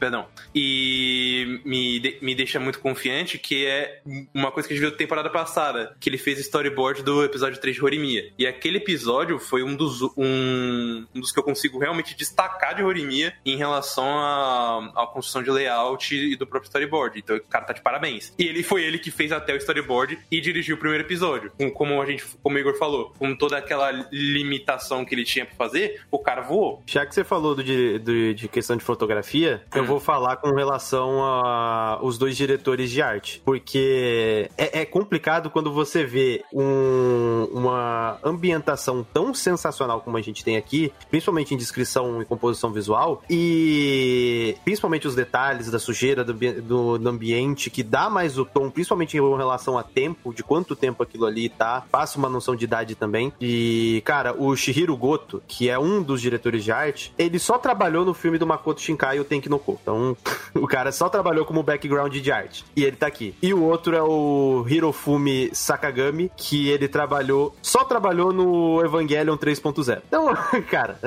Perdão. 0.00 0.26
E 0.54 1.60
me, 1.64 2.00
de- 2.00 2.18
me 2.22 2.34
deixa 2.34 2.58
muito 2.58 2.80
confiante, 2.80 3.38
que 3.38 3.66
é 3.66 4.00
uma 4.34 4.50
coisa 4.50 4.66
que 4.66 4.74
a 4.74 4.76
gente 4.76 4.86
viu 4.88 4.96
temporada 4.96 5.28
passada, 5.30 5.94
que 6.00 6.08
ele 6.08 6.16
fez 6.18 6.38
storyboard 6.40 7.02
do 7.02 7.22
episódio 7.22 7.60
3 7.60 7.76
de 7.76 7.84
Horimiya. 7.84 8.32
E 8.38 8.46
aquele 8.46 8.78
episódio 8.78 9.38
foi 9.38 9.62
um 9.62 9.76
dos, 9.76 10.00
um, 10.16 11.06
um 11.14 11.20
dos 11.20 11.30
que 11.30 11.38
eu 11.38 11.42
consigo 11.42 11.78
realmente 11.78 12.16
destacar 12.16 12.74
de 12.74 12.82
Horimiya 12.82 13.34
em 13.44 13.56
relação 13.56 14.06
à, 14.08 15.06
construção 15.12 15.42
de 15.42 15.50
layout 15.50 16.14
e 16.16 16.34
do 16.34 16.46
próprio 16.46 16.68
storyboard. 16.68 17.18
Então 17.18 17.36
o 17.36 17.40
cara 17.42 17.66
tá 17.66 17.72
de 17.74 17.82
parabéns. 17.82 18.32
E 18.38 18.44
ele 18.46 18.62
foi 18.62 18.82
ele 18.82 18.98
que 18.98 19.10
fez 19.10 19.32
até 19.32 19.52
o 19.52 19.56
storyboard 19.58 20.18
e 20.30 20.40
dirigiu 20.40 20.76
o 20.76 20.78
primeiro 20.78 21.04
episódio. 21.04 21.52
Com- 21.58 21.70
Como 21.70 22.00
a 22.00 22.06
gente, 22.06 22.24
como 22.42 22.56
o 22.56 22.58
Igor 22.58 22.78
falou, 22.78 23.12
com 23.18 23.34
toda 23.36 23.58
aquela 23.58 23.90
limitação 24.10 25.04
que 25.04 25.14
ele 25.14 25.24
tinha 25.24 25.44
pra 25.44 25.54
fazer, 25.56 26.00
o 26.10 26.18
cara 26.18 26.40
voou. 26.40 26.82
Já 26.86 27.04
que 27.04 27.14
você 27.14 27.22
falou 27.24 27.54
do, 27.54 27.62
di- 27.62 27.98
do- 27.98 28.34
de 28.34 28.48
questão 28.48 28.76
de 28.76 28.84
fotografia, 28.84 29.62
eu 29.74 29.84
vou 29.90 30.00
falar 30.00 30.36
com 30.36 30.50
relação 30.54 31.22
a 31.24 31.98
os 32.02 32.16
dois 32.18 32.36
diretores 32.36 32.90
de 32.90 33.02
arte. 33.02 33.42
Porque 33.44 34.48
é, 34.56 34.80
é 34.82 34.84
complicado 34.84 35.50
quando 35.50 35.72
você 35.72 36.04
vê 36.04 36.42
um- 36.52 37.48
uma 37.52 38.18
ambientação 38.22 39.04
tão 39.12 39.34
sensacional 39.34 40.00
como 40.00 40.16
a 40.16 40.22
gente 40.22 40.44
tem 40.44 40.56
aqui, 40.56 40.92
principalmente 41.10 41.54
em 41.54 41.56
descrição 41.56 42.22
e 42.22 42.24
composição 42.24 42.72
visual, 42.72 43.22
e 43.28 44.56
principalmente 44.64 45.06
os 45.06 45.14
detalhes 45.14 45.70
da 45.70 45.78
sujeira 45.78 46.22
do, 46.24 46.32
do- 46.34 46.98
do 46.98 47.08
ambiente, 47.08 47.70
que 47.70 47.82
dá 47.82 48.08
mais 48.08 48.38
o 48.38 48.44
tom, 48.44 48.70
principalmente 48.70 49.16
em 49.16 49.36
relação 49.36 49.76
a 49.78 49.82
tempo, 49.82 50.32
de 50.32 50.42
quanto 50.42 50.76
tempo 50.76 51.02
aquilo 51.02 51.26
ali 51.26 51.48
tá, 51.48 51.84
passa 51.90 52.18
uma 52.18 52.28
noção 52.28 52.54
de 52.54 52.64
idade 52.64 52.94
também. 52.94 53.32
E, 53.40 54.02
cara, 54.04 54.34
o 54.40 54.54
Shihiro 54.54 54.96
Goto, 54.96 55.42
que 55.48 55.68
é 55.68 55.78
um 55.78 56.02
dos 56.02 56.20
diretores 56.20 56.62
de 56.62 56.70
arte, 56.72 57.12
ele 57.18 57.38
só 57.38 57.58
trabalhou 57.58 58.04
no 58.04 58.14
filme 58.14 58.38
do 58.38 58.46
Makoto 58.46 58.80
Shinkai, 58.80 59.18
o 59.18 59.24
Tenki 59.24 59.48
no 59.48 59.58
Ko. 59.58 59.79
Então, 59.82 60.16
o 60.54 60.66
cara 60.66 60.92
só 60.92 61.08
trabalhou 61.08 61.44
como 61.44 61.62
background 61.62 62.14
de 62.16 62.30
arte. 62.32 62.64
E 62.76 62.84
ele 62.84 62.96
tá 62.96 63.06
aqui. 63.06 63.34
E 63.42 63.52
o 63.54 63.62
outro 63.62 63.94
é 63.96 64.02
o 64.02 64.64
Hirofumi 64.68 65.50
Sakagami, 65.52 66.30
que 66.36 66.68
ele 66.68 66.88
trabalhou, 66.88 67.54
só 67.62 67.84
trabalhou 67.84 68.32
no 68.32 68.84
Evangelion 68.84 69.36
3.0. 69.36 70.02
Então, 70.06 70.26
cara, 70.70 70.98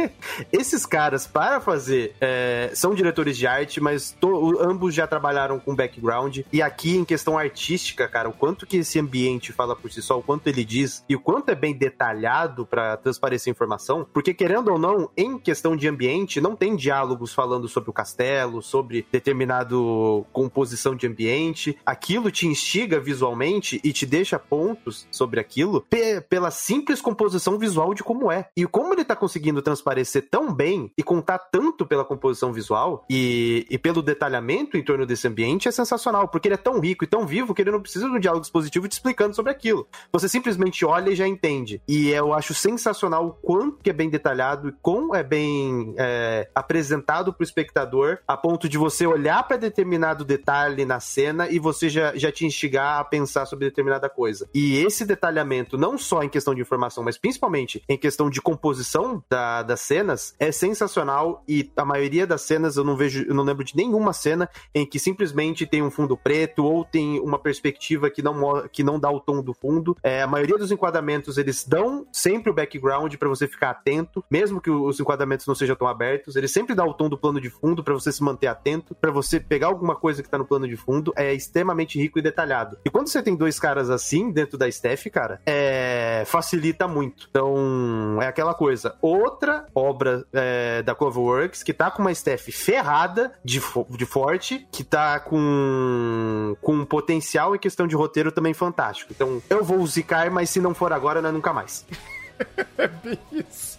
esses 0.52 0.84
caras, 0.86 1.26
para 1.26 1.60
fazer, 1.60 2.14
é, 2.20 2.70
são 2.74 2.94
diretores 2.94 3.36
de 3.36 3.46
arte, 3.46 3.80
mas 3.80 4.12
to- 4.20 4.58
ambos 4.60 4.94
já 4.94 5.06
trabalharam 5.06 5.58
com 5.58 5.74
background. 5.74 6.40
E 6.52 6.62
aqui, 6.62 6.96
em 6.96 7.04
questão 7.04 7.38
artística, 7.38 8.06
cara, 8.08 8.28
o 8.28 8.32
quanto 8.32 8.66
que 8.66 8.78
esse 8.78 8.98
ambiente 8.98 9.52
fala 9.52 9.74
por 9.76 9.90
si 9.90 10.02
só, 10.02 10.18
o 10.18 10.22
quanto 10.22 10.46
ele 10.46 10.64
diz 10.64 11.04
e 11.08 11.16
o 11.16 11.20
quanto 11.20 11.50
é 11.50 11.54
bem 11.54 11.74
detalhado 11.74 12.64
para 12.66 12.96
transparecer 12.96 13.50
informação, 13.50 14.06
porque 14.12 14.32
querendo 14.34 14.70
ou 14.72 14.78
não, 14.78 15.10
em 15.16 15.38
questão 15.38 15.76
de 15.76 15.88
ambiente, 15.88 16.40
não 16.40 16.54
tem 16.56 16.76
diálogos 16.76 17.32
falando 17.34 17.68
sobre 17.68 17.90
o 17.90 17.92
castelo 17.92 18.19
castelo, 18.20 18.60
sobre 18.60 19.06
determinado 19.10 20.26
composição 20.32 20.94
de 20.94 21.06
ambiente. 21.06 21.76
Aquilo 21.86 22.30
te 22.30 22.46
instiga 22.46 23.00
visualmente 23.00 23.80
e 23.82 23.92
te 23.92 24.04
deixa 24.04 24.38
pontos 24.38 25.06
sobre 25.10 25.40
aquilo 25.40 25.86
pela 26.28 26.50
simples 26.50 27.00
composição 27.00 27.58
visual 27.58 27.94
de 27.94 28.04
como 28.04 28.30
é. 28.30 28.48
E 28.56 28.66
como 28.66 28.92
ele 28.92 29.04
tá 29.04 29.16
conseguindo 29.16 29.62
transparecer 29.62 30.28
tão 30.30 30.52
bem 30.52 30.92
e 30.98 31.02
contar 31.02 31.38
tanto 31.38 31.86
pela 31.86 32.04
composição 32.04 32.52
visual 32.52 33.04
e, 33.08 33.66
e 33.70 33.78
pelo 33.78 34.02
detalhamento 34.02 34.76
em 34.76 34.84
torno 34.84 35.06
desse 35.06 35.26
ambiente 35.26 35.68
é 35.68 35.70
sensacional, 35.70 36.28
porque 36.28 36.48
ele 36.48 36.54
é 36.54 36.58
tão 36.58 36.78
rico 36.78 37.04
e 37.04 37.06
tão 37.06 37.26
vivo 37.26 37.54
que 37.54 37.62
ele 37.62 37.70
não 37.70 37.80
precisa 37.80 38.06
de 38.06 38.12
um 38.12 38.20
diálogo 38.20 38.44
expositivo 38.44 38.88
te 38.88 38.92
explicando 38.92 39.34
sobre 39.34 39.50
aquilo. 39.50 39.88
Você 40.12 40.28
simplesmente 40.28 40.84
olha 40.84 41.10
e 41.10 41.16
já 41.16 41.26
entende. 41.26 41.80
E 41.88 42.10
eu 42.10 42.34
acho 42.34 42.52
sensacional 42.52 43.26
o 43.26 43.32
quanto 43.32 43.82
que 43.82 43.90
é 43.90 43.92
bem 43.92 44.10
detalhado 44.10 44.68
e 44.68 44.72
como 44.82 45.14
é 45.14 45.22
bem 45.22 45.94
é, 45.96 46.48
apresentado 46.54 47.32
pro 47.32 47.44
espectador, 47.44 48.09
a 48.26 48.36
ponto 48.36 48.68
de 48.68 48.78
você 48.78 49.06
olhar 49.06 49.42
para 49.46 49.56
determinado 49.56 50.24
detalhe 50.24 50.84
na 50.84 51.00
cena 51.00 51.48
e 51.48 51.58
você 51.58 51.88
já, 51.88 52.16
já 52.16 52.30
te 52.32 52.46
instigar 52.46 53.00
a 53.00 53.04
pensar 53.04 53.46
sobre 53.46 53.66
determinada 53.66 54.08
coisa. 54.08 54.48
E 54.54 54.78
esse 54.78 55.04
detalhamento, 55.04 55.76
não 55.76 55.98
só 55.98 56.22
em 56.22 56.28
questão 56.28 56.54
de 56.54 56.60
informação, 56.60 57.04
mas 57.04 57.18
principalmente 57.18 57.82
em 57.88 57.96
questão 57.96 58.30
de 58.30 58.40
composição 58.40 59.22
da, 59.28 59.62
das 59.62 59.80
cenas, 59.80 60.34
é 60.38 60.50
sensacional. 60.52 61.42
E 61.48 61.70
a 61.76 61.84
maioria 61.84 62.26
das 62.26 62.42
cenas 62.42 62.76
eu 62.76 62.84
não 62.84 62.96
vejo, 62.96 63.24
eu 63.28 63.34
não 63.34 63.44
lembro 63.44 63.64
de 63.64 63.76
nenhuma 63.76 64.12
cena 64.12 64.48
em 64.74 64.86
que 64.86 64.98
simplesmente 64.98 65.66
tem 65.66 65.82
um 65.82 65.90
fundo 65.90 66.16
preto 66.16 66.64
ou 66.64 66.84
tem 66.84 67.20
uma 67.20 67.38
perspectiva 67.38 68.10
que 68.10 68.22
não, 68.22 68.68
que 68.68 68.82
não 68.82 68.98
dá 68.98 69.10
o 69.10 69.20
tom 69.20 69.42
do 69.42 69.54
fundo. 69.54 69.96
É, 70.02 70.22
a 70.22 70.26
maioria 70.26 70.58
dos 70.58 70.70
enquadramentos 70.70 71.38
eles 71.38 71.64
dão 71.66 72.06
sempre 72.12 72.50
o 72.50 72.54
background 72.54 73.14
para 73.16 73.28
você 73.28 73.46
ficar 73.46 73.70
atento, 73.70 74.24
mesmo 74.30 74.60
que 74.60 74.70
os 74.70 74.98
enquadramentos 75.00 75.46
não 75.46 75.54
sejam 75.54 75.76
tão 75.76 75.88
abertos. 75.88 76.36
Ele 76.36 76.48
sempre 76.48 76.74
dá 76.74 76.84
o 76.84 76.94
tom 76.94 77.08
do 77.08 77.18
plano 77.18 77.40
de 77.40 77.50
fundo 77.50 77.82
para 77.82 77.94
você 78.00 78.12
se 78.12 78.22
manter 78.22 78.46
atento, 78.46 78.94
para 78.94 79.10
você 79.10 79.38
pegar 79.38 79.68
alguma 79.68 79.94
coisa 79.94 80.22
que 80.22 80.28
tá 80.28 80.38
no 80.38 80.44
plano 80.44 80.66
de 80.66 80.76
fundo. 80.76 81.12
É 81.16 81.32
extremamente 81.32 81.98
rico 81.98 82.18
e 82.18 82.22
detalhado. 82.22 82.78
E 82.84 82.90
quando 82.90 83.08
você 83.08 83.22
tem 83.22 83.36
dois 83.36 83.58
caras 83.58 83.90
assim 83.90 84.30
dentro 84.30 84.56
da 84.56 84.70
Steph, 84.70 85.06
cara, 85.12 85.40
é, 85.46 86.24
facilita 86.26 86.88
muito. 86.88 87.26
Então, 87.30 88.18
é 88.20 88.26
aquela 88.26 88.54
coisa. 88.54 88.96
Outra 89.00 89.66
obra 89.74 90.24
é, 90.32 90.82
da 90.82 90.94
Cloverworks 90.94 91.62
que 91.62 91.72
tá 91.72 91.90
com 91.90 92.02
uma 92.02 92.14
Steph 92.14 92.48
ferrada 92.50 93.32
de, 93.44 93.60
de 93.90 94.06
forte, 94.06 94.66
que 94.72 94.84
tá 94.84 95.20
com, 95.20 96.56
com 96.60 96.74
um 96.74 96.84
potencial 96.84 97.54
em 97.54 97.58
questão 97.58 97.86
de 97.86 97.94
roteiro 97.94 98.32
também 98.32 98.54
fantástico. 98.54 99.12
Então, 99.14 99.42
eu 99.48 99.64
vou 99.64 99.86
zicar, 99.86 100.30
mas 100.30 100.50
se 100.50 100.60
não 100.60 100.74
for 100.74 100.92
agora, 100.92 101.20
não 101.20 101.30
é 101.30 101.32
nunca 101.32 101.52
mais. 101.52 101.86
é 102.78 102.88
bem 102.88 103.18
isso. 103.32 103.78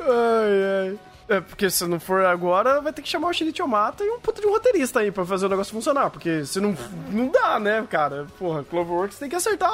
Ai, 0.00 0.88
ai. 0.88 1.13
É, 1.28 1.40
porque 1.40 1.70
se 1.70 1.86
não 1.86 1.98
for 1.98 2.24
agora, 2.24 2.80
vai 2.80 2.92
ter 2.92 3.00
que 3.00 3.08
chamar 3.08 3.28
o 3.28 3.32
Shinichi 3.32 3.62
Omata 3.62 4.04
e 4.04 4.10
um 4.10 4.20
puto 4.20 4.40
de 4.40 4.46
um 4.46 4.50
roteirista 4.50 5.00
aí 5.00 5.10
pra 5.10 5.24
fazer 5.24 5.46
o 5.46 5.48
negócio 5.48 5.72
funcionar. 5.72 6.10
Porque 6.10 6.44
se 6.44 6.60
não, 6.60 6.76
não 7.10 7.28
dá, 7.28 7.58
né, 7.58 7.86
cara? 7.88 8.26
Porra, 8.38 8.62
Cloverworks 8.62 9.18
tem 9.18 9.28
que 9.28 9.36
acertar 9.36 9.72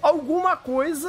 alguma 0.00 0.56
coisa, 0.56 1.08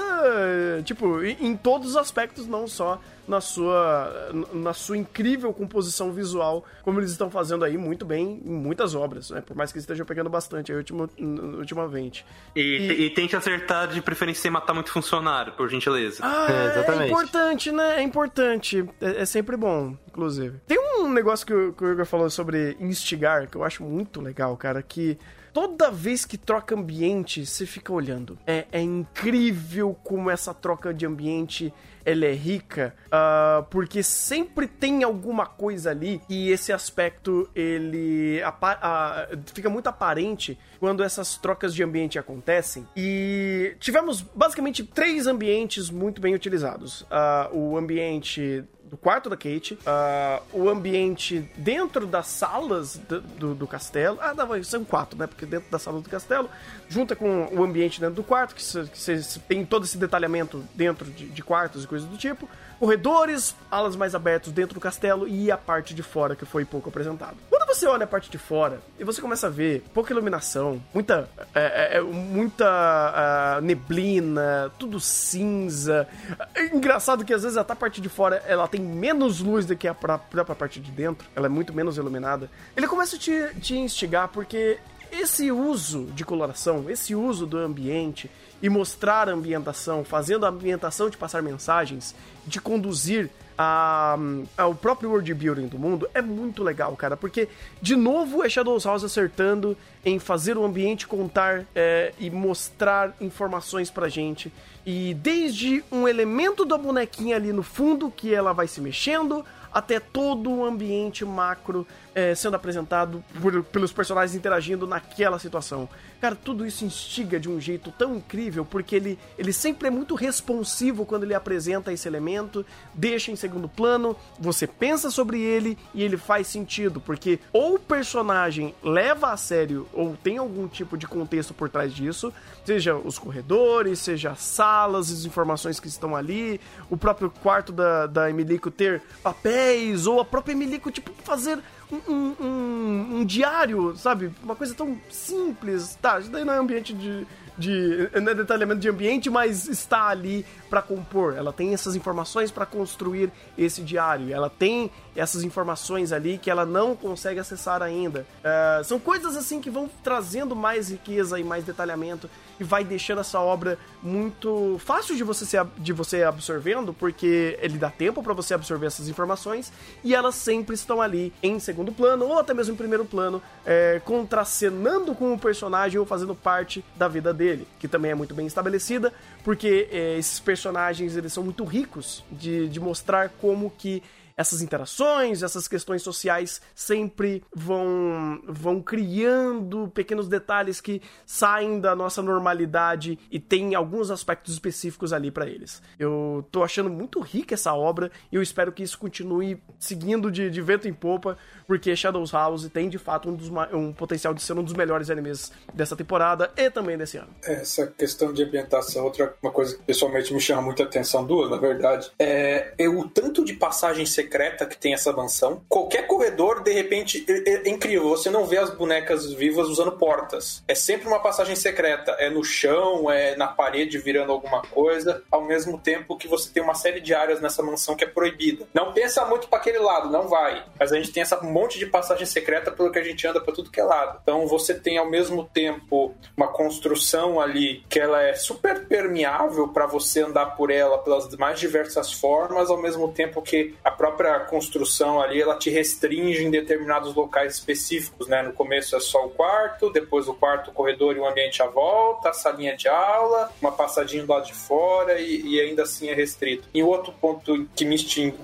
tipo, 0.86 1.24
em 1.24 1.58
todos 1.58 1.92
os 1.92 1.98
aspectos, 1.98 2.46
não 2.46 2.68
só 2.68 3.00
na 3.28 3.40
sua, 3.40 4.32
na 4.54 4.74
sua 4.74 4.98
incrível 4.98 5.54
composição 5.54 6.12
visual, 6.12 6.66
como 6.82 7.00
eles 7.00 7.12
estão 7.12 7.30
fazendo 7.30 7.64
aí 7.64 7.78
muito 7.78 8.06
bem 8.06 8.42
em 8.44 8.52
muitas 8.52 8.96
obras, 8.96 9.30
né? 9.30 9.42
Por 9.42 9.56
mais 9.56 9.72
que 9.72 9.78
eles 9.78 9.84
estejam 9.84 10.06
pegando 10.06 10.30
bastante 10.30 10.72
aí 10.72 10.78
ultimo, 10.78 11.10
ultimamente. 11.58 12.26
E, 12.56 12.62
e, 12.62 13.06
e 13.06 13.10
tente 13.10 13.36
acertar 13.36 13.88
de 13.88 14.02
preferência 14.02 14.42
sem 14.42 14.52
matar 14.52 14.74
muito 14.74 14.92
funcionário, 14.92 15.54
por 15.54 15.70
gentileza. 15.70 16.20
Ah, 16.22 16.48
é, 16.50 16.66
exatamente. 16.72 17.04
é 17.04 17.08
importante, 17.08 17.72
né? 17.72 18.00
É 18.00 18.02
importante. 18.02 18.86
É, 19.00 19.22
é, 19.22 19.26
sempre 19.26 19.56
bom, 19.56 19.96
inclusive. 20.08 20.60
Tem 20.68 20.80
um 20.80 21.12
negócio 21.12 21.46
que 21.46 21.54
o, 21.54 21.74
que 21.74 21.84
o 21.84 21.92
Igor 21.92 22.06
falou 22.06 22.30
sobre 22.30 22.76
instigar, 22.80 23.48
que 23.48 23.56
eu 23.56 23.64
acho 23.64 23.84
muito 23.84 24.22
legal, 24.22 24.56
cara, 24.58 24.82
que 24.82 25.18
toda 25.54 25.92
vez 25.92 26.26
que 26.26 26.38
troca 26.38 26.76
ambiente, 26.76 27.46
você 27.46 27.66
fica 27.66 27.94
olhando. 27.94 28.38
É, 28.46 28.66
é 28.72 28.82
incrível 28.82 29.96
como 30.04 30.30
essa 30.30 30.54
troca 30.54 30.94
de 30.94 31.06
ambiente 31.06 31.72
ela 32.06 32.26
é 32.26 32.34
rica, 32.34 32.96
uh, 33.08 33.64
porque 33.70 34.04
sempre 34.04 34.68
tem 34.68 35.04
alguma 35.04 35.46
coisa 35.46 35.92
ali 35.92 36.22
e 36.30 36.50
esse 36.50 36.72
aspecto 36.72 37.50
ele 37.56 38.42
uh, 38.44 39.38
fica 39.54 39.70
muito 39.70 39.88
aparente 39.88 40.58
quando 40.80 41.04
essas 41.04 41.38
trocas 41.38 41.74
de 41.74 41.84
ambiente 41.84 42.20
acontecem. 42.20 42.88
E 42.96 43.76
tivemos 43.80 44.22
basicamente 44.22 44.84
três 44.84 45.28
ambientes 45.28 45.90
muito 45.90 46.22
bem 46.22 46.34
utilizados: 46.34 47.02
uh, 47.04 47.56
o 47.56 47.78
ambiente 47.78 48.64
do 48.94 48.98
quarto 48.98 49.28
da 49.28 49.36
Kate, 49.36 49.74
uh, 49.74 50.44
o 50.54 50.70
ambiente 50.70 51.50
dentro 51.58 52.06
das 52.06 52.28
salas 52.28 52.96
do, 52.98 53.22
do, 53.22 53.56
do 53.56 53.68
castelo. 53.68 54.20
Ah, 54.22 54.36
não, 54.36 54.64
são 54.64 54.86
quatro, 54.86 55.18
né? 55.18 55.26
Porque 55.26 55.48
dentro 55.48 55.68
da 55.72 55.80
sala 55.80 56.00
do 56.00 56.08
castelo, 56.08 56.48
junta 56.88 57.16
com 57.16 57.48
o 57.52 57.64
ambiente 57.64 58.00
dentro 58.00 58.14
do 58.16 58.24
quarto, 58.24 58.54
que 58.54 58.62
você 58.62 59.24
tem 59.48 59.66
todo 59.66 59.84
esse 59.84 59.98
detalhamento 59.98 60.64
dentro 60.76 61.10
de, 61.10 61.28
de 61.28 61.42
quartos 61.42 61.86
e 61.86 61.88
coisas 61.88 62.08
do 62.08 62.18
tipo 62.18 62.48
corredores, 62.84 63.56
alas 63.72 63.96
mais 63.96 64.14
abertas 64.14 64.52
dentro 64.52 64.74
do 64.74 64.80
castelo 64.82 65.26
e 65.26 65.50
a 65.50 65.58
parte 65.58 65.94
de 65.94 66.04
fora 66.04 66.36
que 66.36 66.44
foi 66.44 66.66
pouco 66.66 66.90
apresentado. 66.90 67.38
Quando 67.50 67.66
você 67.66 67.88
olha 67.88 68.04
a 68.04 68.08
parte 68.08 68.30
de 68.30 68.38
fora 68.38 68.82
e 69.00 69.06
você 69.06 69.22
começa 69.22 69.48
a 69.48 69.50
ver 69.50 69.86
pouca 69.94 70.12
iluminação, 70.12 70.84
muita, 70.94 71.30
é, 71.56 71.96
é, 71.96 71.98
é 71.98 72.02
muita 72.02 72.66
uh, 72.68 73.62
neblina, 73.62 74.70
tudo 74.78 75.00
cinza. 75.00 76.06
É 76.54 76.76
engraçado 76.76 77.24
que 77.24 77.34
às 77.34 77.44
vezes 77.44 77.58
até 77.58 77.72
a 77.72 77.76
parte 77.76 78.02
de 78.02 78.10
fora 78.10 78.44
ela 78.46 78.68
tem 78.68 78.82
menos 78.82 79.40
luz 79.40 79.66
do 79.66 79.78
que 79.78 79.88
a 79.88 79.94
própria 79.94 80.44
parte 80.44 80.82
de 80.82 80.92
dentro, 80.92 81.26
ela 81.34 81.46
é 81.46 81.50
muito 81.50 81.74
menos 81.74 81.96
iluminada. 81.96 82.52
Ele 82.76 82.86
começa 82.86 83.16
a 83.16 83.20
te, 83.20 83.32
te 83.62 83.78
instigar 83.78 84.28
porque 84.28 84.78
esse 85.20 85.52
uso 85.52 86.06
de 86.16 86.26
coloração, 86.26 86.90
esse 86.90 87.16
uso 87.16 87.46
do 87.46 87.58
ambiente 87.58 88.30
e 88.62 88.70
mostrar 88.70 89.30
a 89.30 89.34
ambientação, 89.34 90.04
fazendo 90.04 90.46
a 90.46 90.50
ambientação 90.50 91.10
de 91.10 91.18
passar 91.18 91.42
mensagens, 91.42 92.16
de 92.46 92.60
conduzir 92.60 93.30
a, 93.58 94.18
ao 94.58 94.74
próprio 94.74 95.10
world 95.10 95.32
building 95.34 95.68
do 95.68 95.78
mundo 95.78 96.10
é 96.14 96.22
muito 96.22 96.64
legal, 96.64 96.96
cara, 96.96 97.16
porque 97.16 97.48
de 97.82 97.96
novo 97.96 98.44
é 98.44 98.50
Shadows 98.50 98.86
House 98.86 99.04
acertando 99.04 99.78
em 100.04 100.18
fazer 100.20 100.58
o 100.58 100.66
ambiente 100.66 101.08
contar 101.08 101.66
é, 101.76 102.14
e 102.20 102.30
mostrar 102.30 103.16
informações 103.22 103.90
pra 103.90 104.10
gente. 104.10 104.52
E 104.86 105.14
desde 105.14 105.84
um 105.92 106.08
elemento 106.08 106.66
da 106.66 106.78
bonequinha 106.78 107.36
ali 107.36 107.54
no 107.54 107.64
fundo 107.64 108.12
que 108.12 108.34
ela 108.34 108.52
vai 108.52 108.68
se 108.68 108.82
mexendo, 108.82 109.46
até 109.74 110.00
todo 110.00 110.52
o 110.52 110.64
ambiente 110.64 111.26
macro 111.26 111.88
é, 112.14 112.36
sendo 112.36 112.56
apresentado 112.56 113.24
por, 113.42 113.64
pelos 113.64 113.92
personagens 113.92 114.36
interagindo 114.36 114.86
naquela 114.86 115.40
situação. 115.40 115.90
Cara, 116.22 116.36
tudo 116.36 116.66
isso 116.66 116.86
instiga 116.86 117.40
de 117.40 117.50
um 117.50 117.60
jeito 117.60 117.92
tão 117.92 118.16
incrível, 118.16 118.64
porque 118.64 118.96
ele, 118.96 119.20
ele 119.38 119.52
sempre 119.52 119.88
é 119.88 119.92
muito 119.92 120.14
responsivo 120.14 121.06
quando 121.06 121.24
ele 121.24 121.34
apresenta 121.34 121.92
esse 121.92 122.08
elemento, 122.08 122.64
deixa 122.94 123.32
em 123.32 123.36
segundo 123.36 123.68
plano, 123.68 124.16
você 124.40 124.68
pensa 124.68 125.10
sobre 125.10 125.42
ele 125.42 125.78
e 125.94 126.04
ele 126.04 126.16
faz 126.16 126.48
sentido, 126.48 127.02
porque 127.02 127.40
ou 127.52 127.76
o 127.76 127.80
personagem 127.80 128.76
leva 128.84 129.32
a 129.32 129.38
sério 129.38 129.88
ou 129.92 130.16
tem 130.16 130.38
algum 130.38 130.68
tipo 130.68 130.98
de 130.98 131.08
contexto 131.08 131.54
por 131.54 131.68
trás 131.68 131.94
disso, 131.94 132.32
seja 132.64 132.96
os 132.96 133.18
corredores, 133.18 134.00
seja 134.00 134.32
as 134.32 134.42
salas, 134.74 135.12
as 135.12 135.26
informações 135.26 135.80
que 135.80 135.88
estão 135.88 136.16
ali, 136.16 136.60
o 136.90 136.98
próprio 136.98 137.30
quarto 137.30 137.72
da, 137.72 138.08
da 138.08 138.30
Emilico 138.30 138.72
ter 138.72 139.02
papéis, 139.22 140.08
ou 140.08 140.20
a 140.20 140.26
própria 140.26 140.54
Emilico, 140.54 140.90
tipo, 140.90 141.12
fazer 141.24 141.60
um, 141.92 142.14
um, 142.14 143.08
um, 143.20 143.26
diário, 143.26 143.96
sabe? 143.96 144.32
Uma 144.44 144.56
coisa 144.56 144.74
tão 144.74 144.98
simples. 145.12 145.96
Tá, 146.02 146.20
isso 146.20 146.32
daí 146.32 146.44
não 146.44 146.54
é 146.54 146.58
ambiente 146.58 146.92
de. 146.94 147.28
de 147.56 148.10
não 148.20 148.32
é 148.32 148.36
detalhamento 148.36 148.80
de 148.80 148.90
ambiente, 148.90 149.30
mas 149.30 149.68
está 149.68 150.08
ali 150.08 150.44
para 150.70 150.82
compor. 150.82 151.36
Ela 151.38 151.54
tem 151.54 151.74
essas 151.74 151.96
informações 151.96 152.50
para 152.50 152.66
construir 152.66 153.32
esse 153.56 153.82
diário. 153.82 154.34
Ela 154.34 154.50
tem 154.50 154.90
essas 155.16 155.44
informações 155.44 156.12
ali 156.12 156.38
que 156.38 156.50
ela 156.50 156.66
não 156.66 156.96
consegue 156.96 157.40
acessar 157.40 157.82
ainda. 157.82 158.26
Uh, 158.40 158.84
são 158.84 159.00
coisas 159.00 159.36
assim 159.36 159.62
que 159.62 159.70
vão 159.70 159.90
trazendo 160.04 160.56
mais 160.56 160.90
riqueza 160.90 161.40
e 161.40 161.44
mais 161.44 161.64
detalhamento 161.64 162.30
e 162.60 162.64
vai 162.64 162.84
deixando 162.84 163.22
essa 163.22 163.40
obra 163.40 163.78
muito 164.02 164.78
fácil 164.80 165.16
de 165.16 165.24
você, 165.24 165.46
ser, 165.46 165.66
de 165.78 165.94
você 165.94 166.24
absorvendo, 166.24 166.94
porque 166.94 167.58
ele 167.62 167.78
dá 167.78 167.90
tempo 167.90 168.22
para 168.22 168.34
você 168.34 168.54
absorver 168.54 168.88
essas 168.88 169.08
informações 169.08 169.72
e 170.04 170.14
elas 170.14 170.36
sempre 170.36 170.76
estão 170.76 171.02
ali 171.02 171.34
em 171.42 171.60
segundo 171.60 171.92
plano 171.92 172.26
ou 172.26 172.40
até 172.40 172.54
mesmo 172.54 172.74
em 172.74 172.78
primeiro 172.78 173.06
plano, 173.06 173.42
é, 173.66 174.02
contracenando 174.06 175.16
com 175.16 175.34
o 175.34 175.40
personagem 175.40 176.00
ou 176.00 176.06
fazendo 176.06 176.36
parte 176.36 176.84
da 176.96 177.08
vida 177.08 177.34
dele, 177.34 177.68
que 177.80 177.88
também 177.88 178.12
é 178.12 178.16
muito 178.16 178.34
bem 178.34 178.46
estabelecida, 178.46 179.14
porque 179.44 179.88
é, 179.92 180.18
esses 180.18 180.40
personagens 180.40 181.16
eles 181.16 181.34
são 181.34 181.44
muito 181.44 181.64
ricos 181.64 182.24
de, 182.32 182.68
de 182.68 182.80
mostrar 182.80 183.30
como 183.30 183.72
que 183.78 184.02
essas 184.36 184.62
interações, 184.62 185.44
essas 185.44 185.68
questões 185.68 186.02
sociais 186.02 186.62
sempre 186.74 187.44
vão, 187.56 188.42
vão 188.48 188.82
criando 188.82 189.88
pequenos 189.94 190.28
detalhes 190.28 190.82
que 190.82 191.02
saem 191.26 191.80
da 191.80 191.96
nossa 191.96 192.22
normalidade 192.22 193.18
e 193.32 193.40
tem 193.40 193.76
alguns 193.76 194.10
aspectos 194.10 194.54
específicos 194.54 195.14
ali 195.14 195.32
para 195.32 195.48
eles. 195.48 195.82
Eu 196.00 196.46
tô 196.52 196.64
achando 196.64 196.90
muito 196.90 197.20
rica 197.20 197.54
essa 197.54 197.74
obra 197.74 198.12
e 198.32 198.36
eu 198.36 198.42
espero 198.42 198.72
que 198.72 198.84
isso 198.84 198.98
continue 198.98 199.62
seguindo 199.78 200.32
de, 200.32 200.50
de 200.50 200.62
vento 200.62 200.88
em 200.88 200.94
popa, 200.94 201.38
porque 201.68 201.96
Shadows 201.96 202.32
House 202.32 202.70
tem 202.70 202.90
de 202.90 202.98
fato 202.98 203.30
um, 203.30 203.36
dos, 203.36 203.50
um 203.72 203.94
potencial 203.94 204.34
de 204.34 204.42
ser 204.42 204.54
um 204.54 204.64
dos 204.64 204.74
melhores 204.74 205.10
animes 205.10 205.52
dessa 205.74 205.96
temporada 205.96 206.52
e 206.58 206.70
também 206.70 206.98
desse 206.98 207.18
ano. 207.18 207.30
Essa 207.44 207.88
questão 207.88 208.34
de 208.34 208.44
ambientação, 208.44 209.04
outra 209.04 209.36
uma 209.42 209.52
coisa 209.52 209.76
que 209.76 209.84
pessoalmente 209.84 210.34
me 210.34 210.40
chama 210.40 210.62
muita 210.62 210.84
atenção, 210.84 211.26
duas 211.26 211.50
na 211.50 211.58
verdade, 211.58 212.12
é, 212.18 212.74
é 212.78 212.90
o 212.90 213.08
tanto 213.08 213.44
de 213.44 213.54
passagem 213.54 214.06
secreta 214.24 214.66
que 214.66 214.78
tem 214.78 214.94
essa 214.94 215.12
mansão. 215.12 215.62
Qualquer 215.68 216.08
corredor, 216.08 216.64
de 216.64 216.72
repente, 216.72 217.26
é, 217.28 217.68
é 217.68 217.70
incrível, 217.70 218.10
você 218.10 218.30
não 218.30 218.46
vê 218.46 218.58
as 218.58 218.70
bonecas 218.70 219.32
vivas 219.34 219.68
usando 219.68 219.92
portas. 219.94 220.64
É 220.68 220.76
sempre 220.76 221.08
uma 221.08 221.20
passagem 221.20 221.56
secreta, 221.56 222.12
é 222.20 222.30
no 222.30 222.44
chão, 222.44 223.12
é 223.12 223.36
na 223.36 223.48
parede 223.48 223.98
virando 223.98 224.32
alguma 224.32 224.62
coisa, 224.62 225.22
ao 225.30 225.44
mesmo 225.44 225.78
tempo 225.78 226.18
que 226.18 226.28
você 226.28 226.50
tem 226.50 226.64
uma 226.64 226.74
série 226.74 227.02
de 227.02 227.14
áreas 227.14 227.42
nessa 227.42 227.62
mansão 227.62 227.96
que 227.96 228.04
é 228.04 228.08
proibida. 228.08 228.66
Não 228.74 228.94
pensa 228.94 229.26
muito 229.26 229.48
para 229.48 229.60
aquele 229.60 229.80
lado, 229.80 230.10
não 230.10 230.28
vai. 230.28 230.64
Mas 230.80 230.92
a 230.92 230.96
gente 230.96 231.12
tem 231.12 231.22
essa 231.22 231.42
monte 231.42 231.78
de 231.78 231.86
passagem 231.86 232.26
secreta 232.26 232.72
pelo 232.72 232.92
que 232.92 233.00
a 233.00 233.04
gente 233.04 233.26
anda 233.28 233.42
para 233.42 233.54
tudo 233.54 233.72
que 233.72 233.80
é 233.80 233.84
lado. 233.84 234.20
Então 234.24 234.48
você 234.48 234.74
tem 234.74 234.98
ao 234.98 235.10
mesmo 235.10 235.46
tempo 235.54 236.14
uma 236.36 236.48
construção 236.48 237.40
ali 237.40 237.84
que 237.90 238.00
ela 238.00 238.22
é 238.22 238.34
super 238.34 238.86
permeável 238.86 239.68
para 239.68 239.86
você 239.86 240.22
andar 240.22 240.56
por 240.56 240.72
ela 240.72 240.98
pelas 240.98 241.30
mais 241.36 241.60
diversas 241.60 242.12
formas, 242.12 242.70
ao 242.70 242.78
mesmo 242.78 243.12
tempo 243.12 243.42
que 243.42 243.76
a 243.84 243.92
própria 243.92 244.13
construção 244.48 245.22
ali 245.22 245.42
ela 245.42 245.58
te 245.58 245.70
restringe 245.70 246.44
em 246.44 246.52
determinados 246.52 247.14
locais 247.14 247.56
específicos, 247.56 248.28
né? 248.28 248.42
No 248.42 248.54
começo 248.54 248.96
é 248.96 249.00
só 249.00 249.26
o 249.26 249.30
quarto, 249.30 249.92
depois 249.92 250.28
o 250.28 250.34
quarto, 250.34 250.72
o 250.72 250.74
corredor 250.74 251.16
e 251.16 251.20
o 251.20 251.28
ambiente 251.28 251.62
à 251.62 251.68
volta, 251.68 252.30
a 252.30 252.34
salinha 252.34 252.76
de 252.76 252.88
aula, 252.88 253.52
uma 253.62 253.72
passadinha 253.72 254.24
do 254.24 254.32
lado 254.32 254.46
de 254.46 254.54
fora 254.54 255.20
e, 255.20 255.42
e 255.42 255.60
ainda 255.60 255.84
assim 255.84 256.10
é 256.10 256.14
restrito. 256.14 256.68
E 256.74 256.84
outro 256.84 257.14
ponto 257.14 257.68
que 257.76 257.86
me, 257.86 257.98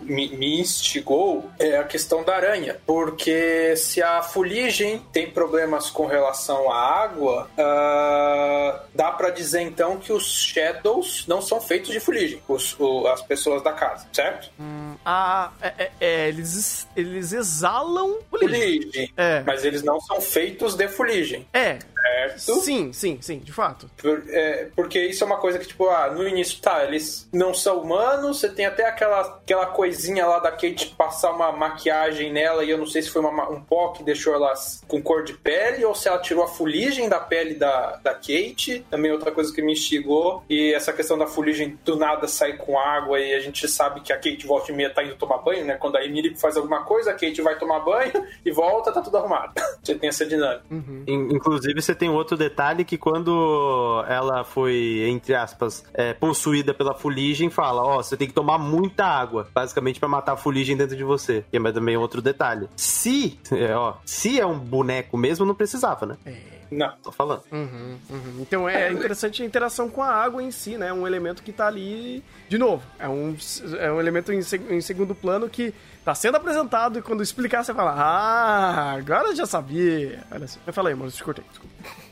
me, 0.03 0.59
instigou 0.59 1.49
é 1.59 1.77
a 1.77 1.83
questão 1.83 2.23
da 2.23 2.35
aranha, 2.35 2.79
porque 2.85 3.75
se 3.75 4.01
a 4.01 4.21
fuligem 4.21 5.01
tem 5.11 5.29
problemas 5.29 5.89
com 5.89 6.05
relação 6.05 6.71
à 6.71 7.03
água, 7.03 7.49
uh, 7.53 8.79
dá 8.93 9.11
para 9.11 9.29
dizer 9.29 9.61
então 9.61 9.97
que 9.97 10.11
os 10.11 10.25
shadows 10.25 11.25
não 11.27 11.41
são 11.41 11.61
feitos 11.61 11.91
de 11.91 11.99
fuligem, 11.99 12.41
os, 12.47 12.77
o, 12.79 13.07
as 13.07 13.21
pessoas 13.21 13.61
da 13.61 13.73
casa, 13.73 14.07
certo? 14.11 14.49
Hum, 14.59 14.95
ah, 15.05 15.51
é, 15.61 15.67
é, 15.77 15.91
é, 15.99 16.27
eles, 16.29 16.87
eles 16.95 17.33
exalam 17.33 18.17
fuligem. 18.29 18.81
fuligem. 18.81 19.13
É. 19.17 19.43
Mas 19.45 19.65
eles 19.65 19.83
não 19.83 19.99
são 19.99 20.21
feitos 20.21 20.75
de 20.75 20.87
fuligem. 20.87 21.45
É. 21.53 21.79
Certo? 22.01 22.61
Sim, 22.61 22.93
sim, 22.93 23.17
sim, 23.21 23.39
de 23.39 23.51
fato. 23.51 23.89
Por, 23.97 24.23
é, 24.29 24.67
porque 24.75 24.99
isso 24.99 25.23
é 25.23 25.27
uma 25.27 25.37
coisa 25.37 25.59
que, 25.59 25.67
tipo, 25.67 25.87
ah, 25.89 26.09
no 26.09 26.27
início, 26.27 26.59
tá, 26.61 26.83
eles 26.83 27.27
não 27.31 27.53
são 27.53 27.79
humanos, 27.79 28.39
você 28.39 28.49
tem 28.49 28.65
até 28.65 28.87
aquela, 28.87 29.21
aquela 29.21 29.67
coisinha 29.67 30.25
lá 30.25 30.39
da 30.39 30.51
Kate 30.51 30.93
passar 30.97 31.31
uma 31.31 31.51
maquiagem 31.51 32.31
nela, 32.31 32.63
e 32.63 32.69
eu 32.69 32.77
não 32.77 32.87
sei 32.87 33.01
se 33.01 33.09
foi 33.09 33.21
uma, 33.21 33.49
um 33.49 33.61
pó 33.61 33.89
que 33.89 34.03
deixou 34.03 34.33
ela 34.33 34.53
com 34.87 35.01
cor 35.01 35.23
de 35.23 35.33
pele, 35.33 35.85
ou 35.85 35.95
se 35.95 36.07
ela 36.07 36.19
tirou 36.19 36.43
a 36.43 36.47
fuligem 36.47 37.07
da 37.07 37.19
pele 37.19 37.55
da, 37.55 37.97
da 37.97 38.13
Kate, 38.13 38.85
também 38.89 39.11
outra 39.11 39.31
coisa 39.31 39.53
que 39.53 39.61
me 39.61 39.73
instigou, 39.73 40.43
e 40.49 40.73
essa 40.73 40.93
questão 40.93 41.17
da 41.17 41.27
fuligem 41.27 41.77
do 41.85 41.95
nada 41.95 42.27
sair 42.27 42.57
com 42.57 42.77
água, 42.77 43.19
e 43.19 43.33
a 43.33 43.39
gente 43.39 43.67
sabe 43.67 44.01
que 44.01 44.11
a 44.11 44.17
Kate 44.17 44.45
volta 44.45 44.71
e 44.71 44.75
meia 44.75 44.89
tá 44.89 45.03
indo 45.03 45.15
tomar 45.15 45.39
banho, 45.39 45.65
né? 45.65 45.75
Quando 45.75 45.97
a 45.97 46.05
Emily 46.05 46.35
faz 46.35 46.57
alguma 46.57 46.83
coisa, 46.83 47.11
a 47.11 47.13
Kate 47.13 47.41
vai 47.41 47.57
tomar 47.57 47.79
banho 47.79 48.25
e 48.45 48.51
volta, 48.51 48.91
tá 48.91 49.01
tudo 49.01 49.17
arrumado. 49.17 49.53
você 49.83 49.95
tem 49.95 50.09
essa 50.09 50.25
dinâmica. 50.25 50.63
Uhum. 50.69 51.03
Inclusive, 51.07 51.81
você 51.89 51.95
tem 51.95 52.09
outro 52.09 52.37
detalhe 52.37 52.85
que 52.85 52.97
quando 52.97 54.03
ela 54.07 54.43
foi, 54.43 55.05
entre 55.07 55.33
aspas, 55.33 55.83
é, 55.91 56.13
possuída 56.13 56.71
pela 56.71 56.93
fuligem, 56.93 57.49
fala, 57.49 57.81
ó, 57.81 57.97
oh, 57.97 58.03
você 58.03 58.15
tem 58.15 58.27
que 58.27 58.33
tomar 58.33 58.59
muita 58.59 59.05
água, 59.05 59.47
basicamente 59.51 59.99
para 59.99 60.07
matar 60.07 60.33
a 60.33 60.37
fuligem 60.37 60.77
dentro 60.77 60.95
de 60.95 61.03
você. 61.03 61.43
E 61.51 61.57
é 61.57 61.71
também 61.71 61.97
outro 61.97 62.21
detalhe. 62.21 62.69
Se, 62.75 63.39
é, 63.51 63.75
ó, 63.75 63.95
se 64.05 64.39
é 64.39 64.45
um 64.45 64.59
boneco 64.59 65.17
mesmo, 65.17 65.45
não 65.45 65.55
precisava, 65.55 66.05
né? 66.05 66.17
É. 66.25 66.59
Não. 66.71 66.93
Tô 67.01 67.11
falando. 67.11 67.41
Uhum, 67.51 67.97
uhum. 68.09 68.35
Então 68.39 68.69
é 68.69 68.91
interessante 68.91 69.41
a 69.41 69.45
interação 69.45 69.89
com 69.89 70.03
a 70.03 70.09
água 70.09 70.43
em 70.43 70.51
si, 70.51 70.77
né? 70.77 70.93
Um 70.93 71.07
elemento 71.07 71.41
que 71.41 71.51
tá 71.51 71.65
ali. 71.67 72.23
De 72.47 72.57
novo, 72.59 72.83
é 72.99 73.09
um, 73.09 73.35
é 73.79 73.91
um 73.91 73.99
elemento 73.99 74.31
em, 74.31 74.39
em 74.69 74.81
segundo 74.81 75.15
plano 75.15 75.49
que 75.49 75.73
tá 76.03 76.15
sendo 76.15 76.37
apresentado 76.37 76.99
e 76.99 77.01
quando 77.01 77.23
explicar 77.23 77.63
você 77.63 77.73
fala, 77.73 77.91
ah, 77.91 78.93
agora 78.93 79.29
eu 79.29 79.35
já 79.35 79.45
sabia. 79.45 80.23
Olha 80.31 80.45
assim. 80.45 80.59
Eu 80.65 80.73
falei, 80.73 80.93
mano, 80.95 81.11
te 81.11 81.23
cortei, 81.23 81.43
desculpa. 81.49 81.69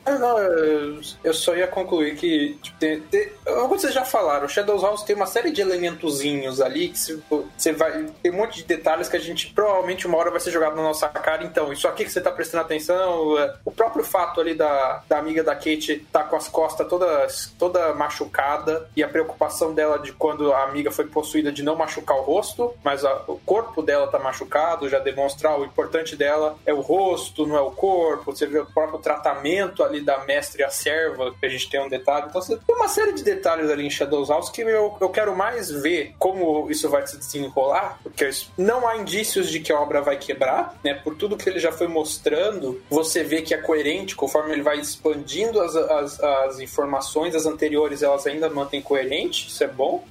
Ah, 0.08 0.18
não, 0.18 0.38
eu, 0.38 1.34
só 1.34 1.54
ia 1.54 1.66
concluir 1.66 2.16
que, 2.16 2.58
tipo, 2.62 2.78
tem, 2.78 3.00
tem, 3.02 3.28
como 3.44 3.68
vocês 3.68 3.92
já 3.92 4.06
falaram, 4.06 4.48
Shadows 4.48 4.82
House 4.82 5.02
tem 5.02 5.14
uma 5.14 5.26
série 5.26 5.50
de 5.50 5.60
elementozinhos 5.60 6.62
ali 6.62 6.88
que 6.88 6.98
você 6.98 7.72
vai. 7.72 8.06
Tem 8.22 8.32
um 8.32 8.36
monte 8.36 8.58
de 8.58 8.64
detalhes 8.64 9.06
que 9.08 9.16
a 9.16 9.20
gente 9.20 9.52
provavelmente 9.52 10.06
uma 10.06 10.16
hora 10.16 10.30
vai 10.30 10.40
ser 10.40 10.50
jogado 10.50 10.76
na 10.76 10.82
nossa 10.82 11.08
cara. 11.08 11.44
Então, 11.44 11.70
isso 11.70 11.86
aqui 11.86 12.04
que 12.04 12.10
você 12.10 12.22
tá 12.22 12.30
prestando 12.30 12.64
atenção, 12.64 13.38
é, 13.38 13.54
o 13.64 13.70
próprio 13.70 14.02
fato 14.02 14.40
ali 14.40 14.54
da, 14.54 15.02
da 15.06 15.18
amiga 15.18 15.44
da 15.44 15.54
Kate 15.54 16.06
tá 16.10 16.24
com 16.24 16.36
as 16.36 16.48
costas 16.48 16.88
todas 16.88 17.52
toda 17.58 17.92
machucada 17.92 18.88
e 18.96 19.02
a 19.02 19.08
preocupação 19.08 19.74
dela 19.74 19.98
de 19.98 20.12
quando 20.12 20.52
a 20.54 20.64
amiga 20.64 20.90
foi 20.90 21.06
possuída 21.06 21.52
de 21.52 21.62
não 21.62 21.76
machucar 21.76 22.16
o 22.16 22.22
rosto, 22.22 22.72
mas 22.82 23.04
a, 23.04 23.24
o 23.26 23.38
corpo 23.44 23.77
dela 23.82 24.06
tá 24.06 24.18
machucado, 24.18 24.88
já 24.88 24.98
demonstrar 24.98 25.58
o 25.58 25.64
importante 25.64 26.16
dela 26.16 26.56
é 26.66 26.72
o 26.72 26.80
rosto, 26.80 27.46
não 27.46 27.56
é 27.56 27.60
o 27.60 27.70
corpo. 27.70 28.32
Você 28.32 28.46
vê 28.46 28.58
o 28.58 28.66
próprio 28.66 28.98
tratamento 28.98 29.82
ali 29.82 30.00
da 30.00 30.24
mestre 30.24 30.62
a 30.62 30.70
serva, 30.70 31.34
que 31.38 31.46
a 31.46 31.48
gente 31.48 31.68
tem 31.68 31.80
um 31.80 31.88
detalhe. 31.88 32.26
Então 32.28 32.40
você 32.40 32.56
tem 32.56 32.76
uma 32.76 32.88
série 32.88 33.12
de 33.12 33.22
detalhes 33.22 33.70
ali 33.70 33.86
em 33.86 33.90
Shadows 33.90 34.28
House 34.28 34.50
que 34.50 34.62
eu, 34.62 34.96
eu 35.00 35.08
quero 35.08 35.36
mais 35.36 35.70
ver 35.70 36.14
como 36.18 36.70
isso 36.70 36.88
vai 36.88 37.06
se 37.06 37.18
desenrolar, 37.18 37.98
porque 38.02 38.28
não 38.56 38.86
há 38.86 38.96
indícios 38.96 39.50
de 39.50 39.60
que 39.60 39.72
a 39.72 39.80
obra 39.80 40.00
vai 40.00 40.16
quebrar, 40.16 40.74
né? 40.84 40.94
Por 40.94 41.16
tudo 41.16 41.36
que 41.36 41.48
ele 41.48 41.58
já 41.58 41.72
foi 41.72 41.88
mostrando, 41.88 42.80
você 42.90 43.22
vê 43.22 43.42
que 43.42 43.54
é 43.54 43.58
coerente 43.58 44.14
conforme 44.16 44.52
ele 44.52 44.62
vai 44.62 44.78
expandindo 44.78 45.60
as, 45.60 45.74
as, 45.76 46.20
as 46.20 46.60
informações, 46.60 47.34
as 47.34 47.46
anteriores 47.46 48.02
elas 48.02 48.26
ainda 48.26 48.48
mantêm 48.48 48.82
coerente, 48.82 49.48
isso 49.48 49.62
é 49.62 49.68
bom, 49.68 50.04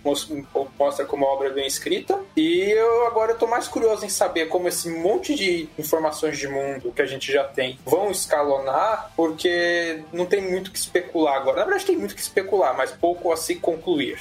mostra 0.77 1.05
como 1.05 1.25
a 1.25 1.33
obra 1.33 1.47
é 1.49 1.51
bem 1.51 1.67
escrita. 1.67 2.19
E 2.35 2.71
eu 2.71 3.07
agora 3.07 3.31
eu 3.31 3.37
tô 3.37 3.47
mais 3.47 3.56
curioso 3.65 4.05
em 4.05 4.09
saber 4.09 4.47
como 4.47 4.67
esse 4.67 4.89
monte 4.89 5.33
de 5.33 5.69
informações 5.79 6.37
de 6.37 6.49
mundo 6.49 6.91
que 6.93 7.01
a 7.01 7.05
gente 7.05 7.31
já 7.31 7.45
tem 7.45 7.79
vão 7.85 8.11
escalonar, 8.11 9.13
porque 9.15 10.03
não 10.11 10.25
tem 10.25 10.41
muito 10.41 10.69
que 10.69 10.77
especular 10.77 11.37
agora. 11.37 11.59
Na 11.59 11.63
verdade, 11.63 11.85
tem 11.85 11.95
muito 11.95 12.13
que 12.13 12.21
especular, 12.21 12.75
mas 12.75 12.91
pouco 12.91 13.31
a 13.31 13.37
se 13.37 13.55
concluir. 13.55 14.19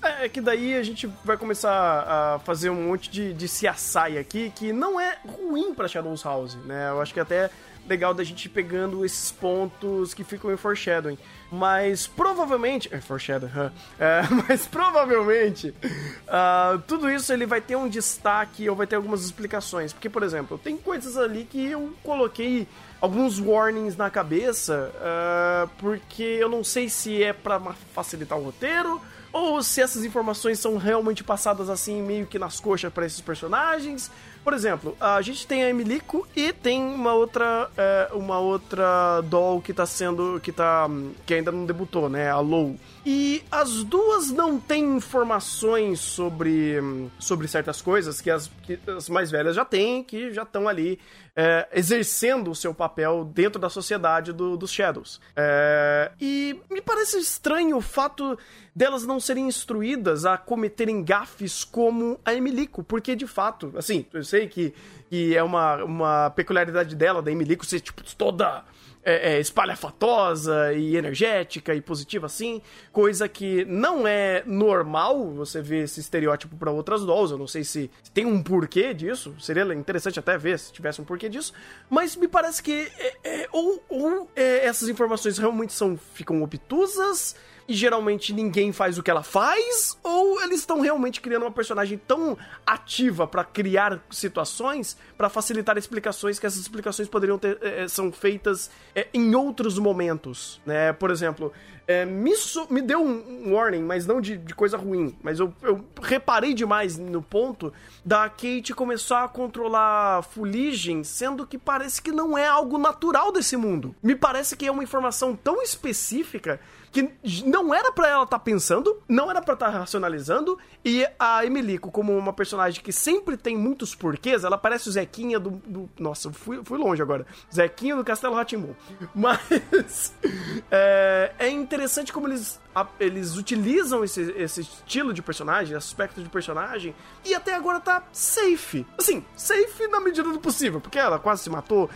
É 0.00 0.28
que 0.28 0.40
daí 0.40 0.76
a 0.76 0.82
gente 0.84 1.10
vai 1.24 1.36
começar 1.36 2.04
a 2.06 2.38
fazer 2.44 2.70
um 2.70 2.86
monte 2.86 3.10
de, 3.10 3.34
de 3.34 3.46
CSI 3.46 4.16
aqui 4.16 4.52
que 4.54 4.72
não 4.72 5.00
é 5.00 5.18
ruim 5.26 5.74
para 5.74 5.88
Shadows 5.88 6.22
House, 6.22 6.54
né? 6.64 6.90
Eu 6.90 7.02
acho 7.02 7.12
que 7.12 7.18
até 7.18 7.50
legal 7.88 8.14
da 8.14 8.22
gente 8.22 8.48
pegando 8.48 9.04
esses 9.04 9.32
pontos 9.32 10.14
que 10.14 10.22
ficam 10.22 10.52
em 10.52 10.56
foreshadowing. 10.56 11.18
Mas 11.50 12.06
provavelmente. 12.06 12.88
É, 12.92 13.00
foreshadowing, 13.00 13.52
huh? 13.52 13.70
é, 13.98 14.22
mas 14.48 14.66
provavelmente 14.66 15.70
uh, 15.70 16.78
tudo 16.86 17.10
isso 17.10 17.32
ele 17.32 17.46
vai 17.46 17.60
ter 17.60 17.76
um 17.76 17.88
destaque 17.88 18.68
ou 18.68 18.76
vai 18.76 18.86
ter 18.86 18.96
algumas 18.96 19.24
explicações. 19.24 19.92
Porque, 19.92 20.08
por 20.08 20.22
exemplo, 20.22 20.58
tem 20.58 20.76
coisas 20.76 21.16
ali 21.16 21.44
que 21.44 21.66
eu 21.66 21.94
coloquei 22.02 22.68
alguns 23.00 23.38
warnings 23.38 23.96
na 23.96 24.10
cabeça, 24.10 24.92
uh, 24.96 25.70
porque 25.78 26.22
eu 26.22 26.48
não 26.48 26.62
sei 26.62 26.88
se 26.88 27.22
é 27.22 27.32
para 27.32 27.60
facilitar 27.94 28.38
o 28.38 28.44
roteiro 28.44 29.00
ou 29.32 29.62
se 29.62 29.80
essas 29.80 30.04
informações 30.04 30.58
são 30.58 30.76
realmente 30.76 31.22
passadas 31.22 31.68
assim 31.68 32.02
meio 32.02 32.26
que 32.26 32.38
nas 32.38 32.58
coxas 32.60 32.92
para 32.92 33.06
esses 33.06 33.20
personagens. 33.20 34.10
Por 34.48 34.54
exemplo, 34.54 34.96
a 34.98 35.20
gente 35.20 35.46
tem 35.46 35.62
a 35.62 35.68
Emilico 35.68 36.26
e 36.34 36.54
tem 36.54 36.82
uma 36.82 37.12
outra 37.12 37.70
é, 37.76 38.08
uma 38.14 38.38
outra 38.38 39.20
doll 39.20 39.60
que 39.60 39.74
tá 39.74 39.84
sendo 39.84 40.40
que 40.42 40.50
tá 40.50 40.88
que 41.26 41.34
ainda 41.34 41.52
não 41.52 41.66
debutou, 41.66 42.08
né, 42.08 42.30
a 42.30 42.40
Low. 42.40 42.74
E 43.10 43.42
as 43.50 43.84
duas 43.84 44.30
não 44.30 44.60
têm 44.60 44.96
informações 44.96 45.98
sobre, 45.98 46.76
sobre 47.18 47.48
certas 47.48 47.80
coisas 47.80 48.20
que 48.20 48.30
as, 48.30 48.50
que 48.62 48.78
as 48.86 49.08
mais 49.08 49.30
velhas 49.30 49.56
já 49.56 49.64
têm, 49.64 50.04
que 50.04 50.30
já 50.30 50.42
estão 50.42 50.68
ali 50.68 51.00
é, 51.34 51.66
exercendo 51.72 52.50
o 52.50 52.54
seu 52.54 52.74
papel 52.74 53.24
dentro 53.24 53.58
da 53.58 53.70
sociedade 53.70 54.30
do, 54.30 54.58
dos 54.58 54.70
Shadows. 54.70 55.22
É, 55.34 56.12
e 56.20 56.60
me 56.70 56.82
parece 56.82 57.18
estranho 57.18 57.78
o 57.78 57.80
fato 57.80 58.38
delas 58.76 59.06
não 59.06 59.18
serem 59.18 59.48
instruídas 59.48 60.26
a 60.26 60.36
cometerem 60.36 61.02
gafes 61.02 61.64
como 61.64 62.20
a 62.22 62.34
Emilico, 62.34 62.84
porque 62.84 63.16
de 63.16 63.26
fato, 63.26 63.72
assim, 63.78 64.04
eu 64.12 64.22
sei 64.22 64.48
que, 64.48 64.74
que 65.08 65.34
é 65.34 65.42
uma, 65.42 65.82
uma 65.82 66.30
peculiaridade 66.36 66.94
dela, 66.94 67.22
da 67.22 67.32
Emilico 67.32 67.64
ser 67.64 67.80
tipo 67.80 68.02
toda 68.18 68.64
é, 69.02 69.34
é, 69.34 69.40
espalhafatosa 69.40 70.72
e 70.72 70.96
energética 70.96 71.74
e 71.74 71.80
positiva 71.80 72.26
assim, 72.26 72.60
coisa 72.92 73.28
que 73.28 73.64
não 73.64 74.06
é 74.06 74.42
normal 74.46 75.30
você 75.32 75.62
ver 75.62 75.84
esse 75.84 76.00
estereótipo 76.00 76.56
para 76.56 76.70
outras 76.70 77.04
dolls. 77.04 77.32
Eu 77.32 77.38
não 77.38 77.46
sei 77.46 77.64
se 77.64 77.90
tem 78.12 78.26
um 78.26 78.42
porquê 78.42 78.92
disso, 78.92 79.34
seria 79.40 79.62
interessante 79.74 80.18
até 80.18 80.36
ver 80.36 80.58
se 80.58 80.72
tivesse 80.72 81.00
um 81.00 81.04
porquê 81.04 81.28
disso, 81.28 81.52
mas 81.88 82.16
me 82.16 82.28
parece 82.28 82.62
que 82.62 82.90
é, 82.98 83.16
é, 83.24 83.48
ou, 83.52 83.82
ou 83.88 84.30
é, 84.34 84.66
essas 84.66 84.88
informações 84.88 85.38
realmente 85.38 85.72
são 85.72 85.98
ficam 86.14 86.42
obtusas 86.42 87.34
e 87.68 87.74
geralmente 87.74 88.32
ninguém 88.32 88.72
faz 88.72 88.96
o 88.96 89.02
que 89.02 89.10
ela 89.10 89.22
faz, 89.22 89.96
ou 90.02 90.42
eles 90.42 90.60
estão 90.60 90.80
realmente 90.80 91.20
criando 91.20 91.42
uma 91.42 91.52
personagem 91.52 91.98
tão 91.98 92.36
ativa 92.66 93.26
para 93.26 93.44
criar 93.44 94.02
situações 94.10 94.96
para 95.18 95.28
facilitar 95.28 95.76
explicações 95.76 96.38
que 96.38 96.46
essas 96.46 96.60
explicações 96.60 97.08
poderiam 97.08 97.38
ter 97.38 97.58
é, 97.60 97.86
são 97.86 98.10
feitas 98.10 98.70
é, 98.94 99.08
em 99.12 99.34
outros 99.34 99.78
momentos, 99.78 100.60
né? 100.64 100.92
Por 100.94 101.10
exemplo, 101.10 101.52
é, 101.88 102.04
me, 102.04 102.36
so, 102.36 102.66
me 102.70 102.82
deu 102.82 103.02
um, 103.02 103.54
warning, 103.54 103.82
mas 103.82 104.06
não 104.06 104.20
de, 104.20 104.36
de 104.36 104.54
coisa 104.54 104.76
ruim. 104.76 105.16
Mas 105.22 105.40
eu, 105.40 105.54
eu, 105.62 105.82
reparei 106.02 106.52
demais 106.52 106.98
no 106.98 107.22
ponto 107.22 107.72
da 108.04 108.28
Kate 108.28 108.74
começar 108.74 109.24
a 109.24 109.28
controlar 109.28 110.22
fuligem, 110.22 111.02
sendo 111.02 111.46
que 111.46 111.56
parece 111.56 112.02
que 112.02 112.12
não 112.12 112.36
é 112.36 112.46
algo 112.46 112.76
natural 112.76 113.32
desse 113.32 113.56
mundo. 113.56 113.96
Me 114.02 114.14
parece 114.14 114.54
que 114.54 114.66
é 114.66 114.70
uma 114.70 114.82
informação 114.82 115.34
tão 115.34 115.62
específica 115.62 116.60
que 116.90 117.10
não 117.44 117.74
era 117.74 117.92
para 117.92 118.08
ela 118.08 118.24
estar 118.24 118.38
tá 118.38 118.44
pensando, 118.44 119.00
não 119.08 119.30
era 119.30 119.40
para 119.42 119.54
estar 119.54 119.70
tá 119.70 119.78
racionalizando, 119.78 120.58
e 120.84 121.06
a 121.18 121.44
Emilico, 121.44 121.90
como 121.90 122.16
uma 122.16 122.32
personagem 122.32 122.82
que 122.82 122.92
sempre 122.92 123.36
tem 123.36 123.56
muitos 123.56 123.94
porquês, 123.94 124.44
ela 124.44 124.58
parece 124.58 124.88
o 124.88 124.92
Zequinha 124.92 125.38
do. 125.38 125.50
do 125.50 125.88
nossa, 125.98 126.32
fui, 126.32 126.62
fui 126.64 126.78
longe 126.78 127.02
agora. 127.02 127.26
Zequinha 127.52 127.96
do 127.96 128.04
Castelo 128.04 128.34
Ratimbu. 128.34 128.76
Mas 129.14 130.14
é, 130.70 131.32
é 131.38 131.48
interessante 131.48 132.12
como 132.12 132.28
eles 132.28 132.60
eles 133.00 133.36
utilizam 133.36 134.04
esse, 134.04 134.22
esse 134.36 134.60
estilo 134.60 135.12
de 135.12 135.22
personagem, 135.22 135.76
aspecto 135.76 136.22
de 136.22 136.28
personagem, 136.28 136.94
e 137.24 137.34
até 137.34 137.54
agora 137.54 137.80
tá 137.80 138.02
safe. 138.12 138.86
Assim, 138.96 139.24
safe 139.36 139.86
na 139.88 140.00
medida 140.00 140.30
do 140.30 140.38
possível, 140.38 140.80
porque 140.80 140.98
ela 140.98 141.18
quase 141.18 141.42
se 141.42 141.50
matou 141.50 141.88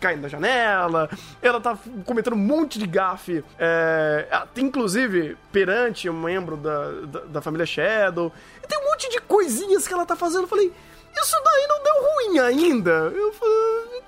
caindo 0.00 0.22
da 0.22 0.28
janela, 0.28 1.08
ela 1.40 1.60
tá 1.60 1.78
cometendo 2.04 2.34
um 2.34 2.38
monte 2.38 2.78
de 2.78 2.86
gafe, 2.86 3.44
é, 3.58 4.26
inclusive 4.56 5.36
perante 5.52 6.08
um 6.08 6.20
membro 6.20 6.56
da, 6.56 6.90
da, 7.06 7.20
da 7.20 7.40
família 7.40 7.66
Shadow. 7.66 8.32
E 8.62 8.66
tem 8.66 8.78
um 8.78 8.90
monte 8.90 9.08
de 9.10 9.20
coisinhas 9.20 9.86
que 9.86 9.94
ela 9.94 10.06
tá 10.06 10.16
fazendo. 10.16 10.42
Eu 10.42 10.48
falei, 10.48 10.72
isso 11.14 11.36
daí 11.44 11.66
não 11.68 11.82
deu 11.82 11.94
ruim 11.94 12.38
ainda. 12.38 12.90
Eu 12.90 13.32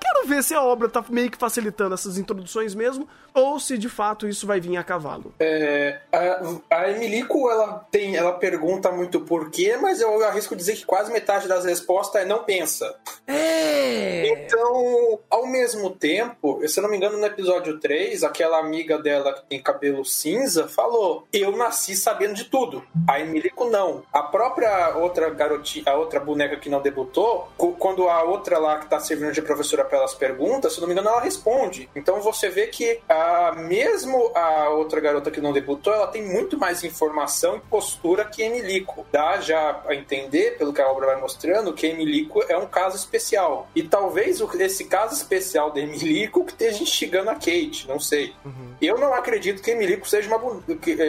quero 0.00 0.26
ver 0.26 0.42
se 0.42 0.54
a 0.54 0.62
obra 0.62 0.88
tá 0.88 1.04
meio 1.08 1.30
que 1.30 1.38
facilitando 1.38 1.94
essas 1.94 2.18
introduções 2.18 2.74
mesmo, 2.74 3.08
ou 3.34 3.58
se 3.58 3.78
de 3.78 3.88
fato 3.88 4.28
isso 4.28 4.46
vai 4.46 4.60
vir 4.60 4.76
a 4.76 4.84
cavalo. 4.84 5.34
É, 5.40 6.00
a, 6.12 6.76
a 6.76 6.90
Emilico, 6.90 7.50
ela 7.50 7.86
tem, 7.90 8.16
ela 8.16 8.32
pergunta 8.32 8.90
muito 8.90 9.20
por 9.20 9.50
quê, 9.50 9.76
mas 9.80 10.00
eu 10.00 10.22
arrisco 10.24 10.54
dizer 10.54 10.74
que 10.76 10.84
quase 10.84 11.12
metade 11.12 11.48
das 11.48 11.64
respostas 11.64 12.22
é 12.22 12.24
não 12.24 12.44
pensa. 12.44 12.94
É. 13.26 14.28
Então, 14.28 15.18
ao 15.30 15.46
mesmo 15.46 15.90
tempo, 15.90 16.60
se 16.66 16.78
eu 16.78 16.82
não 16.82 16.90
me 16.90 16.96
engano, 16.96 17.18
no 17.18 17.26
episódio 17.26 17.78
3, 17.78 18.22
aquela 18.22 18.58
amiga 18.58 18.98
dela 18.98 19.32
que 19.32 19.46
tem 19.46 19.62
cabelo 19.62 20.04
cinza 20.04 20.68
falou: 20.68 21.26
Eu 21.32 21.56
nasci 21.56 21.96
sabendo 21.96 22.34
de 22.34 22.44
tudo. 22.44 22.82
A 23.08 23.20
Emilico 23.20 23.64
não. 23.66 24.02
A 24.12 24.22
própria 24.22 24.96
outra 24.96 25.30
garotinha, 25.30 25.84
a 25.86 25.94
outra 25.94 26.20
boneca 26.20 26.56
que 26.56 26.68
não 26.68 26.80
debutou, 26.92 27.50
quando 27.78 28.08
a 28.08 28.22
outra 28.22 28.58
lá 28.58 28.78
que 28.78 28.86
tá 28.86 29.00
servindo 29.00 29.32
de 29.32 29.40
professora 29.40 29.84
para 29.84 29.98
elas 29.98 30.14
perguntas, 30.14 30.74
se 30.74 30.80
não 30.80 30.86
me 30.86 30.92
engano, 30.92 31.08
ela 31.08 31.20
responde. 31.20 31.88
Então 31.96 32.20
você 32.20 32.48
vê 32.48 32.66
que 32.66 33.00
a, 33.08 33.52
mesmo 33.56 34.30
a 34.34 34.68
outra 34.68 35.00
garota 35.00 35.30
que 35.30 35.40
não 35.40 35.52
debutou, 35.52 35.92
ela 35.92 36.06
tem 36.06 36.22
muito 36.22 36.58
mais 36.58 36.84
informação 36.84 37.56
e 37.56 37.60
postura 37.60 38.24
que 38.24 38.42
Emilico. 38.42 39.06
Dá 39.10 39.40
já 39.40 39.82
a 39.86 39.94
entender, 39.94 40.58
pelo 40.58 40.72
que 40.72 40.80
a 40.80 40.88
obra 40.88 41.06
vai 41.06 41.20
mostrando, 41.20 41.72
que 41.72 41.86
Emilico 41.86 42.42
é 42.48 42.56
um 42.56 42.66
caso 42.66 42.96
especial. 42.96 43.68
E 43.74 43.82
talvez 43.82 44.40
esse 44.60 44.84
caso 44.84 45.14
especial 45.14 45.70
de 45.70 45.80
Emilico 45.80 46.44
que 46.44 46.52
esteja 46.52 46.82
instigando 46.82 47.30
a 47.30 47.34
Kate, 47.34 47.86
não 47.88 47.98
sei. 47.98 48.34
Uhum. 48.44 48.74
Eu 48.80 48.98
não 48.98 49.14
acredito 49.14 49.62
que 49.62 49.70
Emilico 49.70 50.08
seja 50.08 50.28
uma. 50.28 50.62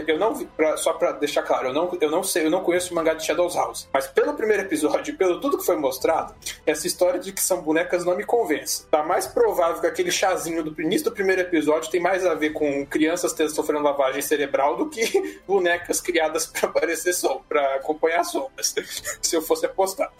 Eu 0.07 0.17
não 0.17 0.45
pra, 0.45 0.77
só 0.77 0.93
pra 0.93 1.11
deixar 1.13 1.43
claro, 1.43 1.69
eu 1.69 1.73
não, 1.73 1.97
eu 1.99 2.09
não 2.09 2.23
sei, 2.23 2.45
eu 2.45 2.49
não 2.49 2.61
conheço 2.61 2.91
o 2.91 2.95
mangá 2.95 3.13
de 3.13 3.25
Shadows 3.25 3.55
House. 3.55 3.89
Mas 3.91 4.07
pelo 4.07 4.33
primeiro 4.33 4.63
episódio, 4.63 5.15
pelo 5.17 5.39
tudo 5.41 5.57
que 5.57 5.65
foi 5.65 5.72
mostrado, 5.77 6.35
essa 6.65 6.87
história 6.87 7.19
de 7.19 7.31
que 7.31 7.41
são 7.41 7.61
bonecas 7.61 8.05
não 8.05 8.15
me 8.15 8.23
convence. 8.23 8.85
Tá 8.87 9.03
mais 9.03 9.27
provável 9.27 9.81
que 9.81 9.87
aquele 9.87 10.11
chazinho 10.11 10.63
do 10.63 10.81
início 10.81 11.05
do 11.05 11.11
primeiro 11.11 11.41
episódio 11.41 11.89
tem 11.89 12.01
mais 12.01 12.25
a 12.25 12.33
ver 12.33 12.51
com 12.51 12.85
crianças 12.85 13.33
sofrendo 13.51 13.83
lavagem 13.83 14.21
cerebral 14.21 14.75
do 14.75 14.89
que 14.89 15.41
bonecas 15.47 15.99
criadas 15.99 16.45
para 16.45 16.69
parecer 16.69 17.13
sol, 17.13 17.43
para 17.47 17.75
acompanhar 17.75 18.23
sombras, 18.23 18.73
se 19.21 19.35
eu 19.35 19.41
fosse 19.41 19.65
apostar. 19.65 20.11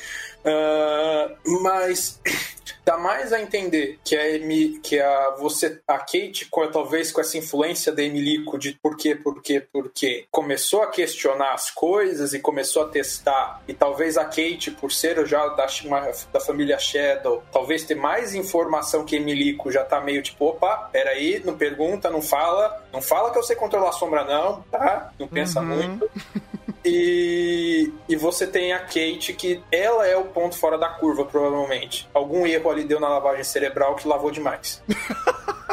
Uh, 0.43 1.61
mas 1.61 2.19
dá 2.85 2.97
mais 2.97 3.31
a 3.31 3.41
entender 3.41 3.99
que 4.03 4.15
a, 4.15 4.29
Emi, 4.35 4.79
que 4.79 4.99
a 4.99 5.35
você 5.39 5.81
a 5.87 5.97
Kate 5.99 6.47
com, 6.49 6.67
talvez 6.67 7.11
com 7.11 7.21
essa 7.21 7.37
influência 7.37 7.91
da 7.91 8.03
Emilico 8.03 8.57
de 8.57 8.77
por 8.81 8.97
quê, 8.97 9.15
por 9.15 9.41
quê, 9.41 9.61
por 9.61 9.89
quê, 9.89 10.25
começou 10.29 10.81
a 10.81 10.87
questionar 10.87 11.53
as 11.53 11.71
coisas 11.71 12.33
e 12.33 12.39
começou 12.39 12.83
a 12.83 12.89
testar 12.89 13.61
e 13.67 13.73
talvez 13.73 14.17
a 14.17 14.25
Kate 14.25 14.71
por 14.71 14.91
ser 14.91 15.25
já 15.25 15.42
da, 15.49 15.67
da 16.31 16.39
família 16.39 16.77
Shadow, 16.77 17.43
talvez 17.51 17.83
ter 17.83 17.95
mais 17.95 18.33
informação 18.33 19.05
que 19.05 19.15
Emilico 19.15 19.71
já 19.71 19.83
tá 19.83 20.01
meio 20.01 20.21
tipo, 20.21 20.45
opa, 20.45 20.89
peraí, 20.91 21.41
não 21.43 21.57
pergunta, 21.57 22.09
não 22.09 22.21
fala, 22.21 22.83
não 22.91 23.01
fala 23.01 23.31
que 23.31 23.37
eu 23.37 23.43
sei 23.43 23.55
controlar 23.55 23.89
a 23.89 23.93
sombra 23.93 24.23
não, 24.23 24.61
tá? 24.71 25.11
Não 25.19 25.27
pensa 25.27 25.59
uhum. 25.59 25.65
muito. 25.65 26.09
E, 26.85 27.93
e 28.09 28.15
você 28.15 28.45
tem 28.45 28.73
a 28.73 28.79
Kate, 28.79 29.33
que 29.33 29.63
ela 29.71 30.05
é 30.05 30.17
o 30.17 30.25
ponto 30.25 30.57
fora 30.57 30.77
da 30.77 30.89
curva, 30.89 31.23
provavelmente. 31.23 32.09
Algum 32.13 32.45
erro 32.45 32.69
ali 32.69 32.83
deu 32.83 32.99
na 32.99 33.07
lavagem 33.07 33.43
cerebral 33.43 33.95
que 33.95 34.07
lavou 34.07 34.31
demais. 34.31 34.83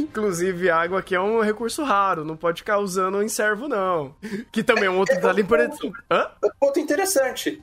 Inclusive, 0.00 0.70
água 0.70 1.00
aqui 1.00 1.14
é 1.14 1.20
um 1.20 1.40
recurso 1.40 1.82
raro, 1.82 2.24
não 2.24 2.36
pode 2.36 2.60
ficar 2.60 2.78
usando 2.78 3.22
em 3.22 3.28
servo, 3.28 3.68
não. 3.68 4.14
Que 4.50 4.62
também 4.62 4.84
é 4.84 4.90
um 4.90 4.98
outro 4.98 5.14
detalhe 5.14 5.42
importante. 5.42 5.92
Hã? 6.10 6.30
Ponto 6.58 6.80
interessante. 6.80 7.62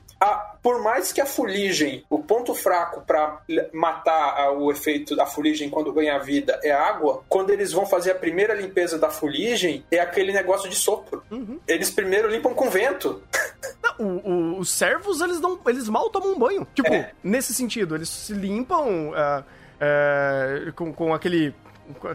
Por 0.62 0.82
mais 0.82 1.12
que 1.12 1.20
a 1.20 1.26
fuligem, 1.26 2.04
o 2.08 2.18
ponto 2.18 2.54
fraco 2.54 3.00
para 3.02 3.40
matar 3.72 4.52
o 4.52 4.70
efeito 4.70 5.16
da 5.16 5.26
fuligem 5.26 5.70
quando 5.70 5.92
ganha 5.92 6.18
vida 6.18 6.60
é 6.62 6.70
água, 6.70 7.24
quando 7.28 7.50
eles 7.50 7.72
vão 7.72 7.86
fazer 7.86 8.12
a 8.12 8.14
primeira 8.14 8.54
limpeza 8.54 8.98
da 8.98 9.08
fuligem, 9.08 9.84
é 9.90 9.98
aquele 9.98 10.32
negócio 10.32 10.68
de 10.68 10.76
sopro. 10.76 11.22
Uhum. 11.30 11.58
Eles 11.66 11.90
primeiro 11.90 12.28
limpam 12.28 12.54
com 12.54 12.68
vento. 12.68 13.22
Não, 13.82 14.06
o, 14.06 14.30
o, 14.30 14.58
os 14.58 14.70
servos, 14.70 15.20
eles, 15.20 15.40
não, 15.40 15.58
eles 15.66 15.88
mal 15.88 16.10
tomam 16.10 16.38
banho. 16.38 16.66
Tipo, 16.74 16.92
é. 16.92 17.12
nesse 17.22 17.52
sentido, 17.54 17.94
eles 17.94 18.08
se 18.08 18.32
limpam. 18.32 19.10
Uh, 19.10 19.44
uh, 19.80 20.72
com, 20.74 20.92
com 20.92 21.14
aquele 21.14 21.54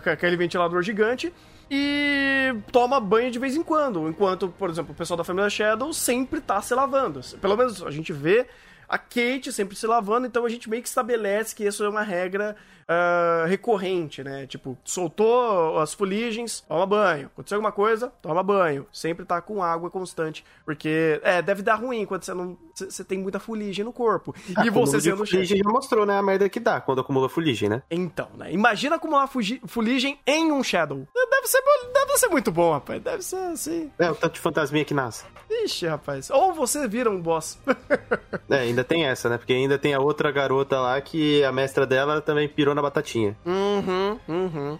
aquele 0.05 0.35
ventilador 0.35 0.81
gigante 0.81 1.33
e 1.69 2.55
toma 2.71 2.99
banho 2.99 3.31
de 3.31 3.39
vez 3.39 3.55
em 3.55 3.63
quando. 3.63 4.07
Enquanto, 4.07 4.49
por 4.49 4.69
exemplo, 4.69 4.93
o 4.93 4.95
pessoal 4.95 5.17
da 5.17 5.23
família 5.23 5.49
Shadow 5.49 5.93
sempre 5.93 6.41
tá 6.41 6.61
se 6.61 6.73
lavando. 6.73 7.21
Pelo 7.39 7.57
menos 7.57 7.81
a 7.83 7.91
gente 7.91 8.13
vê 8.13 8.45
a 8.87 8.97
Kate 8.97 9.51
sempre 9.51 9.75
se 9.75 9.87
lavando, 9.87 10.27
então 10.27 10.45
a 10.45 10.49
gente 10.49 10.69
meio 10.69 10.81
que 10.81 10.87
estabelece 10.87 11.55
que 11.55 11.63
isso 11.63 11.83
é 11.83 11.89
uma 11.89 12.03
regra 12.03 12.55
uh, 12.89 13.47
recorrente, 13.47 14.23
né? 14.23 14.45
Tipo, 14.47 14.77
soltou 14.83 15.79
as 15.79 15.93
fuligens, 15.93 16.61
toma 16.61 16.85
banho. 16.85 17.27
Aconteceu 17.27 17.57
alguma 17.57 17.71
coisa, 17.71 18.11
toma 18.21 18.43
banho. 18.43 18.85
Sempre 18.91 19.25
tá 19.25 19.41
com 19.41 19.63
água 19.63 19.89
constante. 19.89 20.43
Porque, 20.63 21.19
é, 21.23 21.41
deve 21.41 21.61
dar 21.61 21.75
ruim 21.75 22.05
quando 22.05 22.23
você 22.23 22.33
não. 22.33 22.57
Você 22.73 23.03
tem 23.03 23.17
muita 23.19 23.39
fuligem 23.39 23.85
no 23.85 23.93
corpo. 23.93 24.35
e 24.63 24.69
você 24.69 24.99
sendo 24.99 25.25
fuligem 25.25 25.57
já 25.57 25.69
mostrou, 25.69 26.05
né? 26.05 26.17
A 26.17 26.23
merda 26.23 26.49
que 26.49 26.59
dá 26.59 26.81
quando 26.81 27.01
acumula 27.01 27.29
fuligem, 27.29 27.69
né? 27.69 27.81
Então, 27.89 28.29
né? 28.37 28.51
Imagina 28.51 28.97
acumular 28.97 29.27
fuligem 29.27 30.19
em 30.25 30.51
um 30.51 30.61
Shadow. 30.63 31.07
Deve 31.13 31.47
ser, 31.47 31.61
deve 31.93 32.17
ser 32.17 32.27
muito 32.27 32.51
bom, 32.51 32.73
rapaz. 32.73 33.01
Deve 33.01 33.21
ser 33.21 33.37
assim. 33.37 33.91
É, 33.97 34.11
o 34.11 34.15
tanto 34.15 34.33
de 34.33 34.39
fantasminha 34.39 34.83
que 34.83 34.93
nasce. 34.93 35.25
Ixi, 35.49 35.87
rapaz. 35.87 36.29
Ou 36.29 36.53
você 36.53 36.87
vira 36.87 37.09
um 37.09 37.21
boss. 37.21 37.57
é, 38.49 38.59
ainda 38.59 38.83
tem 38.83 39.05
essa, 39.05 39.29
né? 39.29 39.37
Porque 39.37 39.53
ainda 39.53 39.77
tem 39.77 39.93
a 39.93 39.99
outra 39.99 40.31
garota 40.31 40.79
lá 40.79 40.99
que 40.99 41.43
a 41.43 41.51
mestra 41.51 41.85
dela 41.85 42.21
também 42.21 42.47
pirou 42.49 42.74
na 42.75 42.81
batatinha. 42.81 43.35
Uhum, 43.45 44.19
uhum. 44.27 44.73
Uh, 44.75 44.79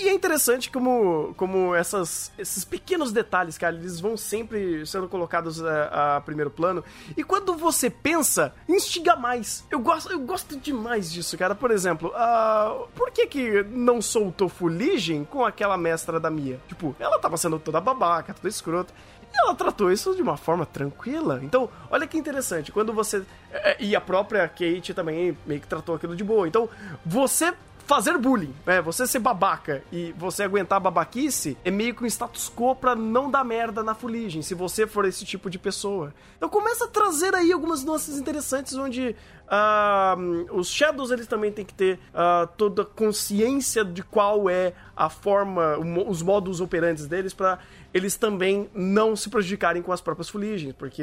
e 0.00 0.08
é 0.08 0.12
interessante 0.12 0.70
como, 0.70 1.34
como 1.36 1.74
essas, 1.74 2.32
esses 2.38 2.64
pequenos 2.64 3.12
detalhes, 3.12 3.58
cara, 3.58 3.76
eles 3.76 4.00
vão 4.00 4.16
sempre 4.16 4.84
sendo 4.86 5.08
colocados 5.08 5.62
a, 5.64 6.16
a 6.16 6.20
primeiro 6.20 6.50
plano. 6.50 6.82
E 7.16 7.22
quando 7.22 7.54
você 7.54 7.90
pensa, 7.90 8.54
instiga 8.68 9.14
mais. 9.16 9.64
Eu 9.70 9.78
gosto, 9.78 10.10
eu 10.10 10.20
gosto 10.20 10.56
demais 10.58 11.12
disso, 11.12 11.36
cara. 11.36 11.54
Por 11.54 11.70
exemplo, 11.70 12.10
uh, 12.10 12.88
por 12.94 13.10
que 13.10 13.26
que 13.26 13.62
não 13.64 14.00
soltou 14.00 14.48
fuligem 14.48 15.24
com 15.24 15.44
aquela 15.44 15.76
mestra 15.76 16.18
da 16.18 16.30
Mia? 16.30 16.60
Tipo, 16.66 16.96
ela 16.98 17.18
tava 17.18 17.36
sendo 17.36 17.58
toda 17.58 17.80
babaca, 17.80 18.34
toda 18.34 18.48
escrota. 18.48 18.92
E 19.32 19.42
ela 19.42 19.54
tratou 19.54 19.92
isso 19.92 20.14
de 20.14 20.22
uma 20.22 20.36
forma 20.36 20.64
tranquila. 20.64 21.40
Então, 21.42 21.68
olha 21.90 22.06
que 22.06 22.16
interessante. 22.16 22.72
Quando 22.72 22.92
você. 22.92 23.22
É, 23.52 23.76
e 23.78 23.94
a 23.94 24.00
própria 24.00 24.46
Kate 24.48 24.94
também 24.94 25.36
meio 25.46 25.60
que 25.60 25.66
tratou 25.66 25.94
aquilo 25.94 26.16
de 26.16 26.24
boa. 26.24 26.48
Então, 26.48 26.68
você 27.04 27.52
fazer 27.88 28.18
bullying, 28.18 28.54
é, 28.66 28.82
você 28.82 29.06
ser 29.06 29.18
babaca 29.18 29.82
e 29.90 30.12
você 30.12 30.42
aguentar 30.42 30.78
babaquice 30.78 31.56
é 31.64 31.70
meio 31.70 31.94
que 31.94 32.04
um 32.04 32.06
status 32.06 32.52
quo 32.54 32.76
pra 32.76 32.94
não 32.94 33.30
dar 33.30 33.42
merda 33.42 33.82
na 33.82 33.94
fuligem, 33.94 34.42
se 34.42 34.54
você 34.54 34.86
for 34.86 35.06
esse 35.06 35.24
tipo 35.24 35.48
de 35.48 35.58
pessoa. 35.58 36.12
Então 36.36 36.50
começa 36.50 36.84
a 36.84 36.88
trazer 36.88 37.34
aí 37.34 37.50
algumas 37.50 37.82
nuances 37.82 38.18
interessantes 38.18 38.74
onde 38.74 39.16
uh, 39.50 40.56
os 40.56 40.68
Shadows 40.70 41.10
eles 41.10 41.26
também 41.26 41.50
têm 41.50 41.64
que 41.64 41.74
ter 41.74 41.98
uh, 42.14 42.46
toda 42.56 42.84
consciência 42.84 43.84
de 43.84 44.02
qual 44.02 44.48
é 44.48 44.72
a 44.96 45.08
forma, 45.08 45.78
os 46.08 46.22
modos 46.22 46.60
operantes 46.60 47.06
deles 47.06 47.32
para 47.32 47.58
eles 47.92 48.16
também 48.16 48.68
não 48.74 49.16
se 49.16 49.30
prejudicarem 49.30 49.82
com 49.82 49.92
as 49.92 50.00
próprias 50.00 50.28
fuligens, 50.28 50.74
porque 50.74 51.02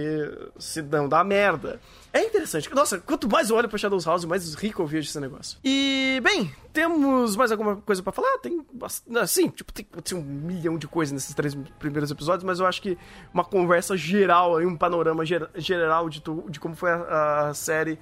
se 0.58 0.82
não 0.82 1.10
dá 1.10 1.24
merda. 1.24 1.80
É 2.14 2.24
interessante. 2.24 2.74
Nossa, 2.74 3.00
quanto 3.00 3.28
mais 3.28 3.50
eu 3.50 3.56
olho 3.56 3.68
pra 3.68 3.78
Shadows 3.78 4.06
House, 4.06 4.24
mais 4.26 4.54
rico 4.54 4.82
eu 4.82 4.88
vejo 4.88 5.10
esse 5.10 5.20
negócio. 5.20 5.58
E, 5.64 6.22
bem, 6.24 6.52
temos 6.72 7.36
mais 7.36 7.52
alguma 7.52 7.78
coisa 7.78 8.04
para 8.04 8.14
falar? 8.14 8.38
Tem 8.38 8.64
bastante. 8.72 9.18
Assim, 9.18 9.50
tipo, 9.50 9.74
tem, 9.74 9.86
tem 10.04 10.18
um 10.18 10.22
milhão 10.22 10.78
de 10.78 10.88
coisas 10.88 11.12
nesses 11.12 11.34
três 11.34 11.56
primeiros 11.80 12.12
episódios, 12.12 12.44
mas 12.44 12.60
eu 12.60 12.68
acho 12.68 12.82
que 12.82 12.98
uma 13.34 13.44
conversa 13.44 13.98
geral, 13.98 14.60
um 14.60 14.78
panorama 14.78 15.26
ger, 15.26 15.50
geral 15.56 16.08
de, 16.08 16.22
tu, 16.22 16.46
de 16.50 16.60
como 16.60 16.76
foi 16.76 16.92
a, 16.92 17.48
a 17.50 17.54
série 17.54 17.98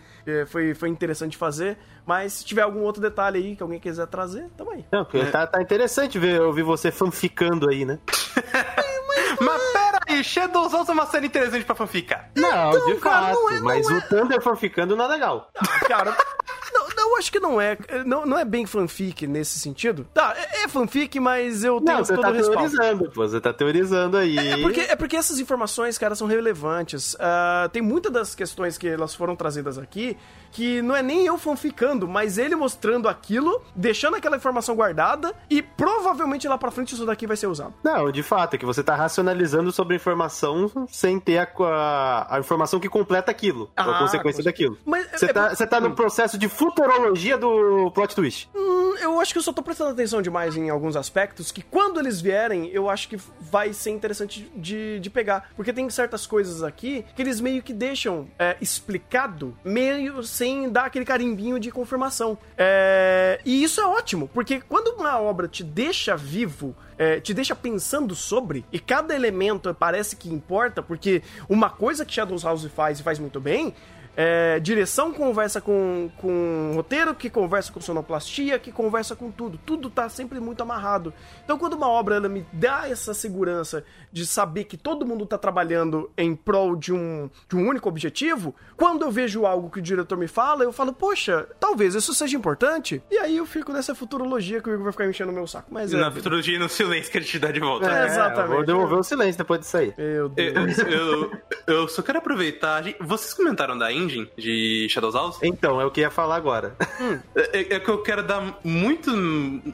foi, 0.47 0.73
foi 0.73 0.89
interessante 0.89 1.31
de 1.31 1.37
fazer. 1.37 1.77
Mas 2.05 2.33
se 2.33 2.45
tiver 2.45 2.61
algum 2.61 2.81
outro 2.81 3.01
detalhe 3.01 3.37
aí 3.37 3.55
que 3.55 3.63
alguém 3.63 3.79
quiser 3.79 4.07
trazer, 4.07 4.49
tamo 4.57 4.71
aí. 4.71 4.85
Não, 4.91 5.07
é. 5.13 5.25
tá, 5.31 5.47
tá 5.47 5.61
interessante 5.61 6.19
ver, 6.19 6.41
ouvir 6.41 6.63
você 6.63 6.91
fanficando 6.91 7.69
aí, 7.69 7.85
né? 7.85 7.99
Mas 9.39 9.61
pera 9.71 9.92
aí, 10.13 10.23
Shadows 10.23 10.73
é 10.73 10.91
uma 10.91 11.05
série 11.05 11.27
interessante 11.27 11.65
pra 11.65 11.75
fanficar. 11.75 12.29
Não, 12.35 12.69
então, 12.69 12.85
de 12.87 12.95
cara, 12.95 13.27
fato, 13.27 13.35
não 13.35 13.49
é, 13.49 13.55
não 13.55 13.63
mas 13.63 13.89
é... 13.89 13.93
o 13.93 14.01
Thunder 14.01 14.41
fanficando 14.41 14.95
não 14.95 15.05
é 15.05 15.07
legal. 15.07 15.49
Ah, 15.55 15.79
cara, 15.87 16.17
não, 16.73 17.09
eu 17.13 17.17
acho 17.17 17.31
que 17.31 17.39
não 17.39 17.59
é. 17.59 17.77
Não, 18.05 18.25
não 18.25 18.37
é 18.37 18.45
bem 18.45 18.65
fanfic 18.65 19.27
nesse 19.27 19.59
sentido. 19.59 20.07
Tá, 20.13 20.33
é, 20.35 20.63
é 20.63 20.67
fanfic, 20.67 21.19
mas 21.19 21.63
eu 21.63 21.79
tenho 21.81 21.97
não, 21.97 22.05
você 22.05 22.15
todo 22.15 22.23
tá 22.23 22.29
o 22.29 22.33
respaldo. 22.33 22.71
teorizando, 22.71 23.11
pô, 23.11 23.27
você 23.27 23.41
tá 23.41 23.53
teorizando 23.53 24.17
aí. 24.17 24.37
É, 24.37 24.51
é, 24.51 24.57
porque, 24.61 24.79
é 24.81 24.95
porque 24.95 25.15
essas 25.15 25.39
informações, 25.39 25.97
cara, 25.97 26.15
são 26.15 26.27
relevantes. 26.27 27.13
Uh, 27.15 27.69
tem 27.71 27.81
muitas 27.81 28.11
das 28.11 28.35
questões 28.35 28.77
que 28.77 28.87
elas 28.87 29.13
foram 29.13 29.35
trazidas 29.35 29.77
aqui 29.77 30.17
que 30.53 30.81
não 30.83 30.95
é 30.95 31.01
nem 31.01 31.25
eu 31.25 31.37
fanficando, 31.37 32.07
mas 32.07 32.37
ele 32.37 32.55
mostrando 32.55 33.09
aquilo, 33.09 33.61
deixando 33.75 34.15
aquela 34.15 34.37
informação 34.37 34.75
guardada 34.75 35.33
e 35.49 35.61
provavelmente 35.61 36.47
lá 36.47 36.57
pra 36.57 36.71
frente 36.71 36.93
isso 36.93 37.05
daqui 37.05 37.25
vai 37.25 37.35
ser 37.35 37.47
usado. 37.47 37.73
Não, 37.83 38.11
de 38.11 38.21
fato, 38.21 38.53
é 38.53 38.57
que 38.57 38.65
você 38.65 38.83
tá 38.83 38.95
racionalizando 38.95 39.71
sobre 39.71 39.97
informação 40.03 40.87
sem 40.89 41.19
ter 41.19 41.39
a, 41.39 41.47
a, 41.59 42.35
a 42.35 42.39
informação 42.39 42.79
que 42.79 42.87
completa 42.87 43.31
aquilo, 43.31 43.71
ah, 43.75 43.83
a 43.83 43.99
consequência 43.99 44.43
daquilo. 44.43 44.77
Você 44.85 45.25
é, 45.25 45.33
tá, 45.33 45.49
você 45.49 45.65
tá 45.65 45.79
no 45.79 45.89
hum. 45.89 45.95
processo 45.95 46.37
de 46.37 46.47
futurologia 46.47 47.37
do 47.37 47.91
plot 47.91 48.15
twist. 48.15 48.49
Hum, 48.55 48.95
eu 49.01 49.19
acho 49.19 49.33
que 49.33 49.39
eu 49.39 49.43
só 49.43 49.51
tô 49.51 49.63
prestando 49.63 49.91
atenção 49.91 50.21
demais 50.21 50.55
em 50.55 50.69
alguns 50.69 50.95
aspectos 50.95 51.51
que 51.51 51.61
quando 51.61 51.99
eles 51.99 52.21
vierem, 52.21 52.67
eu 52.67 52.89
acho 52.89 53.09
que 53.09 53.17
vai 53.39 53.73
ser 53.73 53.89
interessante 53.89 54.51
de, 54.55 54.99
de 54.99 55.09
pegar. 55.09 55.49
Porque 55.55 55.73
tem 55.73 55.89
certas 55.89 56.27
coisas 56.27 56.61
aqui 56.61 57.03
que 57.15 57.21
eles 57.21 57.41
meio 57.41 57.63
que 57.63 57.73
deixam 57.73 58.27
é, 58.37 58.55
explicado, 58.61 59.57
meio 59.63 60.23
sem 60.23 60.43
sem 60.43 60.69
dar 60.69 60.85
aquele 60.85 61.05
carimbinho 61.05 61.59
de 61.59 61.71
confirmação. 61.71 62.37
É... 62.57 63.39
E 63.45 63.63
isso 63.63 63.81
é 63.81 63.85
ótimo, 63.85 64.29
porque 64.33 64.61
quando 64.61 64.89
uma 64.99 65.19
obra 65.19 65.47
te 65.47 65.63
deixa 65.63 66.15
vivo, 66.15 66.75
é, 66.97 67.19
te 67.19 67.33
deixa 67.33 67.55
pensando 67.55 68.15
sobre, 68.15 68.65
e 68.71 68.79
cada 68.79 69.15
elemento 69.15 69.73
parece 69.73 70.15
que 70.15 70.29
importa, 70.29 70.81
porque 70.81 71.21
uma 71.47 71.69
coisa 71.69 72.05
que 72.05 72.13
Shadows 72.13 72.43
House 72.43 72.65
faz 72.65 72.99
e 72.99 73.03
faz 73.03 73.19
muito 73.19 73.39
bem 73.39 73.73
é, 74.15 74.59
direção 74.59 75.11
conversa 75.11 75.59
com, 75.59 76.09
com 76.17 76.71
roteiro, 76.75 77.15
que 77.15 77.29
conversa 77.29 77.71
com 77.71 77.81
sonoplastia, 77.81 78.59
que 78.59 78.71
conversa 78.71 79.15
com 79.15 79.31
tudo. 79.31 79.59
Tudo 79.65 79.89
tá 79.89 80.07
sempre 80.09 80.39
muito 80.39 80.61
amarrado. 80.61 81.13
Então, 81.43 81.57
quando 81.57 81.73
uma 81.73 81.87
obra 81.87 82.15
ela 82.15 82.29
me 82.29 82.45
dá 82.53 82.87
essa 82.87 83.13
segurança 83.13 83.83
de 84.11 84.25
saber 84.25 84.65
que 84.65 84.77
todo 84.77 85.05
mundo 85.05 85.25
tá 85.25 85.37
trabalhando 85.37 86.11
em 86.17 86.35
prol 86.35 86.75
de 86.75 86.93
um, 86.93 87.29
de 87.49 87.55
um 87.55 87.67
único 87.67 87.89
objetivo, 87.89 88.55
quando 88.77 89.03
eu 89.03 89.11
vejo 89.11 89.45
algo 89.45 89.69
que 89.69 89.79
o 89.79 89.81
diretor 89.81 90.17
me 90.17 90.27
fala, 90.27 90.63
eu 90.63 90.71
falo, 90.71 90.93
poxa, 90.93 91.47
talvez 91.59 91.95
isso 91.95 92.13
seja 92.13 92.37
importante. 92.37 93.01
E 93.09 93.17
aí 93.17 93.37
eu 93.37 93.45
fico 93.45 93.71
nessa 93.71 93.95
futurologia 93.95 94.61
que 94.61 94.69
o 94.69 94.73
Igor 94.73 94.83
vai 94.83 94.91
ficar 94.91 95.07
enchendo 95.07 95.31
o 95.31 95.35
meu 95.35 95.47
saco. 95.47 95.67
Mas 95.71 95.93
é, 95.93 95.97
Na 95.97 96.11
futurologia 96.11 96.55
e 96.55 96.59
no 96.59 96.69
silêncio 96.69 97.11
que 97.11 97.17
ele 97.17 97.25
te 97.25 97.39
dá 97.39 97.51
de 97.51 97.59
volta. 97.59 97.91
É, 97.91 98.05
exatamente. 98.05 98.49
vou 98.49 98.65
devolver 98.65 98.99
o 98.99 99.03
silêncio 99.03 99.37
depois 99.37 99.59
disso 99.61 99.77
aí. 99.77 99.93
Meu 99.97 100.29
Deus. 100.29 100.77
Eu, 100.79 100.87
eu, 100.87 101.31
eu 101.67 101.87
só 101.87 102.01
quero 102.01 102.19
aproveitar. 102.19 102.83
Vocês 102.99 103.33
comentaram 103.33 103.77
da 103.77 103.91
engine 104.03 104.29
de 104.37 104.87
Shadows 104.89 105.15
House? 105.15 105.39
Então, 105.41 105.79
é 105.79 105.85
o 105.85 105.91
que 105.91 106.01
ia 106.01 106.11
falar 106.11 106.35
agora. 106.35 106.75
Hum. 106.99 107.19
É, 107.35 107.75
é, 107.75 107.79
que 107.79 107.89
eu 107.89 108.01
quero 108.01 108.23
dar 108.23 108.59
muito 108.63 109.11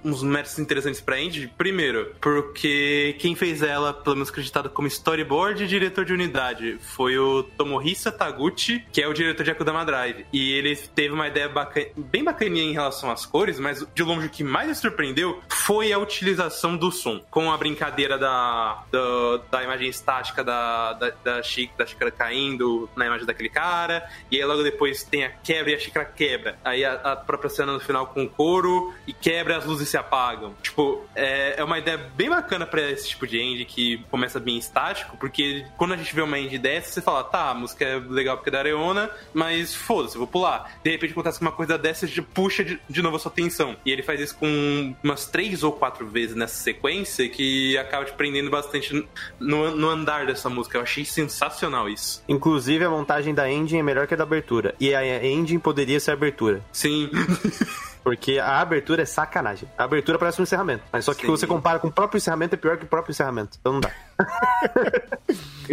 uns 0.04 0.24
méritos 0.24 0.58
interessantes 0.60 1.02
pra 1.02 1.20
engine. 1.20 1.52
Primeiro, 1.58 2.14
porque 2.22 3.16
quem 3.20 3.36
fez 3.36 3.62
ela, 3.62 3.94
pelo 3.94 4.16
menos 4.16 4.30
acreditado 4.30 4.70
como 4.70 4.88
storyboard 4.88 5.64
e 5.64 5.68
diretor 5.68 6.06
de 6.06 6.14
unidade, 6.14 6.78
foi 6.80 7.18
o 7.18 7.44
Tomohisa 7.44 8.12
Taguchi, 8.12 8.84
que 8.92 9.02
é 9.02 9.08
o 9.08 9.14
diretor 9.14 9.44
de 9.44 9.52
Akudama 9.52 9.86
Drive. 9.86 10.26
E 10.32 10.54
ele 10.54 10.76
teve 10.76 11.14
uma 11.14 11.28
ideia 11.28 11.50
bacana, 11.50 11.88
bem 11.96 12.24
bacaninha 12.24 12.64
em 12.64 12.74
relação 12.74 13.12
às 13.12 13.26
cores, 13.26 13.60
mas 13.60 13.86
de 13.94 14.04
longe 14.04 14.28
o 14.28 14.30
que 14.30 14.44
mais 14.44 14.68
me 14.68 14.76
surpreendeu 14.76 15.42
foi 15.50 15.92
a 15.92 15.98
utilização 15.98 16.78
do 16.78 16.92
som, 16.92 17.22
com 17.30 17.52
a 17.52 17.58
brincadeira 17.58 18.18
da, 18.18 18.84
da, 18.92 19.00
da 19.52 19.64
imagem 19.64 19.90
estática 19.90 20.44
da, 20.44 20.94
da, 20.94 21.10
da, 21.24 21.40
da 21.40 21.44
xícara 21.44 22.12
caindo 22.12 22.90
na 22.96 23.06
imagem 23.06 23.26
daquele 23.26 23.50
cara, 23.50 24.08
e 24.32 24.38
aí 24.38 24.46
logo 24.46 24.64
depois 24.64 25.04
tem 25.04 25.26
a 25.26 25.30
quebra 25.30 25.72
e 25.72 25.76
a 25.76 25.80
xícara 25.80 26.06
quebra. 26.06 26.58
Aí 26.64 26.84
a, 26.84 26.94
a 26.94 27.16
própria 27.16 27.50
cena 27.50 27.74
no 27.74 27.80
final 27.80 28.08
com 28.08 28.24
o 28.24 28.30
couro 28.30 28.94
e 29.08 29.14
quebra 29.14 29.58
as 29.58 29.66
luzes 29.66 29.90
se 29.90 29.98
apagam. 29.98 30.54
Tipo, 30.62 31.06
é, 31.16 31.60
é 31.60 31.64
uma 31.64 31.78
ideia 31.78 31.98
bem 31.98 32.30
bacana 32.30 32.66
para 32.66 32.82
esse 32.90 33.10
tipo 33.10 33.26
de 33.26 33.40
end 33.40 33.66
que 33.66 34.04
começa 34.10 34.40
bem 34.40 34.58
estático, 34.58 35.18
porque 35.18 35.66
quando 35.78 35.94
a 35.94 35.98
gente 35.98 36.14
vê 36.14 36.22
uma 36.22 36.40
end 36.40 36.58
dessa, 36.58 36.92
você 36.92 37.02
fala, 37.02 37.24
tá, 37.24 37.50
a 37.50 37.54
música 37.54 37.86
é 37.86 38.00
legal 38.00 38.38
porque 38.38 38.50
é 38.50 38.52
da 38.52 38.60
Areona, 38.60 39.10
mas 39.34 39.74
foda-se, 39.74 40.18
vou 40.18 40.28
pular. 40.28 40.80
De 40.84 40.92
repente 40.92 41.12
acontece 41.12 41.42
uma 41.42 41.52
coisa 41.52 41.78
dessa 41.78 42.06
e 42.06 42.22
puxa 42.22 42.64
de, 42.64 42.80
de 42.90 43.02
novo 43.02 43.16
a 43.16 43.20
sua 43.20 43.32
atenção. 43.32 43.76
E 43.86 43.92
ele 43.92 44.04
faz 44.04 44.20
isso 44.20 44.36
com 44.38 44.96
umas 45.04 45.26
três 45.26 45.64
ou 45.64 45.72
quatro 45.72 46.08
vezes 46.08 46.36
nessa 46.36 46.62
sequência 46.62 47.28
que 47.30 47.78
acaba 47.78 48.06
te 48.06 48.14
prendendo 48.14 48.50
bastante 48.50 49.08
no, 49.40 49.76
no 49.76 49.90
andar 49.90 50.26
dessa 50.26 50.50
música. 50.50 50.78
Eu 50.78 50.82
achei 50.82 51.06
sensacional 51.06 51.90
isso. 51.90 52.24
Inclusive, 52.28 52.86
a 52.86 52.90
montagem 52.90 53.34
da 53.34 53.50
engine 53.50 53.80
é 53.80 53.84
melhor 53.84 54.08
a 54.14 54.18
da 54.18 54.24
abertura. 54.24 54.76
E 54.80 54.94
a 54.94 55.26
engine 55.26 55.60
poderia 55.60 56.00
ser 56.00 56.12
a 56.12 56.14
abertura. 56.14 56.62
Sim. 56.72 57.10
Porque 58.04 58.40
a 58.40 58.62
abertura 58.62 59.02
é 59.02 59.06
sacanagem. 59.06 59.68
A 59.78 59.84
abertura 59.84 60.18
parece 60.18 60.40
um 60.40 60.44
encerramento. 60.44 60.84
Mas 60.92 61.06
só 61.06 61.14
que 61.14 61.22
Sim. 61.22 61.28
quando 61.28 61.38
você 61.38 61.48
compara 61.48 61.80
com 61.80 61.90
o 61.90 61.92
próprio 61.92 62.18
encerramento, 62.18 62.56
é 62.56 62.58
pior 62.58 62.78
que 62.78 62.86
o 62.86 62.88
próprio 62.88 63.12
encerramento. 63.12 63.58
Então 63.60 63.74
não 63.74 63.80
dá. 63.80 63.92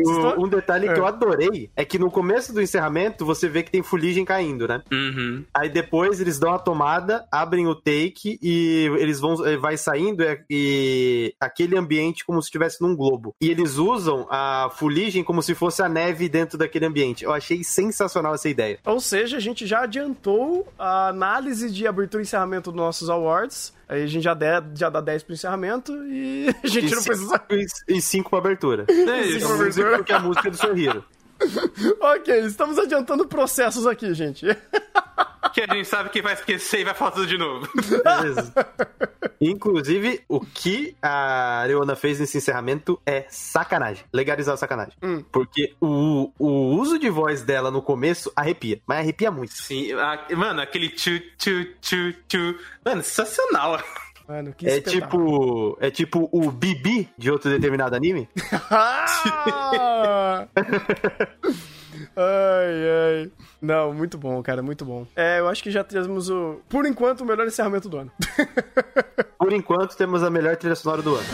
O, 0.05 0.45
um 0.45 0.49
detalhe 0.49 0.93
que 0.93 0.99
eu 0.99 1.07
é. 1.07 1.09
adorei 1.09 1.71
é 1.75 1.85
que 1.85 1.99
no 1.99 2.11
começo 2.11 2.53
do 2.53 2.63
encerramento 2.63 3.25
você 3.25 3.49
vê 3.49 3.63
que 3.63 3.71
tem 3.71 3.83
fuligem 3.83 4.25
caindo, 4.25 4.69
né? 4.69 4.83
Uhum. 4.93 5.45
Aí 5.53 5.69
depois 5.69 6.21
eles 6.21 6.39
dão 6.39 6.55
a 6.55 6.59
tomada, 6.59 7.27
abrem 7.31 7.67
o 7.67 7.75
take 7.75 8.39
e 8.43 8.91
eles 8.99 9.21
vão 9.21 9.45
eh, 9.47 9.57
vai 9.57 9.77
saindo 9.77 10.23
e, 10.23 10.45
e 10.51 11.35
aquele 11.41 11.77
ambiente 11.77 12.25
como 12.25 12.41
se 12.41 12.47
estivesse 12.47 12.81
num 12.83 12.95
globo. 12.95 13.35
E 13.41 13.51
eles 13.51 13.77
usam 13.77 14.27
a 14.31 14.71
fuligem 14.77 15.25
como 15.25 15.43
se 15.43 15.55
fosse 15.55 15.83
a 15.83 15.89
neve 15.89 16.29
dentro 16.29 16.59
daquele 16.59 16.87
ambiente. 16.87 17.25
Eu 17.25 17.33
achei 17.33 17.63
sensacional 17.65 18.35
essa 18.35 18.49
ideia. 18.49 18.79
Ou 18.85 19.01
seja, 19.01 19.37
a 19.37 19.41
gente 19.41 19.67
já 19.67 19.83
adiantou 19.83 20.67
a 20.79 21.09
análise 21.09 21.71
de 21.71 21.87
abertura 21.87 22.23
e 22.23 22.25
encerramento 22.25 22.71
dos 22.71 22.77
nossos 22.77 23.11
awards. 23.11 23.75
Aí 23.89 24.03
a 24.03 24.07
gente 24.07 24.22
já, 24.24 24.34
der, 24.34 24.64
já 24.74 24.91
dá 24.91 25.01
10 25.01 25.22
pro 25.22 25.34
encerramento 25.34 25.93
e 26.07 26.49
a 26.62 26.66
gente 26.66 26.93
e 26.93 26.95
não 26.95 27.03
precisa. 27.03 27.43
E 27.89 28.01
5 28.01 28.30
pra 28.30 28.39
abertura. 28.39 28.84
É 28.89 29.22
isso. 29.22 29.47
Pra 29.47 29.55
abertura. 29.57 29.97
Porque 29.99 30.12
a 30.12 30.18
música 30.18 30.49
é 30.49 30.51
do 30.51 30.57
Sorriro. 30.57 31.05
ok, 32.01 32.47
estamos 32.47 32.78
adiantando 32.78 33.26
processos 33.26 33.87
aqui, 33.87 34.12
gente. 34.14 34.47
que 35.53 35.62
a 35.62 35.74
gente 35.74 35.89
sabe 35.89 36.11
que 36.11 36.20
vai 36.20 36.34
esquecer 36.34 36.80
e 36.80 36.84
vai 36.84 36.95
falar 36.95 37.12
tudo 37.12 37.26
de 37.26 37.39
novo. 37.39 37.66
Beleza. 38.05 38.53
Inclusive, 39.41 40.22
o 40.28 40.41
que 40.41 40.95
a 41.01 41.64
Leona 41.66 41.97
fez 41.97 42.20
nesse 42.20 42.37
encerramento 42.37 43.01
é 43.07 43.24
sacanagem. 43.30 44.05
Legalizar 44.12 44.55
a 44.55 44.59
sacanagem. 44.59 44.95
Hum. 45.03 45.24
Porque 45.32 45.74
o, 45.80 46.30
o 46.39 46.76
uso 46.76 46.99
de 46.99 47.09
voz 47.09 47.43
dela 47.43 47.70
no 47.70 47.80
começo 47.80 48.30
arrepia. 48.37 48.80
Mas 48.87 48.99
arrepia 48.99 49.30
muito. 49.30 49.55
Sim, 49.55 49.93
a, 49.93 50.26
mano, 50.37 50.61
aquele 50.61 50.91
tchu, 50.91 51.20
tchu, 51.39 51.64
tchu, 51.80 52.12
tchu. 52.28 52.59
Mano, 52.84 53.03
sensacional. 53.03 53.82
Mano, 54.29 54.53
que 54.53 54.66
é 54.68 54.81
tipo, 54.81 55.79
é 55.81 55.91
tipo 55.91 56.29
o 56.33 56.51
Bibi 56.51 57.09
de 57.16 57.31
outro 57.31 57.51
determinado 57.51 57.95
anime? 57.95 58.29
Ah! 58.68 60.49
ai, 62.16 63.22
ai. 63.24 63.31
Não, 63.62 63.93
muito 63.95 64.18
bom, 64.18 64.43
cara, 64.43 64.62
muito 64.62 64.85
bom. 64.85 65.07
É, 65.14 65.39
eu 65.39 65.49
acho 65.49 65.62
que 65.62 65.70
já 65.70 65.85
temos 65.85 66.29
o, 66.29 66.61
por 66.68 66.85
enquanto, 66.85 67.20
o 67.20 67.24
melhor 67.24 67.47
encerramento 67.47 67.89
do 67.89 67.99
ano. 67.99 68.12
por 69.39 69.53
enquanto, 69.53 69.97
temos 69.97 70.22
a 70.22 70.31
melhor 70.31 70.57
trilha 70.57 70.74
sonora 70.74 71.03
do 71.03 71.14
ano. 71.14 71.27